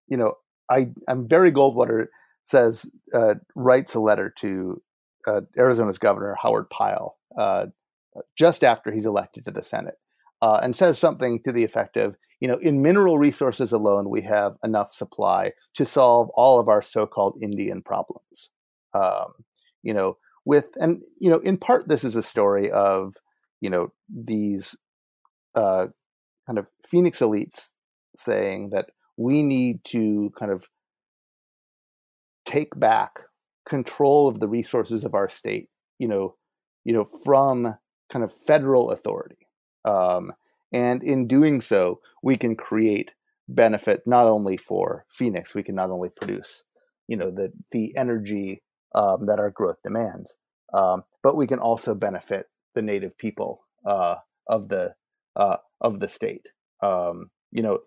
you 0.08 0.18
know 0.18 0.36
I 0.70 0.90
I'm 1.10 1.28
Barry 1.28 1.52
Goldwater 1.52 2.08
says 2.46 2.90
uh, 3.14 3.36
writes 3.56 3.96
a 3.96 4.00
letter 4.00 4.34
to 4.40 4.82
uh, 5.28 5.42
Arizona's 5.58 5.98
governor 5.98 6.36
Howard 6.42 6.70
Pyle 6.70 7.18
uh, 7.38 7.68
just 8.38 8.64
after 8.64 8.92
he's 8.92 9.06
elected 9.06 9.46
to 9.46 9.52
the 9.52 9.64
Senate, 9.64 9.96
uh, 10.42 10.60
and 10.64 10.76
says 10.76 10.98
something 11.00 11.42
to 11.44 11.52
the 11.52 11.66
effect 11.66 11.98
of 11.98 12.16
you 12.40 12.48
know 12.48 12.58
in 12.58 12.82
mineral 12.82 13.18
resources 13.20 13.74
alone 13.74 14.10
we 14.10 14.22
have 14.22 14.56
enough 14.64 14.94
supply 14.94 15.52
to 15.74 15.86
solve 15.86 16.30
all 16.36 16.60
of 16.60 16.70
our 16.70 16.82
so-called 16.82 17.38
Indian 17.42 17.82
problems 17.82 18.50
um, 18.96 19.34
you 19.84 19.94
know, 19.94 20.18
with 20.46 20.68
and 20.80 21.04
you 21.20 21.30
know, 21.30 21.40
in 21.40 21.58
part, 21.58 21.88
this 21.88 22.04
is 22.04 22.16
a 22.16 22.24
story 22.24 22.72
of 22.72 23.16
you 23.62 23.70
know 23.70 23.92
these 24.10 24.76
uh, 25.56 25.88
kind 26.48 26.60
of 26.60 26.68
Phoenix 26.86 27.20
elites 27.20 27.72
saying 28.16 28.70
that 28.70 28.90
we 29.18 29.44
need 29.44 29.84
to 29.86 30.32
kind 30.38 30.52
of 30.52 30.68
take 32.46 32.78
back 32.80 33.20
control 33.66 34.28
of 34.28 34.40
the 34.40 34.48
resources 34.48 35.04
of 35.04 35.16
our 35.16 35.28
state, 35.28 35.70
you 36.00 36.08
know, 36.08 36.36
you 36.84 36.94
know, 36.94 37.04
from 37.04 37.76
kind 38.12 38.24
of 38.24 38.32
federal 38.32 38.92
authority. 38.92 39.38
Um, 39.84 40.32
and 40.72 41.04
in 41.04 41.28
doing 41.28 41.62
so, 41.62 42.00
we 42.22 42.38
can 42.38 42.56
create 42.56 43.16
benefit 43.48 44.02
not 44.06 44.28
only 44.28 44.58
for 44.58 45.06
Phoenix, 45.10 45.56
we 45.56 45.64
can 45.64 45.76
not 45.76 45.90
only 45.90 46.10
produce, 46.10 46.64
you 47.08 47.18
know, 47.18 47.32
the 47.32 47.52
the 47.72 47.96
energy 47.96 48.62
um, 48.96 49.28
that 49.28 49.40
our 49.40 49.52
growth 49.52 49.78
demands. 49.84 50.36
Um, 50.74 51.04
but 51.22 51.36
we 51.38 51.46
can 51.46 51.60
also 51.60 51.94
benefit 51.94 52.48
the 52.74 52.82
native 52.82 53.18
people 53.18 53.62
uh, 53.86 54.16
of 54.48 54.70
the 54.70 54.96
uh, 55.36 55.58
of 55.82 56.00
the 56.00 56.08
state. 56.08 56.50
Um, 56.82 57.30
you 57.52 57.62
know, 57.62 57.80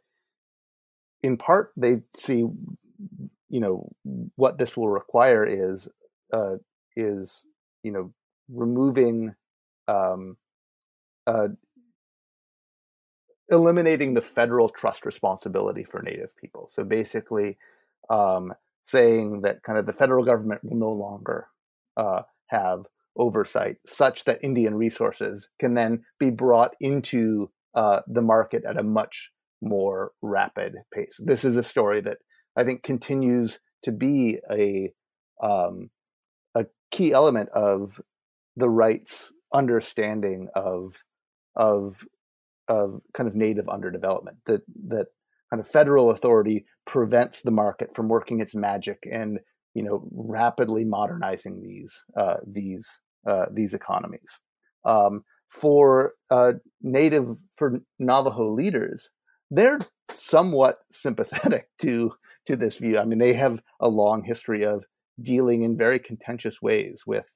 in 1.23 1.37
part, 1.37 1.73
they 1.77 2.03
see, 2.17 2.39
you 2.39 3.61
know, 3.61 3.91
what 4.37 4.59
this 4.59 4.77
will 4.77 4.89
require 4.89 5.45
is 5.45 5.89
uh, 6.33 6.57
is 6.97 7.45
you 7.83 7.91
know 7.91 8.13
removing 8.49 9.35
um, 9.89 10.37
uh, 11.27 11.49
eliminating 13.51 14.15
the 14.15 14.23
federal 14.23 14.69
trust 14.69 15.07
responsibility 15.07 15.85
for 15.85 16.03
native 16.03 16.37
people. 16.37 16.69
So 16.69 16.85
basically, 16.85 17.57
um, 18.11 18.53
saying 18.89 19.43
that 19.43 19.63
kind 19.63 19.79
of 19.79 19.85
the 19.85 19.93
federal 19.93 20.25
government 20.25 20.63
will 20.65 20.79
no 20.79 20.91
longer 20.91 21.49
uh, 21.99 22.23
have 22.47 22.87
oversight 23.19 23.77
such 23.87 24.25
that 24.25 24.43
Indian 24.43 24.75
resources 24.75 25.49
can 25.61 25.75
then 25.75 26.03
be 26.19 26.31
brought 26.31 26.75
into 26.81 27.51
uh, 27.75 28.01
the 28.07 28.23
market 28.23 28.65
at 28.65 28.79
a 28.79 28.83
much 28.83 29.31
more 29.61 30.13
rapid 30.23 30.75
pace. 30.95 31.17
This 31.19 31.45
is 31.45 31.57
a 31.57 31.63
story 31.63 32.01
that 32.01 32.19
I 32.57 32.65
think 32.65 32.83
continues 32.83 33.59
to 33.83 33.93
be 33.93 34.39
a 34.51 34.93
um, 35.43 35.91
a 36.55 36.65
key 36.91 37.13
element 37.13 37.51
of 37.51 38.01
the 38.57 38.71
right's 38.71 39.33
understanding 39.53 40.49
of 40.55 41.03
of 41.57 42.05
of 42.69 43.01
kind 43.13 43.29
of 43.29 43.35
native 43.35 43.67
underdevelopment 43.67 44.37
that 44.47 44.63
that 44.89 45.09
kind 45.51 45.61
of 45.61 45.69
federal 45.69 46.11
authority 46.11 46.65
prevents 46.87 47.43
the 47.43 47.51
market 47.51 47.95
from 47.95 48.09
working 48.09 48.41
its 48.41 48.55
magic 48.55 48.99
and 49.11 49.39
you 49.75 49.83
know 49.83 50.07
rapidly 50.13 50.85
modernizing 50.85 51.63
these 51.63 52.05
uh, 52.17 52.37
these 52.47 53.01
uh, 53.27 53.47
these 53.53 53.75
economies. 53.75 54.39
Um, 54.85 55.25
for 55.51 56.13
uh, 56.31 56.53
native 56.83 57.37
for 57.57 57.81
Navajo 57.99 58.53
leaders, 58.53 59.09
they're 59.51 59.79
somewhat 60.11 60.79
sympathetic 60.93 61.69
to 61.83 62.13
to 62.47 62.57
this 62.57 62.77
view. 62.77 62.99
I 62.99 63.05
mean, 63.05 63.19
they 63.19 63.35
have 63.35 63.61
a 63.81 63.89
long 63.89 64.25
history 64.25 64.65
of 64.65 64.85
dealing 65.21 65.63
in 65.63 65.77
very 65.77 65.99
contentious 65.99 66.63
ways 66.63 67.03
with 67.07 67.29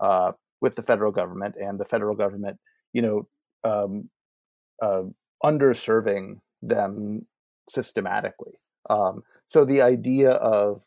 uh, 0.00 0.32
with 0.60 0.76
the 0.76 0.82
federal 0.82 1.12
government, 1.12 1.56
and 1.56 1.78
the 1.78 1.84
federal 1.84 2.16
government, 2.16 2.58
you 2.92 3.02
know, 3.02 3.28
um, 3.64 4.10
uh, 4.82 5.02
underserving 5.44 6.36
them 6.62 7.26
systematically. 7.72 8.54
Um, 8.88 9.22
so 9.46 9.64
the 9.64 9.82
idea 9.82 10.30
of 10.32 10.82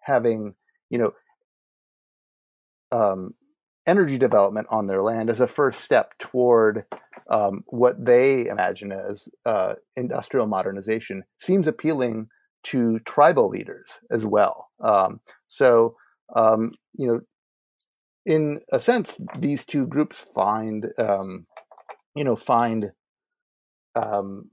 having, 0.00 0.54
you 0.90 0.98
know, 0.98 1.12
um, 2.92 3.34
energy 3.86 4.18
development 4.18 4.66
on 4.70 4.86
their 4.86 5.02
land 5.02 5.30
as 5.30 5.40
a 5.40 5.46
first 5.46 5.80
step 5.80 6.12
toward 6.18 6.84
um, 7.30 7.64
what 7.66 8.04
they 8.04 8.46
imagine 8.46 8.92
as 8.92 9.28
uh, 9.44 9.74
industrial 9.96 10.46
modernization 10.46 11.24
seems 11.38 11.66
appealing 11.66 12.28
to 12.64 12.98
tribal 13.00 13.48
leaders 13.48 13.88
as 14.10 14.24
well. 14.24 14.70
Um, 14.82 15.20
so, 15.48 15.96
um, 16.34 16.72
you 16.94 17.06
know, 17.06 17.20
in 18.24 18.60
a 18.72 18.80
sense, 18.80 19.16
these 19.38 19.64
two 19.64 19.86
groups 19.86 20.18
find, 20.34 20.92
um, 20.98 21.46
you 22.16 22.24
know, 22.24 22.34
find 22.34 22.92
um, 23.94 24.50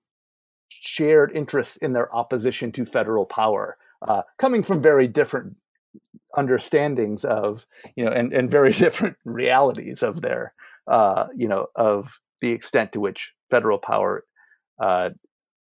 shared 0.85 1.31
interests 1.33 1.77
in 1.77 1.93
their 1.93 2.13
opposition 2.13 2.69
to 2.69 2.85
federal 2.85 3.25
power, 3.25 3.77
uh, 4.05 4.21
coming 4.37 4.61
from 4.61 4.81
very 4.81 5.07
different 5.07 5.55
understandings 6.35 7.23
of 7.23 7.65
you 7.95 8.03
know 8.03 8.11
and 8.11 8.33
and 8.33 8.51
very 8.51 8.73
different 8.85 9.15
realities 9.23 10.03
of 10.03 10.21
their 10.21 10.53
uh, 10.87 11.27
you 11.35 11.47
know 11.47 11.67
of 11.75 12.19
the 12.41 12.51
extent 12.51 12.91
to 12.91 12.99
which 12.99 13.31
federal 13.49 13.77
power 13.77 14.25
uh, 14.79 15.11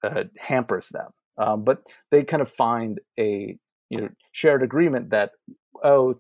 uh, 0.04 0.26
hampers 0.38 0.90
them. 0.90 1.10
Um, 1.40 1.64
but 1.64 1.88
they 2.12 2.24
kind 2.24 2.42
of 2.42 2.50
find 2.50 3.00
a 3.20 3.58
you 3.90 4.02
know 4.02 4.10
shared 4.34 4.62
agreement 4.62 5.10
that 5.10 5.32
oh 5.84 6.20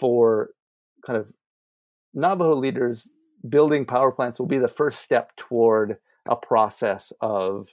for 0.00 0.50
kind 1.04 1.18
of 1.18 1.30
Navajo 2.14 2.54
leaders 2.54 3.10
building 3.46 3.84
power 3.84 4.10
plants 4.10 4.38
will 4.38 4.46
be 4.46 4.58
the 4.58 4.68
first 4.68 5.00
step 5.00 5.36
toward 5.36 5.98
a 6.28 6.36
process 6.36 7.12
of 7.20 7.68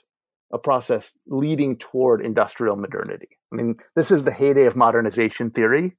a 0.52 0.58
process 0.58 1.12
leading 1.26 1.76
toward 1.76 2.24
industrial 2.24 2.76
modernity. 2.76 3.38
I 3.52 3.56
mean, 3.56 3.76
this 3.94 4.10
is 4.10 4.24
the 4.24 4.32
heyday 4.32 4.66
of 4.66 4.76
modernization 4.76 5.50
theory, 5.50 5.96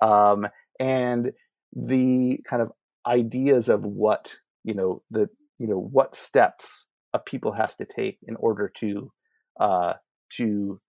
um, 0.00 0.46
and 0.78 1.32
the 1.74 2.40
kind 2.48 2.62
of 2.62 2.72
ideas 3.06 3.68
of 3.68 3.84
what 3.84 4.36
you 4.64 4.74
know 4.74 5.02
the 5.10 5.28
you 5.58 5.66
know 5.66 5.78
what 5.78 6.14
steps 6.14 6.84
a 7.12 7.18
people 7.18 7.52
has 7.52 7.74
to 7.76 7.84
take 7.84 8.18
in 8.26 8.36
order 8.36 8.70
to 8.80 9.12
uh, 9.60 9.94
to 10.30 10.80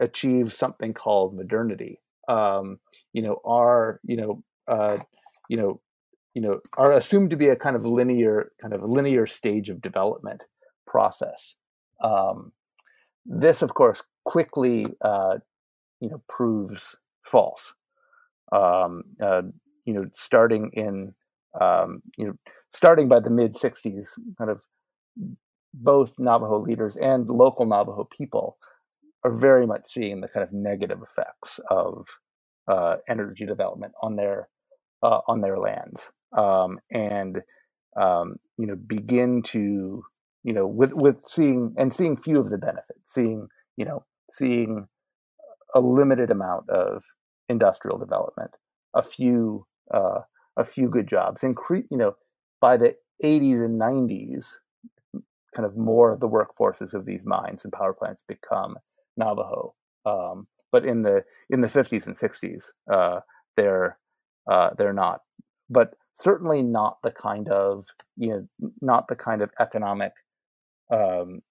achieve 0.00 0.52
something 0.52 0.94
called 0.94 1.34
modernity. 1.34 2.00
Um, 2.28 2.78
you 3.12 3.22
know, 3.22 3.40
are 3.44 4.00
you 4.04 4.16
know 4.16 4.42
uh, 4.68 4.98
you 5.48 5.56
know 5.56 5.80
you 6.34 6.42
know 6.42 6.60
are 6.76 6.92
assumed 6.92 7.30
to 7.30 7.36
be 7.36 7.48
a 7.48 7.56
kind 7.56 7.76
of 7.76 7.86
linear 7.86 8.52
kind 8.60 8.74
of 8.74 8.82
linear 8.82 9.26
stage 9.26 9.68
of 9.68 9.80
development 9.80 10.44
process. 10.86 11.54
Um, 12.00 12.52
this, 13.24 13.62
of 13.62 13.74
course, 13.74 14.02
quickly 14.24 14.86
uh, 15.00 15.38
you 16.00 16.10
know 16.10 16.22
proves 16.28 16.96
false. 17.24 17.72
Um, 18.52 19.02
uh, 19.20 19.42
you 19.84 19.94
know, 19.94 20.06
starting 20.14 20.70
in 20.72 21.14
um, 21.60 22.02
you 22.16 22.26
know 22.26 22.34
starting 22.72 23.08
by 23.08 23.20
the 23.20 23.30
mid 23.30 23.54
'60s, 23.54 24.18
kind 24.38 24.50
of 24.50 24.62
both 25.74 26.18
Navajo 26.18 26.58
leaders 26.58 26.96
and 26.96 27.28
local 27.28 27.66
Navajo 27.66 28.08
people 28.16 28.58
are 29.24 29.32
very 29.32 29.66
much 29.66 29.86
seeing 29.86 30.20
the 30.20 30.28
kind 30.28 30.44
of 30.44 30.52
negative 30.52 31.00
effects 31.02 31.58
of 31.70 32.06
uh, 32.68 32.96
energy 33.08 33.44
development 33.46 33.92
on 34.02 34.16
their 34.16 34.48
uh, 35.02 35.20
on 35.26 35.40
their 35.40 35.56
lands, 35.56 36.12
um, 36.36 36.78
and 36.90 37.42
um, 37.96 38.36
you 38.58 38.66
know 38.66 38.76
begin 38.76 39.42
to 39.42 40.04
you 40.46 40.52
know 40.52 40.66
with 40.66 40.94
with 40.94 41.16
seeing 41.26 41.74
and 41.76 41.92
seeing 41.92 42.16
few 42.16 42.38
of 42.38 42.50
the 42.50 42.56
benefits, 42.56 43.00
seeing 43.04 43.48
you 43.76 43.84
know 43.84 44.04
seeing 44.32 44.86
a 45.74 45.80
limited 45.80 46.30
amount 46.30 46.70
of 46.70 47.02
industrial 47.48 47.98
development, 47.98 48.52
a 48.94 49.02
few 49.02 49.66
uh, 49.92 50.20
a 50.56 50.64
few 50.64 50.88
good 50.88 51.08
jobs, 51.08 51.42
increase 51.42 51.84
you 51.90 51.98
know 51.98 52.14
by 52.60 52.76
the 52.76 52.94
80s 53.24 53.64
and 53.64 53.80
90s 53.80 54.46
kind 55.54 55.66
of 55.66 55.76
more 55.76 56.12
of 56.12 56.20
the 56.20 56.28
workforces 56.28 56.94
of 56.94 57.06
these 57.06 57.26
mines 57.26 57.64
and 57.64 57.72
power 57.72 57.94
plants 57.94 58.22
become 58.28 58.76
Navajo. 59.16 59.74
Um, 60.04 60.46
but 60.70 60.86
in 60.86 61.02
the 61.02 61.24
in 61.50 61.60
the 61.60 61.68
50s 61.68 62.06
and 62.06 62.14
60s, 62.14 62.64
uh, 62.88 63.20
they're 63.56 63.98
uh, 64.48 64.70
they're 64.78 64.92
not. 64.92 65.22
But 65.68 65.94
certainly 66.12 66.62
not 66.62 66.98
the 67.02 67.10
kind 67.10 67.48
of 67.48 67.86
you 68.16 68.28
know 68.28 68.70
not 68.80 69.08
the 69.08 69.16
kind 69.16 69.42
of 69.42 69.50
economic 69.58 70.12
um, 70.90 71.42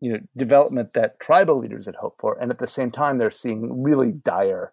you 0.00 0.12
know 0.12 0.18
development 0.36 0.92
that 0.94 1.20
tribal 1.20 1.58
leaders 1.58 1.86
had 1.86 1.96
hoped 1.96 2.20
for. 2.20 2.38
And 2.40 2.50
at 2.50 2.58
the 2.58 2.66
same 2.66 2.90
time, 2.90 3.18
they're 3.18 3.30
seeing 3.30 3.82
really 3.82 4.12
dire 4.12 4.72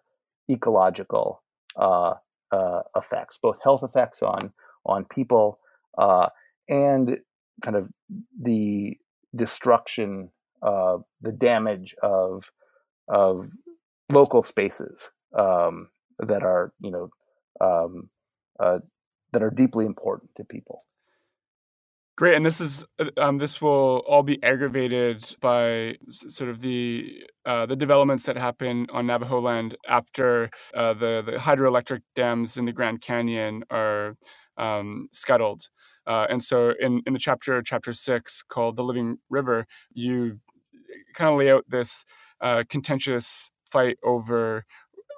ecological 0.50 1.42
uh, 1.76 2.14
uh 2.50 2.82
effects, 2.96 3.38
both 3.40 3.62
health 3.62 3.82
effects 3.82 4.22
on 4.22 4.52
on 4.84 5.04
people 5.04 5.58
uh, 5.98 6.28
and 6.68 7.18
kind 7.62 7.76
of 7.76 7.88
the 8.40 8.96
destruction, 9.36 10.30
the 10.62 11.32
damage 11.36 11.94
of 12.02 12.50
of 13.08 13.50
local 14.10 14.42
spaces 14.42 15.10
um, 15.36 15.88
that 16.18 16.42
are 16.42 16.72
you 16.80 16.90
know 16.90 17.10
um, 17.60 18.08
uh, 18.58 18.78
that 19.32 19.42
are 19.42 19.50
deeply 19.50 19.86
important 19.86 20.30
to 20.36 20.44
people. 20.44 20.84
Great, 22.20 22.34
and 22.34 22.44
this 22.44 22.60
is 22.60 22.84
uh, 22.98 23.06
um, 23.16 23.38
this 23.38 23.62
will 23.62 24.04
all 24.06 24.22
be 24.22 24.38
aggravated 24.42 25.24
by 25.40 25.96
sort 26.10 26.50
of 26.50 26.60
the 26.60 27.24
uh, 27.46 27.64
the 27.64 27.74
developments 27.74 28.26
that 28.26 28.36
happen 28.36 28.86
on 28.92 29.06
Navajo 29.06 29.40
land 29.40 29.74
after 29.88 30.50
uh, 30.74 30.92
the 30.92 31.22
the 31.24 31.38
hydroelectric 31.38 32.02
dams 32.14 32.58
in 32.58 32.66
the 32.66 32.72
Grand 32.72 33.00
Canyon 33.00 33.64
are 33.70 34.18
um, 34.58 35.08
scuttled. 35.12 35.70
Uh, 36.06 36.26
and 36.28 36.42
so 36.42 36.74
in, 36.78 37.00
in 37.06 37.14
the 37.14 37.18
chapter, 37.18 37.62
chapter 37.62 37.94
six, 37.94 38.42
called 38.42 38.76
The 38.76 38.84
Living 38.84 39.16
River, 39.30 39.66
you 39.94 40.40
kind 41.14 41.32
of 41.32 41.38
lay 41.38 41.50
out 41.50 41.64
this 41.70 42.04
uh, 42.42 42.64
contentious 42.68 43.50
fight 43.64 43.96
over 44.04 44.66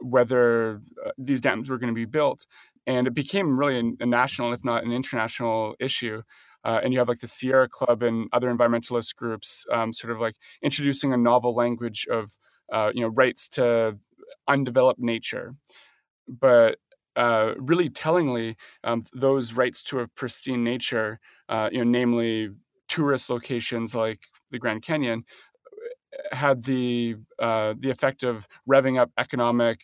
whether 0.00 0.80
uh, 1.04 1.10
these 1.18 1.40
dams 1.40 1.68
were 1.68 1.78
going 1.78 1.92
to 1.92 1.94
be 1.94 2.04
built. 2.04 2.46
And 2.86 3.08
it 3.08 3.14
became 3.14 3.58
really 3.58 3.80
a, 3.80 4.04
a 4.04 4.06
national, 4.06 4.52
if 4.52 4.64
not 4.64 4.84
an 4.84 4.92
international 4.92 5.74
issue. 5.80 6.22
Uh, 6.64 6.80
and 6.82 6.92
you 6.92 6.98
have 6.98 7.08
like 7.08 7.20
the 7.20 7.26
Sierra 7.26 7.68
Club 7.68 8.02
and 8.02 8.28
other 8.32 8.52
environmentalist 8.54 9.16
groups 9.16 9.64
um, 9.72 9.92
sort 9.92 10.12
of 10.12 10.20
like 10.20 10.36
introducing 10.62 11.12
a 11.12 11.16
novel 11.16 11.54
language 11.54 12.06
of, 12.10 12.30
uh, 12.72 12.90
you 12.94 13.02
know, 13.02 13.08
rights 13.08 13.48
to 13.50 13.98
undeveloped 14.48 15.00
nature. 15.00 15.54
But 16.28 16.78
uh, 17.16 17.54
really 17.58 17.90
tellingly, 17.90 18.56
um, 18.84 19.02
those 19.12 19.52
rights 19.52 19.82
to 19.84 20.00
a 20.00 20.08
pristine 20.08 20.64
nature, 20.64 21.20
uh, 21.48 21.68
you 21.72 21.78
know, 21.78 21.84
namely 21.84 22.50
tourist 22.88 23.30
locations 23.30 23.94
like 23.94 24.20
the 24.50 24.58
Grand 24.58 24.82
Canyon, 24.82 25.24
uh, 26.32 26.36
had 26.36 26.64
the 26.64 27.16
uh, 27.38 27.74
the 27.78 27.90
effect 27.90 28.22
of 28.22 28.46
revving 28.68 28.98
up 29.00 29.10
economic 29.18 29.80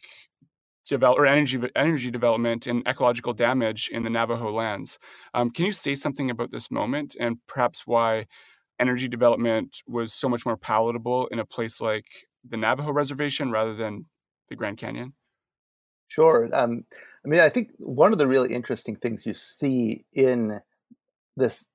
develop 0.88 1.18
or 1.18 1.26
energy 1.26 1.60
energy 1.76 2.10
development 2.10 2.66
and 2.66 2.86
ecological 2.86 3.32
damage 3.32 3.90
in 3.92 4.02
the 4.02 4.10
Navajo 4.10 4.52
lands. 4.52 4.98
Um, 5.34 5.50
can 5.50 5.66
you 5.66 5.72
say 5.72 5.94
something 5.94 6.30
about 6.30 6.50
this 6.50 6.70
moment 6.70 7.16
and 7.20 7.36
perhaps 7.46 7.86
why 7.86 8.26
energy 8.80 9.08
development 9.08 9.82
was 9.86 10.12
so 10.12 10.28
much 10.28 10.46
more 10.46 10.56
palatable 10.56 11.26
in 11.28 11.38
a 11.38 11.44
place 11.44 11.80
like 11.80 12.06
the 12.48 12.56
Navajo 12.56 12.92
Reservation 12.92 13.50
rather 13.50 13.74
than 13.74 14.04
the 14.48 14.56
Grand 14.56 14.78
Canyon? 14.78 15.12
Sure. 16.08 16.48
Um, 16.52 16.84
I 17.24 17.28
mean, 17.28 17.40
I 17.40 17.50
think 17.50 17.70
one 17.78 18.12
of 18.12 18.18
the 18.18 18.26
really 18.26 18.54
interesting 18.54 18.96
things 18.96 19.26
you 19.26 19.34
see 19.34 20.04
in 20.12 20.60
this 21.36 21.66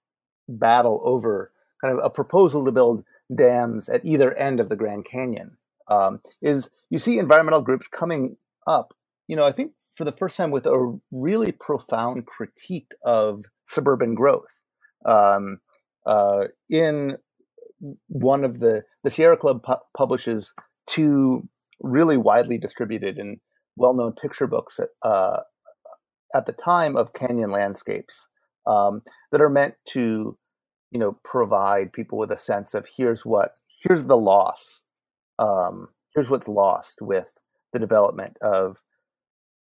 battle 0.49 1.01
over 1.03 1.51
kind 1.79 1.97
of 1.97 2.03
a 2.03 2.09
proposal 2.09 2.65
to 2.65 2.71
build 2.71 3.03
dams 3.35 3.89
at 3.89 4.03
either 4.03 4.33
end 4.33 4.59
of 4.59 4.69
the 4.69 4.75
Grand 4.75 5.05
Canyon 5.05 5.55
um, 5.87 6.19
is 6.41 6.69
you 6.89 6.99
see 6.99 7.19
environmental 7.19 7.61
groups 7.61 7.87
coming 7.87 8.37
up, 8.65 8.93
you 9.27 9.35
know, 9.35 9.45
I 9.45 9.51
think 9.51 9.73
for 9.93 10.03
the 10.05 10.11
first 10.11 10.37
time 10.37 10.51
with 10.51 10.65
a 10.65 10.99
really 11.11 11.51
profound 11.51 12.25
critique 12.25 12.91
of 13.05 13.45
suburban 13.63 14.15
growth. 14.15 14.47
Um, 15.05 15.59
uh, 16.05 16.45
in 16.69 17.17
one 18.07 18.43
of 18.43 18.59
the, 18.59 18.83
the 19.03 19.11
Sierra 19.11 19.37
Club 19.37 19.63
pu- 19.63 19.75
publishes 19.95 20.53
two 20.89 21.47
really 21.81 22.17
widely 22.17 22.57
distributed 22.57 23.17
and 23.17 23.39
well-known 23.75 24.13
picture 24.13 24.47
books 24.47 24.79
at, 24.79 24.89
uh, 25.03 25.41
at 26.33 26.45
the 26.45 26.53
time 26.53 26.95
of 26.95 27.13
canyon 27.13 27.51
landscapes 27.51 28.27
um, 28.65 29.01
that 29.31 29.41
are 29.41 29.49
meant 29.49 29.75
to, 29.89 30.37
you 30.91 30.99
know, 30.99 31.17
provide 31.23 31.93
people 31.93 32.17
with 32.17 32.31
a 32.31 32.37
sense 32.37 32.73
of 32.73 32.87
here's 32.97 33.25
what 33.25 33.55
here's 33.83 34.05
the 34.05 34.17
loss, 34.17 34.79
um, 35.39 35.89
here's 36.13 36.29
what's 36.29 36.47
lost 36.47 36.99
with 37.01 37.27
the 37.73 37.79
development 37.79 38.37
of 38.41 38.81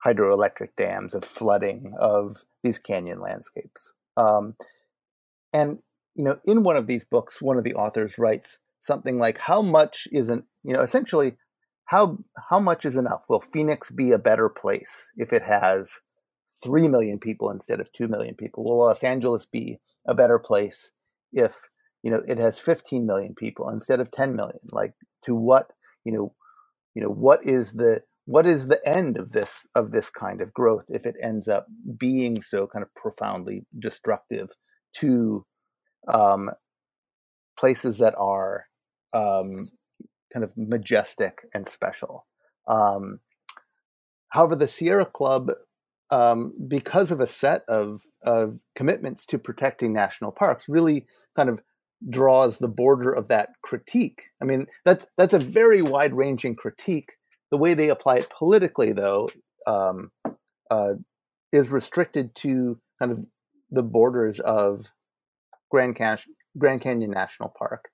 hydroelectric 0.06 0.70
dams, 0.78 1.14
of 1.14 1.24
flooding, 1.24 1.94
of 2.00 2.44
these 2.64 2.80
canyon 2.80 3.20
landscapes. 3.22 3.94
Um, 4.18 4.56
and 5.54 5.82
you 6.16 6.24
know, 6.24 6.40
in 6.46 6.64
one 6.64 6.76
of 6.76 6.88
these 6.88 7.06
books, 7.06 7.42
one 7.42 7.58
of 7.58 7.64
the 7.64 7.76
authors 7.76 8.18
writes 8.18 8.60
something 8.80 9.18
like, 9.18 9.38
"How 9.38 9.62
much 9.62 10.08
isn't 10.12 10.46
you 10.64 10.74
know 10.74 10.82
essentially 10.82 11.38
how 11.90 12.20
how 12.50 12.60
much 12.60 12.86
is 12.86 12.96
enough? 12.96 13.26
Will 13.30 13.40
Phoenix 13.40 13.90
be 13.90 14.12
a 14.12 14.20
better 14.20 14.48
place 14.48 15.12
if 15.18 15.34
it 15.34 15.42
has 15.42 16.02
three 16.64 16.88
million 16.88 17.18
people 17.18 17.50
instead 17.50 17.80
of 17.80 17.92
two 17.92 18.08
million 18.08 18.36
people? 18.36 18.64
Will 18.64 18.78
Los 18.86 19.04
Angeles 19.04 19.48
be 19.48 19.80
a 20.08 20.14
better 20.14 20.38
place 20.38 20.92
if 21.34 21.68
you 22.04 22.12
know 22.12 22.22
it 22.28 22.38
has 22.38 22.60
15 22.60 23.08
million 23.08 23.34
people 23.34 23.70
instead 23.70 24.00
of 24.00 24.12
10 24.12 24.36
million? 24.36 24.60
Like 24.72 24.94
to 25.24 25.34
what 25.34 25.72
you 26.06 26.12
know 26.12 26.34
you 26.94 27.02
know 27.02 27.10
what 27.10 27.44
is 27.44 27.74
the 27.74 28.04
what 28.30 28.46
is 28.46 28.68
the 28.68 28.80
end 28.88 29.18
of 29.18 29.32
this 29.32 29.66
of 29.74 29.90
this 29.90 30.12
kind 30.12 30.40
of 30.40 30.54
growth 30.54 30.86
if 30.90 31.08
it 31.08 31.16
ends 31.20 31.48
up 31.48 31.66
being 31.98 32.40
so 32.40 32.68
kind 32.68 32.84
of 32.84 32.94
profoundly 32.94 33.66
destructive 33.80 34.50
to 34.94 35.44
um, 36.08 36.52
places 37.60 37.98
that 37.98 38.14
are 38.20 38.66
um, 39.16 39.66
kind 40.32 40.44
of 40.44 40.54
majestic 40.56 41.40
and 41.56 41.68
special. 41.68 42.28
Um, 42.68 43.20
however, 44.28 44.56
the 44.56 44.68
Sierra 44.68 45.08
Club, 45.08 45.50
um, 46.12 46.54
because 46.68 47.10
of 47.10 47.20
a 47.20 47.26
set 47.26 47.64
of 47.68 48.02
of 48.22 48.60
commitments 48.76 49.26
to 49.26 49.40
protecting 49.40 49.92
national 49.92 50.34
parks, 50.34 50.70
really 50.70 51.08
kind 51.36 51.50
of 51.50 51.64
draws 52.08 52.60
the 52.60 52.68
border 52.68 53.12
of 53.12 53.28
that 53.30 53.50
critique. 53.64 54.26
I 54.40 54.46
mean, 54.46 54.68
that's 54.86 55.08
that's 55.18 55.34
a 55.34 55.40
very 55.40 55.82
wide 55.82 56.14
ranging 56.14 56.56
critique. 56.56 57.14
The 57.52 57.58
way 57.58 57.74
they 57.74 57.90
apply 57.90 58.18
it 58.18 58.30
politically, 58.30 58.92
though, 58.92 59.30
um, 59.66 60.12
uh, 60.70 60.94
is 61.52 61.70
restricted 61.70 62.36
to 62.36 62.80
kind 63.00 63.12
of 63.12 63.26
the 63.72 63.84
borders 63.84 64.40
of 64.40 64.92
Grand, 65.70 65.96
Can- 65.96 66.18
Grand 66.58 66.82
Canyon 66.82 67.12
National 67.12 67.54
Park, 67.58 67.90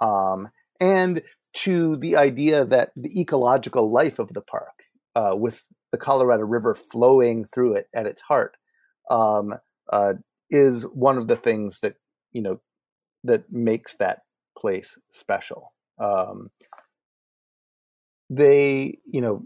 um, 0.00 0.48
and 0.80 1.22
to 1.54 1.96
the 1.96 2.16
idea 2.16 2.64
that 2.64 2.92
the 2.96 3.20
ecological 3.20 3.90
life 3.90 4.18
of 4.18 4.32
the 4.34 4.42
park, 4.42 4.82
uh, 5.14 5.34
with 5.34 5.64
the 5.90 5.98
Colorado 5.98 6.44
River 6.44 6.74
flowing 6.74 7.44
through 7.44 7.74
it 7.74 7.88
at 7.94 8.06
its 8.06 8.20
heart, 8.22 8.56
um, 9.10 9.54
uh, 9.90 10.14
is 10.50 10.84
one 10.94 11.16
of 11.16 11.28
the 11.28 11.36
things 11.36 11.80
that 11.80 11.96
you 12.32 12.42
know 12.42 12.60
that 13.24 13.50
makes 13.50 13.94
that 13.96 14.20
place 14.56 14.98
special. 15.10 15.72
Um, 15.98 16.50
they, 18.30 18.98
you 19.04 19.20
know, 19.20 19.44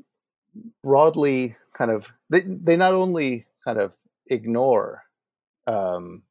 broadly 0.82 1.56
kind 1.72 1.90
of 1.90 2.06
they 2.28 2.40
they 2.40 2.76
not 2.76 2.94
only 2.94 3.46
kind 3.64 3.78
of 3.78 3.94
ignore 4.28 5.04
um, 5.66 6.22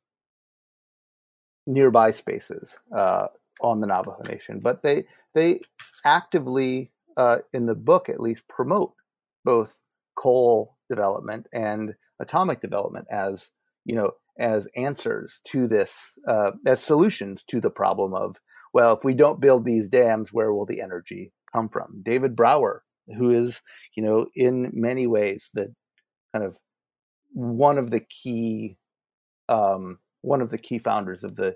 nearby 1.68 2.12
spaces 2.12 2.80
uh, 2.95 3.28
on 3.62 3.82
the 3.82 3.88
Navajo 3.88 4.22
Nation, 4.28 4.60
but 4.62 4.84
they 4.84 5.06
they 5.34 5.62
actively 6.06 6.91
uh, 7.18 7.39
in 7.54 7.66
the 7.66 7.76
book 7.76 8.10
at 8.10 8.20
least 8.20 8.47
promote 8.47 8.93
both 9.45 9.80
coal 10.16 10.78
development 10.89 11.47
and 11.54 11.95
atomic 12.20 12.60
development 12.60 13.08
as 13.10 13.52
you 13.86 13.95
know 13.95 14.12
as 14.39 14.68
answers 14.76 15.41
to 15.43 15.68
this, 15.68 16.18
uh, 16.28 16.52
as 16.66 16.82
solutions 16.82 17.43
to 17.43 17.60
the 17.60 17.70
problem 17.70 18.14
of, 18.14 18.38
well, 18.74 18.95
if 18.95 19.04
we 19.04 19.14
don't 19.14 19.41
build 19.41 19.66
these 19.66 19.88
dams, 19.88 20.32
where 20.32 20.54
will 20.54 20.66
the 20.66 20.82
energy 20.82 21.32
come 21.54 21.70
from? 21.70 22.02
David 22.04 22.36
Brower, 22.36 22.84
who 23.18 23.30
is, 23.30 23.62
you 23.95 24.04
know, 24.04 24.28
in 24.36 24.72
many 24.74 25.08
ways 25.08 25.50
the 25.54 25.74
kind 26.34 26.45
of 26.45 26.58
one 27.34 27.78
of 27.78 27.91
the 27.91 28.00
key, 28.02 28.78
um, 29.47 30.00
one 30.22 30.41
of 30.41 30.50
the 30.50 30.58
key 30.58 30.80
founders 30.80 31.24
of 31.24 31.36
the 31.36 31.56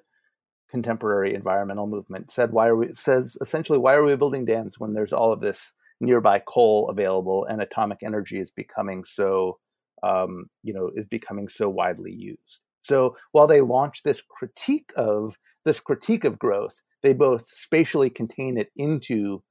contemporary 0.70 1.34
environmental 1.36 1.88
movement, 1.88 2.32
said, 2.32 2.52
"Why 2.52 2.68
are 2.68 2.76
we?" 2.76 2.92
Says 2.94 3.38
essentially, 3.42 3.80
"Why 3.80 3.96
are 3.96 4.04
we 4.04 4.16
building 4.16 4.46
dams 4.46 4.80
when 4.80 4.94
there's 4.94 5.14
all 5.14 5.32
of 5.32 5.42
this 5.42 5.74
nearby 6.00 6.40
coal 6.40 6.90
available 6.90 7.46
and 7.46 7.62
atomic 7.62 8.04
energy 8.04 8.40
is 8.40 8.52
becoming 8.52 9.04
so, 9.04 9.60
um, 10.02 10.50
you 10.64 10.74
know, 10.74 10.90
is 10.96 11.06
becoming 11.06 11.48
so 11.48 11.70
widely 11.70 12.12
used?" 12.12 12.60
So 12.84 13.16
while 13.32 13.48
they 13.48 13.62
launch 13.62 14.04
this 14.04 14.22
critique 14.22 14.92
of 14.96 15.38
this 15.66 15.80
critique 15.80 16.26
of 16.26 16.40
growth, 16.40 16.82
they 17.02 17.14
both 17.14 17.48
spatially 17.48 18.10
contain 18.10 18.58
it 18.58 18.72
into 18.76 19.44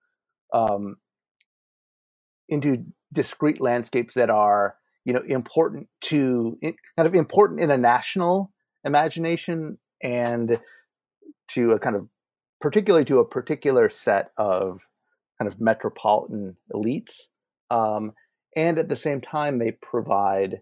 um, 0.53 0.97
into 2.49 2.85
discrete 3.13 3.61
landscapes 3.61 4.15
that 4.15 4.31
are 4.31 4.77
you 5.05 5.13
know 5.13 5.23
important 5.27 5.89
to 6.01 6.59
kind 6.63 6.77
of 7.07 7.15
important 7.15 7.61
in 7.61 7.71
a 7.71 7.79
national 7.79 8.53
imagination 8.85 9.79
and 10.03 10.61
to 11.49 11.73
a 11.73 11.79
kind 11.79 11.97
of 11.97 12.09
particularly 12.61 13.05
to 13.05 13.19
a 13.19 13.25
particular 13.25 13.89
set 13.89 14.31
of 14.37 14.89
kind 15.39 15.51
of 15.51 15.61
metropolitan 15.61 16.57
elites 16.73 17.29
um, 17.71 18.13
and 18.55 18.79
at 18.79 18.89
the 18.89 18.97
same 18.97 19.21
time 19.21 19.59
they 19.59 19.73
provide 19.73 20.61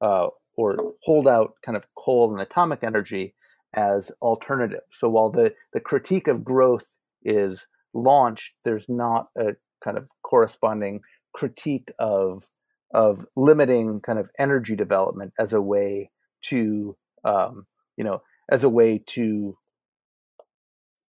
uh, 0.00 0.26
or 0.56 0.94
hold 1.02 1.26
out 1.26 1.54
kind 1.64 1.76
of 1.76 1.86
coal 1.94 2.32
and 2.32 2.40
atomic 2.40 2.82
energy 2.82 3.34
as 3.74 4.12
alternatives. 4.20 4.84
So 4.90 5.08
while 5.08 5.30
the, 5.30 5.54
the 5.72 5.80
critique 5.80 6.28
of 6.28 6.44
growth 6.44 6.92
is 7.24 7.66
launched, 7.94 8.52
there's 8.64 8.88
not 8.88 9.28
a 9.36 9.54
kind 9.82 9.98
of 9.98 10.08
corresponding 10.22 11.00
critique 11.34 11.90
of 11.98 12.48
of 12.94 13.26
limiting 13.36 14.00
kind 14.00 14.18
of 14.18 14.30
energy 14.38 14.76
development 14.76 15.32
as 15.38 15.54
a 15.54 15.62
way 15.62 16.10
to 16.42 16.96
um, 17.24 17.66
you 17.96 18.04
know 18.04 18.22
as 18.50 18.64
a 18.64 18.68
way 18.68 18.98
to 19.06 19.56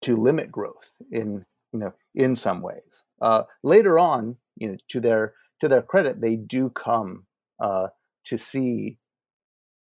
to 0.01 0.15
limit 0.15 0.51
growth 0.51 0.93
in 1.11 1.43
you 1.73 1.79
know 1.79 1.93
in 2.15 2.35
some 2.35 2.61
ways. 2.61 3.03
Uh, 3.21 3.43
later 3.63 3.99
on, 3.99 4.37
you 4.55 4.69
know, 4.69 4.77
to 4.89 4.99
their 4.99 5.33
to 5.61 5.67
their 5.67 5.81
credit, 5.81 6.21
they 6.21 6.35
do 6.35 6.69
come 6.69 7.25
uh, 7.59 7.87
to 8.25 8.37
see 8.37 8.97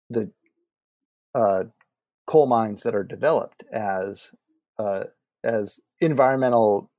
the 0.09 0.31
uh, 1.35 1.65
coal 2.27 2.47
mines 2.47 2.83
that 2.83 2.95
are 2.95 3.05
developed 3.05 3.63
as 3.73 4.31
uh, 4.79 5.05
as 5.45 5.81
environmental 6.01 6.91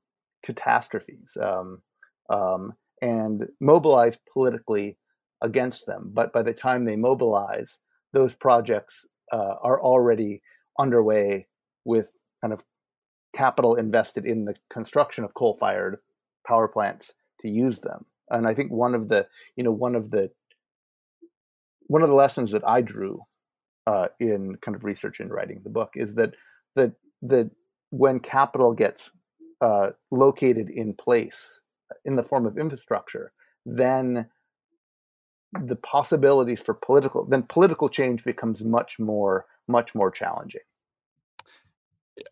catastrophes 0.44 1.38
um, 1.42 1.82
um, 2.30 2.74
and 3.02 3.48
mobilize 3.60 4.18
politically 4.32 4.98
against 5.42 5.86
them. 5.86 6.12
But 6.14 6.34
by 6.34 6.44
the 6.44 6.54
time 6.54 6.86
they 6.86 6.96
mobilize, 6.96 7.80
those 8.14 8.34
projects 8.34 9.06
uh, 9.32 9.56
are 9.62 9.82
already 9.82 10.42
underway 10.78 11.48
with 11.86 12.12
kind 12.42 12.54
of 12.54 12.64
capital 13.34 13.76
invested 13.76 14.26
in 14.26 14.46
the 14.46 14.56
construction 14.72 15.24
of 15.24 15.34
coal-fired 15.34 15.98
power 16.46 16.68
plants 16.68 17.14
to 17.40 17.50
use 17.50 17.80
them. 17.80 18.06
And 18.30 18.48
I 18.48 18.54
think 18.54 18.72
one 18.72 18.96
of 18.96 19.10
the 19.10 19.28
you 19.56 19.64
know 19.64 19.72
one 19.72 19.96
of 19.96 20.12
the 20.12 20.32
one 21.88 22.02
of 22.02 22.10
the 22.10 22.16
lessons 22.16 22.52
that 22.52 22.66
I 22.66 22.82
drew 22.82 23.22
uh, 23.88 24.08
in 24.20 24.56
kind 24.58 24.76
of 24.76 24.84
research 24.84 25.20
and 25.20 25.32
writing 25.32 25.62
the 25.64 25.70
book 25.70 25.92
is 25.96 26.16
that 26.16 26.34
that 26.76 26.94
that 27.24 27.50
when 27.92 28.20
capital 28.20 28.74
gets 28.74 29.12
uh, 29.62 29.92
located 30.10 30.70
in 30.70 30.94
place 30.94 31.62
in 32.04 32.16
the 32.16 32.24
form 32.24 32.46
of 32.46 32.58
infrastructure, 32.58 33.32
then 33.66 34.28
the 35.64 35.76
possibilities 35.76 36.62
for 36.62 36.74
political 36.74 37.26
then 37.26 37.44
political 37.44 37.90
change 37.90 38.24
becomes 38.24 38.64
much 38.64 38.98
more 39.00 39.46
much 39.68 39.94
more 39.94 40.10
challenging 40.10 40.62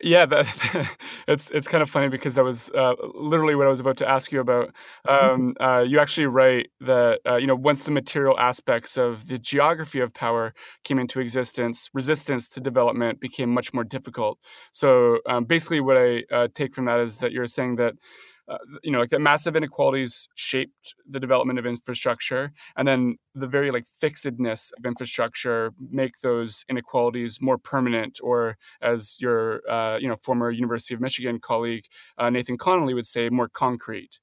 yeah, 0.01 0.25
that, 0.25 0.95
it's 1.27 1.49
it's 1.51 1.67
kind 1.67 1.81
of 1.81 1.89
funny 1.89 2.09
because 2.09 2.35
that 2.35 2.43
was 2.43 2.69
uh, 2.71 2.95
literally 3.15 3.55
what 3.55 3.67
I 3.67 3.69
was 3.69 3.79
about 3.79 3.97
to 3.97 4.09
ask 4.09 4.31
you 4.31 4.39
about. 4.39 4.73
Um, 5.07 5.55
uh, 5.59 5.83
you 5.87 5.99
actually 5.99 6.27
write 6.27 6.69
that 6.81 7.19
uh, 7.27 7.35
you 7.35 7.47
know 7.47 7.55
once 7.55 7.83
the 7.83 7.91
material 7.91 8.37
aspects 8.39 8.97
of 8.97 9.27
the 9.27 9.37
geography 9.37 9.99
of 9.99 10.13
power 10.13 10.53
came 10.83 10.99
into 10.99 11.19
existence, 11.19 11.89
resistance 11.93 12.49
to 12.49 12.59
development 12.59 13.19
became 13.19 13.49
much 13.49 13.73
more 13.73 13.83
difficult. 13.83 14.39
So 14.71 15.19
um, 15.27 15.45
basically, 15.45 15.81
what 15.81 15.97
I 15.97 16.23
uh, 16.31 16.47
take 16.53 16.73
from 16.73 16.85
that 16.85 16.99
is 16.99 17.19
that 17.19 17.31
you're 17.31 17.47
saying 17.47 17.75
that 17.77 17.93
uh, 18.49 18.57
you 18.83 18.91
know, 18.91 18.99
like 18.99 19.09
that 19.09 19.21
massive 19.21 19.55
inequalities 19.55 20.27
shaped 20.35 20.95
the 21.09 21.19
development 21.19 21.59
of 21.59 21.65
infrastructure, 21.65 22.51
and 22.77 22.87
then 22.87 23.17
the 23.35 23.47
very 23.47 23.71
like 23.71 23.85
fixedness 24.01 24.71
of 24.77 24.85
infrastructure 24.85 25.71
make 25.91 26.19
those 26.21 26.65
inequalities 26.69 27.39
more 27.41 27.57
permanent, 27.57 28.19
or 28.23 28.57
as 28.81 29.17
your 29.19 29.61
uh, 29.69 29.97
you 29.99 30.07
know 30.07 30.15
former 30.23 30.49
University 30.51 30.93
of 30.93 31.01
Michigan 31.01 31.39
colleague 31.39 31.85
uh, 32.17 32.29
Nathan 32.29 32.57
Connolly 32.57 32.93
would 32.93 33.07
say, 33.07 33.29
more 33.29 33.49
concrete. 33.49 34.19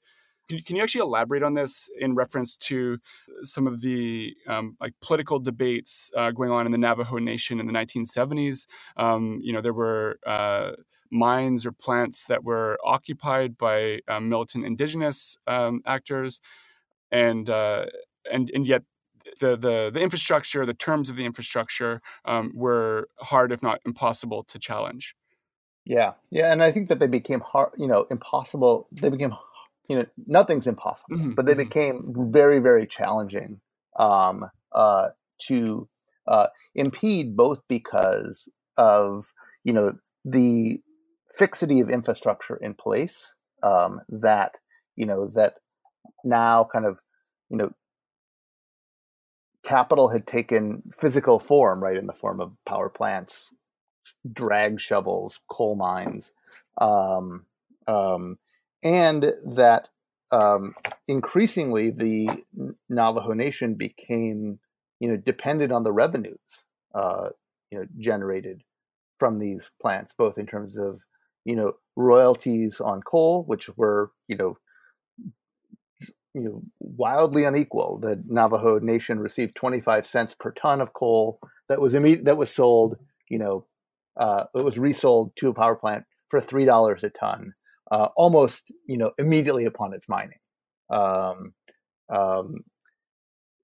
Can, 0.48 0.58
can 0.58 0.76
you 0.76 0.82
actually 0.82 1.02
elaborate 1.02 1.42
on 1.42 1.54
this 1.54 1.90
in 1.98 2.14
reference 2.14 2.56
to 2.56 2.98
some 3.42 3.66
of 3.66 3.80
the 3.80 4.34
um, 4.46 4.76
like 4.80 4.94
political 5.00 5.38
debates 5.38 6.10
uh, 6.16 6.30
going 6.30 6.50
on 6.50 6.66
in 6.66 6.72
the 6.72 6.78
Navajo 6.78 7.18
Nation 7.18 7.60
in 7.60 7.66
the 7.66 7.72
1970s? 7.72 8.66
Um, 8.96 9.40
you 9.42 9.52
know, 9.52 9.60
there 9.60 9.72
were 9.72 10.18
uh, 10.26 10.72
mines 11.10 11.66
or 11.66 11.72
plants 11.72 12.24
that 12.26 12.44
were 12.44 12.78
occupied 12.84 13.56
by 13.56 14.00
um, 14.08 14.28
militant 14.28 14.64
indigenous 14.64 15.36
um, 15.46 15.80
actors, 15.86 16.40
and 17.10 17.48
uh, 17.50 17.86
and 18.30 18.50
and 18.54 18.66
yet 18.66 18.82
the, 19.40 19.56
the 19.56 19.90
the 19.92 20.00
infrastructure, 20.00 20.64
the 20.66 20.74
terms 20.74 21.08
of 21.08 21.16
the 21.16 21.24
infrastructure 21.24 22.00
um, 22.24 22.52
were 22.54 23.08
hard, 23.18 23.52
if 23.52 23.62
not 23.62 23.80
impossible, 23.84 24.44
to 24.44 24.58
challenge. 24.58 25.14
Yeah, 25.84 26.14
yeah, 26.30 26.52
and 26.52 26.62
I 26.62 26.72
think 26.72 26.88
that 26.88 26.98
they 26.98 27.06
became 27.06 27.40
hard, 27.40 27.70
you 27.78 27.86
know, 27.86 28.06
impossible. 28.10 28.88
They 28.90 29.08
became 29.08 29.30
you 29.88 29.96
know 29.96 30.06
nothing's 30.26 30.66
impossible 30.66 31.16
mm-hmm. 31.16 31.30
but 31.32 31.46
they 31.46 31.52
mm-hmm. 31.52 31.60
became 31.60 32.30
very 32.30 32.58
very 32.58 32.86
challenging 32.86 33.60
um, 33.98 34.48
uh, 34.72 35.08
to 35.38 35.88
uh, 36.28 36.48
impede 36.74 37.36
both 37.36 37.62
because 37.68 38.48
of 38.76 39.32
you 39.64 39.72
know 39.72 39.96
the 40.24 40.80
fixity 41.32 41.80
of 41.80 41.90
infrastructure 41.90 42.56
in 42.56 42.74
place 42.74 43.34
um, 43.62 44.00
that 44.08 44.58
you 44.96 45.06
know 45.06 45.26
that 45.26 45.54
now 46.24 46.64
kind 46.64 46.84
of 46.84 47.00
you 47.50 47.56
know 47.56 47.72
capital 49.64 50.08
had 50.08 50.26
taken 50.26 50.82
physical 50.92 51.40
form 51.40 51.82
right 51.82 51.96
in 51.96 52.06
the 52.06 52.12
form 52.12 52.40
of 52.40 52.52
power 52.64 52.88
plants 52.88 53.50
drag 54.32 54.80
shovels 54.80 55.40
coal 55.48 55.74
mines 55.74 56.32
um, 56.78 57.44
um, 57.88 58.38
and 58.82 59.32
that 59.54 59.88
um, 60.32 60.74
increasingly 61.08 61.90
the 61.90 62.28
Navajo 62.88 63.32
Nation 63.32 63.74
became, 63.74 64.58
you 65.00 65.08
know, 65.08 65.16
dependent 65.16 65.72
on 65.72 65.84
the 65.84 65.92
revenues, 65.92 66.38
uh, 66.94 67.28
you 67.70 67.78
know, 67.78 67.86
generated 67.98 68.62
from 69.18 69.38
these 69.38 69.70
plants, 69.80 70.14
both 70.16 70.38
in 70.38 70.46
terms 70.46 70.76
of, 70.76 71.02
you 71.44 71.56
know, 71.56 71.74
royalties 71.96 72.80
on 72.80 73.00
coal, 73.02 73.44
which 73.46 73.68
were, 73.76 74.10
you 74.28 74.36
know, 74.36 74.56
you 76.34 76.42
know, 76.42 76.62
wildly 76.80 77.44
unequal. 77.44 77.98
The 77.98 78.22
Navajo 78.28 78.78
Nation 78.78 79.20
received 79.20 79.54
25 79.54 80.06
cents 80.06 80.34
per 80.38 80.50
ton 80.50 80.82
of 80.82 80.92
coal 80.92 81.40
that 81.68 81.80
was 81.80 81.94
imme- 81.94 82.24
that 82.24 82.36
was 82.36 82.54
sold, 82.54 82.98
you 83.30 83.38
know, 83.38 83.64
uh, 84.18 84.44
it 84.54 84.64
was 84.64 84.78
resold 84.78 85.34
to 85.36 85.48
a 85.48 85.54
power 85.54 85.76
plant 85.76 86.04
for 86.28 86.40
three 86.40 86.66
dollars 86.66 87.04
a 87.04 87.10
ton, 87.10 87.54
uh, 87.90 88.08
almost 88.16 88.70
you 88.86 88.96
know 88.96 89.10
immediately 89.18 89.64
upon 89.64 89.94
its 89.94 90.08
mining. 90.08 90.38
Um, 90.90 91.54
um, 92.08 92.64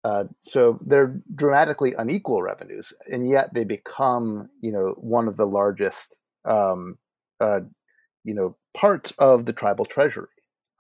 uh, 0.04 0.24
so 0.42 0.80
they're 0.84 1.20
dramatically 1.34 1.94
unequal 1.96 2.42
revenues, 2.42 2.92
and 3.10 3.28
yet 3.28 3.54
they 3.54 3.64
become 3.64 4.48
you 4.60 4.72
know 4.72 4.94
one 4.98 5.28
of 5.28 5.36
the 5.36 5.46
largest 5.46 6.16
um, 6.44 6.98
uh, 7.40 7.60
you 8.24 8.34
know 8.34 8.56
parts 8.74 9.12
of 9.18 9.46
the 9.46 9.52
tribal 9.52 9.84
treasury. 9.84 10.28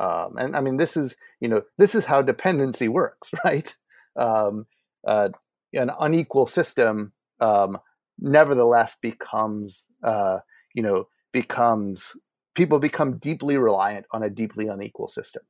Um, 0.00 0.36
and 0.36 0.56
I 0.56 0.60
mean, 0.60 0.76
this 0.76 0.96
is 0.96 1.16
you 1.40 1.48
know 1.48 1.62
this 1.78 1.94
is 1.94 2.04
how 2.04 2.22
dependency 2.22 2.88
works, 2.88 3.30
right? 3.44 3.74
Um, 4.16 4.66
uh, 5.06 5.30
an 5.74 5.90
unequal 6.00 6.46
system 6.46 7.12
um, 7.40 7.78
nevertheless 8.18 8.96
becomes 9.00 9.86
uh, 10.02 10.38
you 10.74 10.82
know 10.82 11.08
becomes 11.32 12.12
people 12.54 12.78
become 12.78 13.18
deeply 13.18 13.56
reliant 13.56 14.06
on 14.12 14.22
a 14.22 14.30
deeply 14.30 14.68
unequal 14.68 15.08
system 15.08 15.42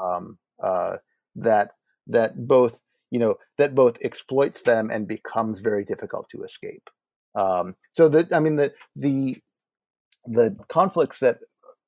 um, 0.00 0.38
uh, 0.62 0.96
that 1.34 1.70
that 2.06 2.46
both 2.46 2.80
you 3.10 3.18
know 3.18 3.36
that 3.58 3.74
both 3.74 3.98
exploits 4.02 4.62
them 4.62 4.90
and 4.90 5.08
becomes 5.08 5.60
very 5.60 5.84
difficult 5.84 6.28
to 6.30 6.42
escape. 6.42 6.88
Um, 7.34 7.76
so 7.90 8.08
that 8.08 8.32
I 8.32 8.40
mean 8.40 8.56
the 8.56 8.72
the 8.94 9.38
the 10.24 10.56
conflicts 10.68 11.20
that 11.20 11.38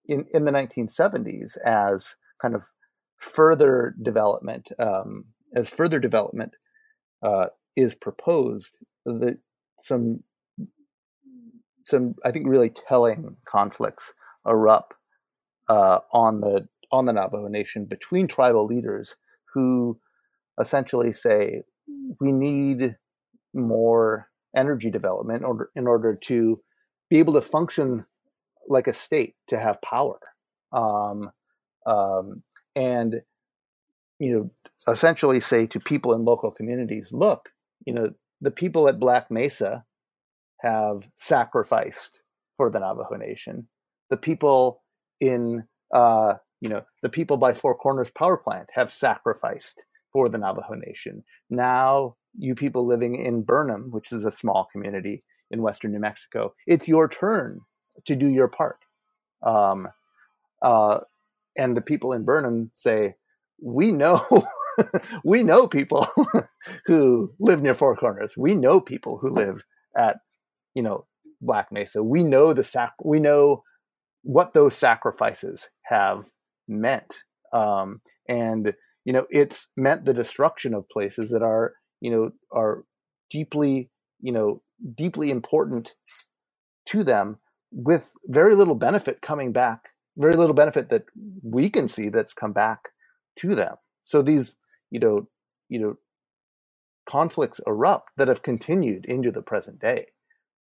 in 0.07 0.27
in 0.33 0.45
the 0.45 0.53
1970s 0.53 1.57
as 1.65 2.15
kind 2.41 2.55
of 2.55 2.65
further 3.19 3.95
development 4.03 4.71
um, 4.79 5.25
as 5.55 5.69
further 5.69 5.99
development 5.99 6.55
uh, 7.23 7.49
is 7.77 7.95
proposed 7.95 8.77
that 9.05 9.39
some 9.83 10.23
some 11.85 12.15
I 12.25 12.31
think 12.31 12.47
really 12.47 12.71
telling 12.71 13.37
conflicts 13.47 14.13
erupt 14.49 14.94
uh, 15.68 16.01
on 16.12 16.40
the 16.40 16.68
on 16.90 17.05
the 17.05 17.12
Navajo 17.12 17.49
Nation 17.49 17.84
between 17.84 18.26
tribal 18.26 18.64
leaders 18.64 19.16
who 19.53 19.99
essentially 20.59 21.12
say 21.12 21.62
we 22.20 22.32
need 22.32 22.96
more 23.55 24.28
energy 24.57 24.90
development 24.90 25.40
in 25.40 25.44
order, 25.44 25.70
in 25.76 25.86
order 25.86 26.14
to 26.14 26.61
be 27.11 27.18
able 27.18 27.34
to 27.34 27.40
function 27.40 28.07
like 28.68 28.86
a 28.86 28.92
state 28.92 29.34
to 29.49 29.59
have 29.59 29.80
power. 29.82 30.18
Um, 30.72 31.30
um, 31.86 32.42
and 32.76 33.22
you 34.18 34.32
know 34.32 34.51
essentially 34.92 35.40
say 35.40 35.66
to 35.66 35.80
people 35.80 36.12
in 36.12 36.24
local 36.24 36.51
communities 36.51 37.12
look 37.12 37.51
you 37.84 37.92
know 37.92 38.11
the 38.40 38.51
people 38.51 38.88
at 38.88 39.01
black 39.01 39.30
mesa 39.30 39.84
have 40.61 41.09
sacrificed 41.16 42.20
for 42.57 42.70
the 42.70 42.78
navajo 42.78 43.16
nation 43.16 43.66
the 44.11 44.17
people 44.17 44.83
in 45.21 45.65
uh, 45.93 46.35
you 46.61 46.69
know 46.69 46.83
the 47.03 47.09
people 47.09 47.37
by 47.37 47.55
four 47.55 47.75
corners 47.75 48.11
power 48.11 48.37
plant 48.37 48.69
have 48.73 48.93
sacrificed 48.93 49.81
for 50.13 50.29
the 50.29 50.39
navajo 50.39 50.75
nation. 50.75 51.23
Now 51.51 52.17
you 52.37 52.55
people 52.55 52.87
living 52.87 53.17
in 53.17 53.43
burnham 53.43 53.91
which 53.91 54.13
is 54.13 54.25
a 54.25 54.31
small 54.31 54.69
community 54.71 55.25
in 55.51 55.63
western 55.63 55.93
new 55.93 55.99
mexico 55.99 56.53
it's 56.67 56.87
your 56.87 57.09
turn 57.09 57.59
to 58.05 58.17
do 58.17 58.27
your 58.27 58.49
part. 58.49 58.79
Um, 59.43 59.89
uh, 60.63 61.01
and 61.57 61.77
the 61.77 61.81
people 61.81 62.13
in 62.13 62.25
burnham 62.25 62.71
say 62.75 63.15
we 63.63 63.93
know 63.93 64.25
we 65.25 65.43
know 65.43 65.67
people 65.67 66.07
who 66.87 67.33
live 67.41 67.63
near 67.63 67.75
four 67.75 67.97
corners. 67.97 68.37
We 68.37 68.55
know 68.55 68.81
people 68.81 69.19
who 69.19 69.31
live 69.31 69.65
at 69.97 70.19
you 70.75 70.83
know 70.83 71.07
black 71.41 71.73
mesa. 71.73 72.03
We 72.03 72.25
know 72.25 72.53
the 72.53 72.65
sac 72.65 72.93
we 73.05 73.21
know 73.21 73.63
what 74.23 74.55
those 74.55 74.77
sacrifices 74.77 75.69
have 75.85 76.27
meant. 76.66 77.14
Um, 77.53 78.01
and 78.29 78.75
you 79.05 79.12
know, 79.12 79.27
it's 79.31 79.66
meant 79.77 80.05
the 80.05 80.14
destruction 80.14 80.75
of 80.75 80.89
places 80.89 81.31
that 81.31 81.43
are 81.43 81.75
you 82.01 82.11
know 82.11 82.31
are 82.53 82.85
deeply 83.31 83.91
you 84.21 84.33
know 84.33 84.62
deeply 84.97 85.31
important 85.31 85.95
to 86.87 87.05
them, 87.05 87.39
with 87.73 88.11
very 88.27 88.55
little 88.55 88.75
benefit 88.75 89.21
coming 89.21 89.53
back. 89.53 89.81
Very 90.16 90.35
little 90.35 90.55
benefit 90.55 90.91
that 90.91 91.05
we 91.43 91.71
can 91.71 91.87
see 91.87 92.09
that's 92.09 92.35
come 92.35 92.53
back 92.53 92.81
to 93.37 93.55
them. 93.55 93.77
So 94.05 94.21
these 94.21 94.57
you 94.91 95.01
know 95.01 95.29
you 95.69 95.79
know 95.79 95.97
conflicts 97.09 97.61
erupt 97.66 98.11
that 98.19 98.29
have 98.29 98.43
continued 98.43 99.07
into 99.07 99.31
the 99.31 99.43
present 99.43 99.81
day 99.81 100.07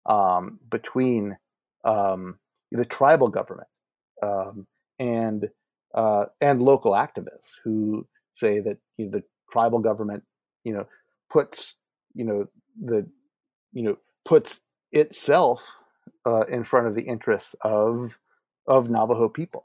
um, 0.06 0.58
between 0.70 1.36
um, 1.84 2.38
the 2.70 2.84
tribal 2.84 3.28
government 3.28 3.68
um, 4.22 4.66
and 4.98 5.48
uh, 5.94 6.26
and 6.40 6.62
local 6.62 6.92
activists 6.92 7.52
who 7.64 8.06
say 8.34 8.60
that 8.60 8.78
you 8.96 9.06
know, 9.06 9.10
the 9.12 9.24
tribal 9.50 9.80
government 9.80 10.22
you 10.64 10.72
know 10.72 10.86
puts 11.30 11.76
you 12.14 12.24
know 12.24 12.46
the 12.84 13.06
you 13.72 13.82
know 13.82 13.96
puts 14.24 14.60
itself 14.92 15.76
uh, 16.26 16.44
in 16.46 16.64
front 16.64 16.86
of 16.86 16.94
the 16.94 17.02
interests 17.02 17.54
of 17.62 18.18
of 18.66 18.90
Navajo 18.90 19.28
people, 19.28 19.62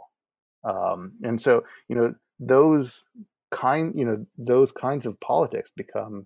um, 0.63 1.13
and 1.23 1.39
so 1.41 1.63
you 1.89 1.95
know 1.95 2.15
those 2.39 3.03
kind 3.51 3.93
you 3.97 4.05
know 4.05 4.25
those 4.37 4.71
kinds 4.71 5.05
of 5.05 5.19
politics 5.19 5.71
become 5.75 6.25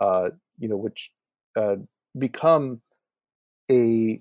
uh, 0.00 0.30
you 0.58 0.68
know 0.68 0.76
which 0.76 1.12
uh, 1.56 1.76
become 2.18 2.80
a 3.70 4.20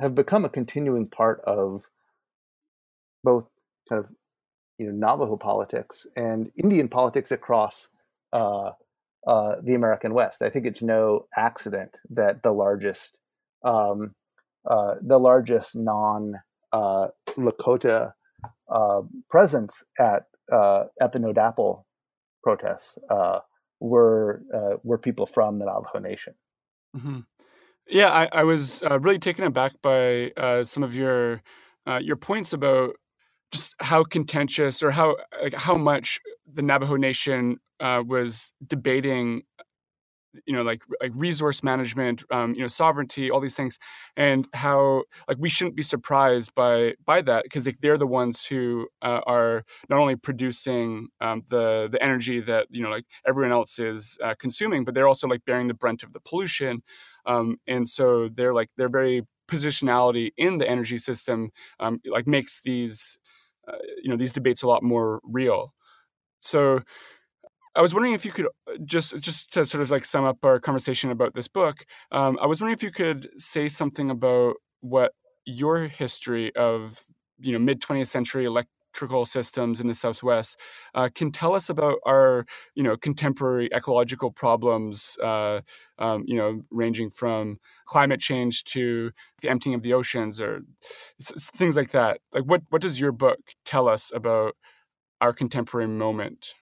have 0.00 0.14
become 0.14 0.44
a 0.44 0.48
continuing 0.48 1.08
part 1.08 1.40
of 1.42 1.90
both 3.24 3.46
kind 3.88 4.04
of 4.04 4.10
you 4.78 4.86
know 4.86 4.92
Navajo 4.92 5.36
politics 5.36 6.06
and 6.16 6.50
Indian 6.56 6.88
politics 6.88 7.30
across 7.30 7.88
uh, 8.32 8.72
uh, 9.26 9.56
the 9.62 9.74
American 9.74 10.14
West. 10.14 10.42
I 10.42 10.50
think 10.50 10.66
it's 10.66 10.82
no 10.82 11.26
accident 11.36 11.98
that 12.10 12.42
the 12.42 12.52
largest 12.52 13.16
um, 13.64 14.14
uh, 14.68 14.96
the 15.02 15.18
largest 15.18 15.74
non 15.74 16.34
uh, 16.72 17.08
Lakota 17.36 18.12
uh, 18.70 19.02
presence 19.30 19.82
at 19.98 20.24
uh, 20.52 20.84
at 21.00 21.12
the 21.12 21.18
No 21.18 21.32
DAPL 21.32 21.84
protests 22.42 22.98
were 23.80 24.42
were 24.82 24.98
people 24.98 25.26
from 25.26 25.58
the 25.58 25.66
Navajo 25.66 25.98
Nation. 25.98 26.34
Mm-hmm. 26.96 27.20
Yeah, 27.88 28.08
I, 28.10 28.28
I 28.32 28.44
was 28.44 28.82
really 29.00 29.18
taken 29.18 29.44
aback 29.44 29.72
by 29.82 30.32
some 30.64 30.82
of 30.82 30.94
your 30.94 31.42
your 32.00 32.16
points 32.16 32.52
about 32.52 32.96
just 33.52 33.74
how 33.80 34.04
contentious 34.04 34.82
or 34.82 34.90
how 34.90 35.16
like 35.42 35.54
how 35.54 35.74
much 35.76 36.20
the 36.52 36.62
Navajo 36.62 36.96
Nation 36.96 37.58
uh, 37.80 38.02
was 38.06 38.52
debating, 38.66 39.42
you 40.46 40.54
know, 40.54 40.62
like 40.62 40.82
like 41.00 41.12
resource 41.14 41.62
management, 41.62 42.22
um, 42.30 42.54
you 42.54 42.60
know, 42.60 42.68
sovereignty, 42.68 43.30
all 43.30 43.40
these 43.40 43.54
things, 43.56 43.78
and 44.16 44.46
how 44.52 45.02
like 45.26 45.38
we 45.40 45.48
shouldn't 45.48 45.76
be 45.76 45.82
surprised 45.82 46.54
by 46.54 46.94
by 47.06 47.20
that 47.22 47.44
because 47.44 47.66
like 47.66 47.78
they're 47.80 47.98
the 47.98 48.06
ones 48.06 48.44
who 48.44 48.86
uh, 49.02 49.20
are 49.26 49.64
not 49.88 49.98
only 49.98 50.16
producing 50.16 51.08
um, 51.20 51.42
the 51.48 51.88
the 51.90 52.02
energy 52.02 52.40
that 52.40 52.66
you 52.70 52.82
know 52.82 52.90
like 52.90 53.04
everyone 53.26 53.52
else 53.52 53.78
is 53.78 54.18
uh, 54.22 54.34
consuming, 54.38 54.84
but 54.84 54.94
they're 54.94 55.08
also 55.08 55.26
like 55.26 55.44
bearing 55.46 55.66
the 55.66 55.74
brunt 55.74 56.02
of 56.02 56.12
the 56.12 56.20
pollution, 56.20 56.82
um, 57.28 57.58
and 57.66 57.86
so 57.86 58.28
they're 58.34 58.54
like 58.54 58.70
they're 58.76 58.88
very 58.88 59.22
positionality 59.48 60.30
in 60.36 60.58
the 60.58 60.68
energy 60.68 60.98
system 60.98 61.50
um, 61.80 62.00
like 62.04 62.26
makes 62.26 62.60
these 62.62 63.18
uh, 63.68 63.76
you 64.02 64.10
know 64.10 64.16
these 64.16 64.32
debates 64.32 64.62
a 64.62 64.66
lot 64.66 64.82
more 64.82 65.20
real. 65.22 65.72
So 66.40 66.80
I 67.74 67.80
was 67.80 67.94
wondering 67.94 68.14
if 68.14 68.24
you 68.24 68.32
could 68.32 68.46
uh, 68.46 68.78
just 68.84 69.18
just 69.18 69.52
to 69.52 69.66
sort 69.66 69.82
of 69.82 69.90
like 69.90 70.04
sum 70.04 70.24
up 70.24 70.38
our 70.44 70.58
conversation 70.58 71.10
about 71.10 71.34
this 71.34 71.48
book. 71.48 71.84
Um, 72.10 72.38
I 72.40 72.46
was 72.46 72.60
wondering 72.60 72.74
if 72.74 72.82
you 72.82 72.90
could 72.90 73.28
say 73.36 73.68
something 73.68 74.10
about 74.10 74.56
what 74.80 75.12
your 75.44 75.86
history 75.86 76.54
of 76.56 77.04
you 77.38 77.52
know 77.52 77.58
mid 77.58 77.80
20th 77.80 78.08
century 78.08 78.48
electrical 78.98 79.24
systems 79.24 79.80
in 79.80 79.86
the 79.86 79.94
Southwest 79.94 80.58
uh, 80.94 81.08
can 81.14 81.30
tell 81.30 81.54
us 81.54 81.68
about 81.68 81.98
our 82.04 82.46
you 82.74 82.82
know 82.82 82.96
contemporary 82.96 83.68
ecological 83.74 84.30
problems. 84.30 85.16
Uh, 85.22 85.60
um, 85.98 86.24
you 86.26 86.36
know, 86.36 86.62
ranging 86.70 87.10
from 87.10 87.58
climate 87.86 88.20
change 88.20 88.64
to 88.64 89.10
the 89.40 89.48
emptying 89.48 89.74
of 89.74 89.82
the 89.82 89.92
oceans 89.92 90.40
or 90.40 90.62
things 91.20 91.76
like 91.76 91.90
that. 91.90 92.20
Like, 92.32 92.44
what 92.44 92.62
what 92.70 92.82
does 92.82 93.00
your 93.00 93.12
book 93.12 93.38
tell 93.64 93.88
us 93.88 94.12
about 94.14 94.54
our 95.20 95.32
contemporary 95.32 95.88
moment? 95.88 96.54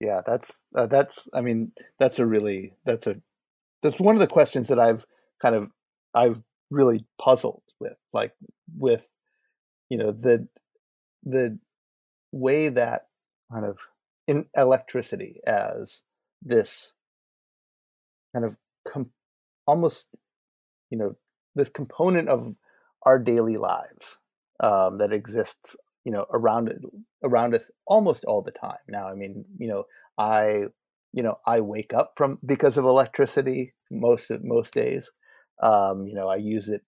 Yeah, 0.00 0.20
that's 0.24 0.62
uh, 0.74 0.86
that's. 0.86 1.28
I 1.34 1.40
mean, 1.40 1.72
that's 1.98 2.18
a 2.18 2.26
really 2.26 2.74
that's 2.84 3.06
a 3.06 3.20
that's 3.82 4.00
one 4.00 4.14
of 4.14 4.20
the 4.20 4.26
questions 4.26 4.68
that 4.68 4.78
I've 4.78 5.06
kind 5.40 5.54
of 5.54 5.70
I've 6.14 6.40
really 6.70 7.04
puzzled 7.18 7.62
with, 7.80 7.96
like 8.12 8.32
with 8.76 9.06
you 9.90 9.98
know 9.98 10.12
the 10.12 10.46
the 11.24 11.58
way 12.32 12.68
that 12.68 13.06
kind 13.52 13.64
of 13.64 13.78
in 14.26 14.46
electricity 14.56 15.40
as 15.46 16.02
this 16.42 16.92
kind 18.34 18.44
of 18.44 18.56
com- 18.86 19.10
almost 19.66 20.08
you 20.90 20.98
know 20.98 21.16
this 21.54 21.68
component 21.68 22.28
of 22.28 22.56
our 23.04 23.18
daily 23.18 23.56
lives 23.56 24.18
um, 24.60 24.98
that 24.98 25.12
exists 25.12 25.76
you 26.04 26.12
know 26.12 26.26
around 26.30 26.72
around 27.24 27.54
us 27.54 27.70
almost 27.86 28.24
all 28.24 28.42
the 28.42 28.52
time. 28.52 28.78
Now 28.88 29.08
i 29.08 29.14
mean 29.14 29.44
you 29.58 29.68
know 29.68 29.84
i 30.18 30.64
you 31.12 31.22
know 31.22 31.38
i 31.46 31.60
wake 31.60 31.92
up 31.94 32.12
from 32.16 32.38
because 32.44 32.76
of 32.76 32.84
electricity 32.84 33.74
most 33.90 34.30
of 34.30 34.44
most 34.44 34.74
days. 34.74 35.10
Um, 35.60 36.06
you 36.06 36.14
know 36.14 36.28
i 36.28 36.36
use 36.36 36.68
it 36.68 36.82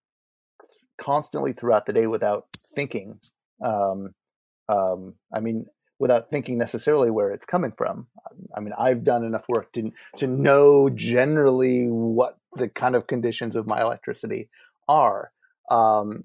constantly 1.01 1.53
throughout 1.53 1.87
the 1.87 1.93
day 1.93 2.07
without 2.07 2.47
thinking. 2.75 3.19
Um, 3.65 4.15
um, 4.71 5.15
i 5.35 5.41
mean 5.41 5.67
without 5.99 6.31
thinking 6.31 6.57
necessarily 6.57 7.11
where 7.11 7.31
it's 7.31 7.45
coming 7.45 7.73
from. 7.77 8.07
I 8.57 8.61
mean 8.61 8.73
i've 8.79 9.05
done 9.05 9.25
enough 9.25 9.45
work 9.49 9.73
to 9.75 9.93
to 10.17 10.27
know 10.27 10.89
generally 10.91 11.87
what 11.87 12.39
the 12.55 12.69
kind 12.69 12.97
of 12.97 13.07
conditions 13.07 13.55
of 13.55 13.67
my 13.67 13.81
electricity 13.83 14.49
are. 14.89 15.31
Um, 15.71 16.25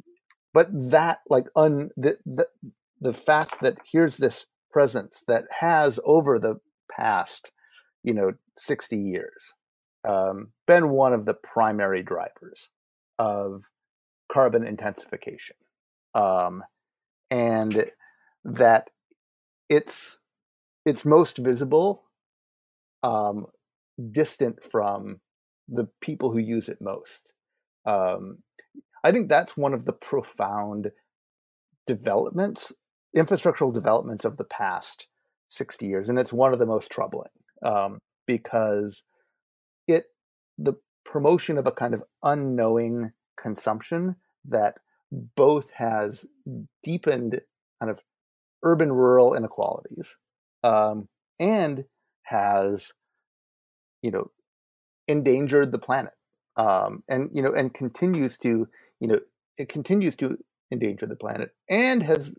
but 0.53 0.69
that 0.71 1.19
like 1.29 1.47
un 1.55 1.91
the, 1.97 2.17
the 2.25 2.47
the 3.01 3.13
fact 3.13 3.59
that 3.61 3.77
here's 3.91 4.17
this 4.17 4.45
presence 4.71 5.23
that 5.27 5.45
has 5.59 5.99
over 6.05 6.39
the 6.39 6.55
past 6.89 7.51
you 8.03 8.13
know 8.13 8.31
60 8.57 8.97
years 8.97 9.53
um, 10.07 10.49
been 10.67 10.89
one 10.89 11.13
of 11.13 11.25
the 11.25 11.33
primary 11.33 12.03
drivers 12.03 12.69
of 13.19 13.63
carbon 14.31 14.65
intensification. 14.65 15.55
Um, 16.13 16.63
and 17.31 17.91
that 18.45 18.89
it's 19.69 20.17
it's 20.85 21.03
most 21.03 21.37
visible 21.37 22.03
um, 23.03 23.47
distant 24.11 24.63
from 24.63 25.19
the 25.67 25.87
people 25.99 26.31
who 26.31 26.39
use 26.39 26.69
it 26.69 26.79
most 26.79 27.31
um, 27.85 28.39
I 29.05 29.11
think 29.11 29.29
that's 29.29 29.55
one 29.55 29.75
of 29.75 29.85
the 29.85 29.93
profound 29.93 30.91
developments, 31.85 32.73
infrastructural 33.15 33.71
developments 33.71 34.25
of 34.25 34.37
the 34.37 34.45
past 34.45 35.05
60 35.49 35.85
years. 35.85 36.09
And 36.09 36.17
it's 36.17 36.33
one 36.33 36.53
of 36.53 36.59
the 36.59 36.65
most 36.65 36.91
troubling 36.91 37.29
um, 37.63 37.99
because 38.25 39.03
it, 39.87 40.05
the 40.57 40.73
promotion 41.05 41.59
of 41.59 41.67
a 41.67 41.71
kind 41.71 41.93
of 41.93 42.03
unknowing 42.23 43.11
consumption 43.39 44.15
that 44.45 44.79
both 45.35 45.69
has 45.75 46.25
deepened 46.83 47.41
kind 47.79 47.91
of 47.91 47.99
urban 48.63 48.91
rural 48.91 49.35
inequalities 49.35 50.15
um, 50.63 51.07
and 51.39 51.85
has, 52.23 52.91
you 54.01 54.11
know, 54.11 54.31
endangered 55.07 55.71
the 55.71 55.79
planet 55.79 56.13
um, 56.57 57.03
and 57.07 57.29
you 57.33 57.41
know 57.41 57.51
and 57.51 57.73
continues 57.73 58.37
to 58.37 58.67
you 58.99 59.07
know 59.07 59.19
it 59.57 59.69
continues 59.69 60.15
to 60.15 60.37
endanger 60.71 61.05
the 61.05 61.15
planet 61.15 61.51
and 61.69 62.01
has 62.01 62.33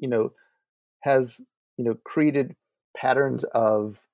you 0.00 0.08
know 0.08 0.32
has 1.00 1.40
you 1.76 1.84
know 1.84 1.94
created 2.04 2.54
patterns 2.96 3.44
of 3.44 4.04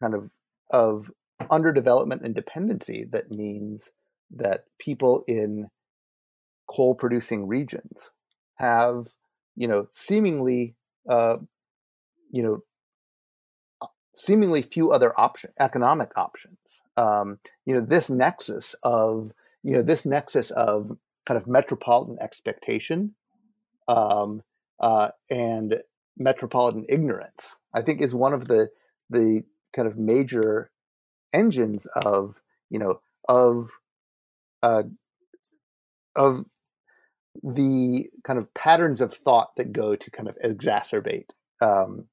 kind 0.00 0.14
of 0.14 0.30
of 0.70 1.10
underdevelopment 1.50 2.24
and 2.24 2.34
dependency 2.34 3.04
that 3.10 3.30
means 3.30 3.92
that 4.34 4.64
people 4.78 5.22
in 5.28 5.68
coal 6.68 6.94
producing 6.94 7.46
regions 7.46 8.10
have 8.56 9.08
you 9.56 9.68
know 9.68 9.88
seemingly 9.90 10.74
uh, 11.08 11.36
you 12.30 12.42
know 12.42 12.62
seemingly 14.14 14.62
few 14.62 14.90
other 14.92 15.18
option 15.18 15.50
economic 15.58 16.10
options. 16.16 16.58
Um, 16.96 17.38
you 17.64 17.74
know 17.74 17.80
this 17.80 18.08
nexus 18.08 18.74
of 18.82 19.32
you 19.62 19.72
know 19.72 19.82
this 19.82 20.06
nexus 20.06 20.50
of 20.52 20.96
kind 21.26 21.36
of 21.36 21.46
metropolitan 21.46 22.16
expectation 22.20 23.14
um, 23.88 24.42
uh, 24.80 25.10
and 25.30 25.82
metropolitan 26.18 26.86
ignorance 26.88 27.58
i 27.74 27.82
think 27.82 28.00
is 28.00 28.14
one 28.14 28.32
of 28.32 28.48
the 28.48 28.70
the 29.10 29.42
kind 29.74 29.86
of 29.86 29.98
major 29.98 30.70
engines 31.34 31.86
of 31.96 32.40
you 32.70 32.78
know 32.78 33.00
of 33.28 33.68
uh, 34.62 34.82
of 36.14 36.46
the 37.42 38.06
kind 38.24 38.38
of 38.38 38.52
patterns 38.54 39.00
of 39.00 39.12
thought 39.12 39.56
that 39.56 39.72
go 39.72 39.96
to 39.96 40.10
kind 40.10 40.28
of 40.28 40.36
exacerbate 40.44 41.30
um, 41.60 42.06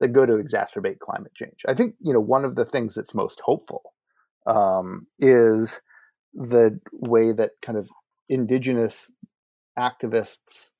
that 0.00 0.08
go 0.08 0.26
to 0.26 0.34
exacerbate 0.34 0.98
climate 0.98 1.34
change. 1.34 1.62
I 1.66 1.74
think 1.74 1.94
you 2.00 2.12
know 2.12 2.20
one 2.20 2.44
of 2.44 2.54
the 2.56 2.64
things 2.64 2.94
that's 2.94 3.14
most 3.14 3.40
hopeful 3.40 3.94
um, 4.46 5.06
is 5.18 5.80
the 6.34 6.78
way 6.92 7.32
that 7.32 7.52
kind 7.62 7.78
of 7.78 7.88
indigenous 8.28 9.10
activists, 9.78 10.70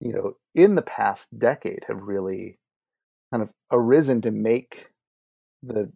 you 0.00 0.12
know, 0.12 0.36
in 0.54 0.74
the 0.74 0.82
past 0.82 1.36
decade 1.38 1.84
have 1.88 2.00
really 2.00 2.58
kind 3.30 3.42
of 3.42 3.50
arisen 3.70 4.20
to 4.22 4.30
make 4.30 4.90
the 5.62 5.92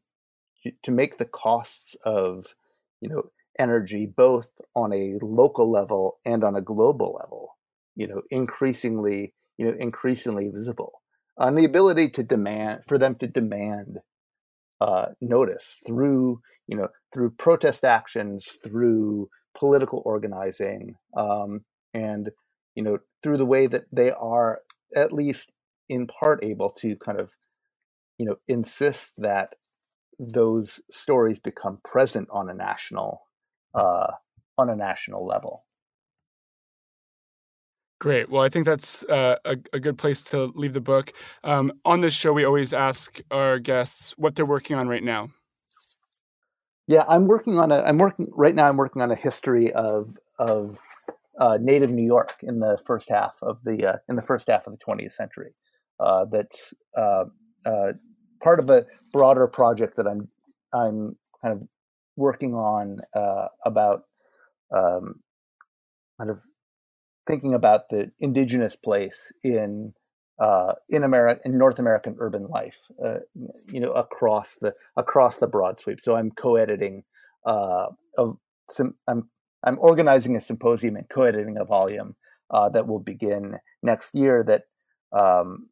to 0.83 0.91
make 0.91 1.19
the 1.19 1.25
costs 1.25 1.97
of 2.05 2.55
you 3.01 3.09
know 3.09 3.23
energy 3.59 4.07
both 4.07 4.49
on 4.75 4.93
a 4.93 5.19
local 5.21 5.71
level 5.71 6.19
and 6.25 6.43
on 6.43 6.57
a 6.57 6.63
global 6.63 7.19
level 7.21 7.57
you 7.97 8.07
know 8.07 8.23
increasingly 8.31 9.35
you 9.59 9.67
know 9.67 9.77
increasingly 9.79 10.49
visible 10.49 11.03
on 11.39 11.55
the 11.55 11.65
ability 11.65 12.09
to 12.09 12.23
demand 12.23 12.81
for 12.87 12.99
them 12.99 13.15
to 13.15 13.27
demand 13.27 13.99
uh, 14.83 15.07
notice 15.21 15.77
through 15.87 16.41
you 16.67 16.77
know 16.77 16.89
through 17.13 17.31
protest 17.31 17.85
actions, 17.85 18.49
through 18.65 19.29
political 19.57 20.03
organizing, 20.05 20.97
um, 21.17 21.61
and 21.95 22.31
you 22.75 22.83
know 22.83 22.99
through 23.23 23.37
the 23.37 23.47
way 23.47 23.69
that 23.69 23.85
they 23.93 24.11
are 24.11 24.61
at 24.97 25.13
least 25.13 25.53
in 25.89 26.09
part 26.09 26.43
able 26.43 26.71
to 26.71 26.97
kind 26.97 27.21
of 27.21 27.33
you 28.19 28.27
know 28.27 28.37
insist 28.49 29.13
that 29.19 29.55
those 30.19 30.81
stories 30.91 31.39
become 31.39 31.79
present 31.85 32.29
on 32.33 32.51
a 32.51 32.55
national 32.55 33.23
uh, 33.75 34.09
on 34.59 34.71
a 34.71 34.77
national 34.77 35.27
level. 35.27 35.65
Great. 38.01 38.29
Well, 38.29 38.43
I 38.43 38.49
think 38.49 38.67
that's 38.67 39.05
uh, 39.05 39.37
a, 39.45 39.57
a, 39.73 39.79
good 39.79 39.97
place 39.97 40.25
to 40.25 40.47
leave 40.57 40.73
the 40.73 40.81
book. 40.81 41.13
Um, 41.45 41.73
on 41.85 42.01
this 42.01 42.13
show, 42.13 42.33
we 42.33 42.43
always 42.43 42.73
ask 42.73 43.21
our 43.31 43.61
guests 43.61 44.19
what 44.19 44.35
they're 44.35 44.45
working 44.45 44.77
on 44.77 44.89
right 44.89 45.05
now. 45.05 45.31
Yeah, 46.89 47.05
I'm 47.09 47.29
working 47.29 47.61
on 47.61 47.71
a. 47.71 47.81
I'm 47.83 47.99
working 47.99 48.29
right 48.35 48.57
now. 48.57 48.69
I'm 48.69 48.77
working 48.77 49.03
on 49.03 49.13
a 49.13 49.15
history 49.15 49.73
of 49.73 50.19
of 50.41 50.79
uh, 51.39 51.59
native 51.61 51.91
New 51.91 52.05
York 52.05 52.35
in 52.43 52.59
the 52.59 52.77
first 52.85 53.09
half 53.09 53.37
of 53.41 53.63
the 53.63 53.87
uh, 53.87 53.97
in 54.09 54.17
the 54.17 54.23
first 54.23 54.49
half 54.49 54.67
of 54.67 54.73
the 54.73 54.85
20th 54.85 55.13
century. 55.13 55.55
Uh, 56.01 56.25
that's 56.25 56.75
uh, 56.97 57.25
uh, 57.65 57.93
part 58.43 58.59
of 58.59 58.69
a 58.69 58.85
broader 59.13 59.47
project 59.47 59.97
that 59.97 60.09
I'm 60.09 60.29
I'm 60.75 61.17
kind 61.41 61.55
of 61.55 61.69
working 62.17 62.55
on 62.55 62.99
about 63.65 64.03
um, 64.75 65.21
kind 66.19 66.31
of 66.31 66.43
thinking 67.27 67.55
about 67.55 67.89
the 67.91 68.11
indigenous 68.21 68.77
place 68.77 69.33
in 69.43 69.95
uh, 70.39 70.73
in 70.89 71.05
America, 71.05 71.41
in 71.45 71.57
North 71.57 71.79
American 71.79 72.17
urban 72.19 72.47
life, 72.49 72.79
uh, 73.05 73.19
you 73.67 73.81
know, 73.81 73.93
across 73.93 74.57
the 74.61 74.75
across 74.97 75.39
the 75.39 75.47
broad 75.47 75.79
sweep. 75.79 76.01
So 76.01 76.17
I'm 76.17 76.31
co-editing 76.31 77.05
uh, 77.47 77.87
of 78.19 78.39
some. 78.69 78.95
I'm 79.07 79.31
I'm 79.63 79.79
organizing 79.79 80.37
a 80.37 80.41
symposium 80.41 80.97
and 80.97 81.09
co-editing 81.09 81.59
a 81.59 81.65
volume 81.65 82.17
uh, 82.51 82.69
that 82.71 82.89
will 82.89 82.99
begin 82.99 83.59
next 83.83 84.15
year. 84.15 84.43
That 84.43 84.63
um, 85.13 85.69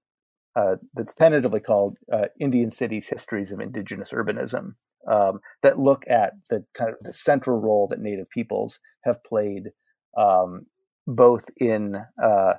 uh, 0.54 0.76
that's 0.94 1.14
tentatively 1.14 1.60
called 1.60 1.96
uh, 2.12 2.26
Indian 2.38 2.70
Cities: 2.70 3.08
Histories 3.08 3.50
of 3.50 3.60
Indigenous 3.60 4.10
Urbanism. 4.10 4.74
Um, 5.08 5.40
that 5.62 5.78
look 5.78 6.04
at 6.08 6.34
the 6.50 6.64
kind 6.74 6.90
of 6.90 6.96
the 7.00 7.12
central 7.12 7.58
role 7.58 7.88
that 7.88 8.00
Native 8.00 8.28
peoples 8.30 8.80
have 9.04 9.22
played 9.24 9.70
um, 10.16 10.66
both 11.06 11.48
in 11.56 11.96
uh, 12.22 12.54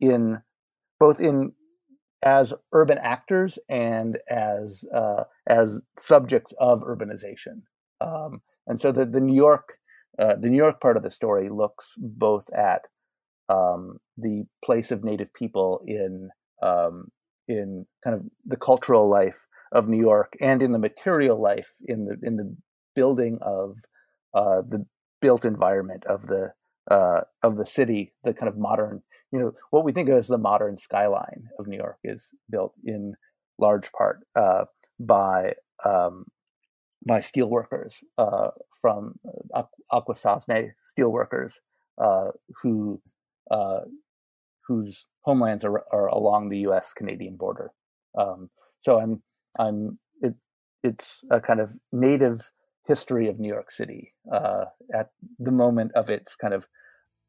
in 0.00 0.40
both 0.98 1.20
in 1.20 1.52
as 2.22 2.54
urban 2.72 2.98
actors 2.98 3.58
and 3.68 4.18
as 4.30 4.84
uh, 4.94 5.24
as 5.46 5.80
subjects 5.98 6.54
of 6.58 6.82
urbanization. 6.82 7.62
Um, 8.00 8.40
and 8.66 8.80
so 8.80 8.92
the 8.92 9.04
the 9.04 9.20
New 9.20 9.36
York 9.36 9.78
uh, 10.18 10.36
the 10.36 10.48
New 10.48 10.56
York 10.56 10.80
part 10.80 10.96
of 10.96 11.02
the 11.02 11.10
story 11.10 11.48
looks 11.48 11.94
both 11.98 12.48
at 12.52 12.86
um, 13.48 13.98
the 14.16 14.44
place 14.64 14.90
of 14.90 15.04
Native 15.04 15.32
people 15.34 15.80
in 15.84 16.30
um, 16.62 17.08
in 17.48 17.86
kind 18.04 18.16
of 18.16 18.24
the 18.46 18.56
cultural 18.56 19.08
life 19.08 19.46
of 19.72 19.88
New 19.88 19.98
York 19.98 20.34
and 20.40 20.62
in 20.62 20.72
the 20.72 20.78
material 20.78 21.40
life 21.40 21.72
in 21.86 22.04
the 22.04 22.16
in 22.22 22.36
the 22.36 22.56
building 22.94 23.38
of 23.40 23.78
uh, 24.34 24.62
the 24.68 24.86
built 25.20 25.44
environment 25.44 26.04
of 26.04 26.26
the 26.26 26.52
uh, 26.90 27.22
of 27.42 27.56
the 27.56 27.66
city, 27.66 28.12
the 28.24 28.34
kind 28.34 28.48
of 28.48 28.58
modern, 28.58 29.02
you 29.30 29.38
know, 29.38 29.52
what 29.70 29.84
we 29.84 29.92
think 29.92 30.08
of 30.08 30.18
as 30.18 30.26
the 30.26 30.38
modern 30.38 30.76
skyline 30.76 31.48
of 31.58 31.66
New 31.66 31.76
York 31.76 31.98
is 32.04 32.30
built 32.50 32.76
in 32.84 33.14
large 33.58 33.90
part 33.92 34.20
uh, 34.36 34.64
by 34.98 35.54
um, 35.84 36.26
by 37.06 37.18
steelworkers 37.18 37.94
uh, 38.18 38.48
from 38.80 39.14
uh, 39.54 39.62
Akwesasne 39.92 40.72
steelworkers 40.96 41.54
uh, 41.98 42.30
who 42.62 43.00
uh, 43.50 43.80
whose 44.66 45.06
homelands 45.22 45.64
are, 45.64 45.84
are 45.92 46.08
along 46.08 46.48
the 46.48 46.58
U.S. 46.60 46.92
Canadian 46.92 47.36
border. 47.36 47.70
Um, 48.16 48.50
so 48.80 48.98
I'm 48.98 49.22
I'm 49.58 49.98
it, 50.20 50.34
it's 50.82 51.24
a 51.30 51.40
kind 51.40 51.60
of 51.60 51.78
native 51.92 52.50
history 52.86 53.28
of 53.28 53.38
New 53.38 53.48
York 53.48 53.70
City 53.70 54.14
uh, 54.32 54.64
at 54.92 55.10
the 55.38 55.52
moment 55.52 55.92
of 55.92 56.10
its 56.10 56.34
kind 56.34 56.52
of 56.52 56.66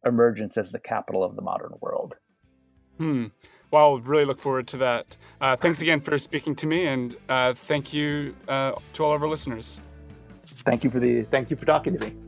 emergence 0.06 0.58
as 0.58 0.72
the 0.72 0.80
capital 0.80 1.24
of 1.24 1.36
the 1.36 1.42
modern 1.42 1.74
world. 1.82 2.16
Hmm. 2.98 3.28
Well, 3.72 4.00
really 4.02 4.26
look 4.26 4.38
forward 4.38 4.68
to 4.68 4.78
that. 4.78 5.18
Uh, 5.42 5.56
thanks 5.56 5.82
again 5.82 6.00
for 6.00 6.20
speaking 6.20 6.56
to 6.58 6.68
me, 6.68 6.86
and 6.86 7.16
uh, 7.28 7.54
thank 7.54 7.92
you 7.94 8.36
uh, 8.48 8.74
to 8.94 9.04
all 9.04 9.14
of 9.14 9.24
our 9.24 9.30
listeners. 9.30 9.80
Thank 10.46 10.84
you 10.84 10.90
for 10.90 11.00
the 11.00 11.24
thank 11.24 11.50
you 11.50 11.56
for 11.56 11.66
talking 11.66 11.98
to 11.98 12.10
me. 12.10 12.23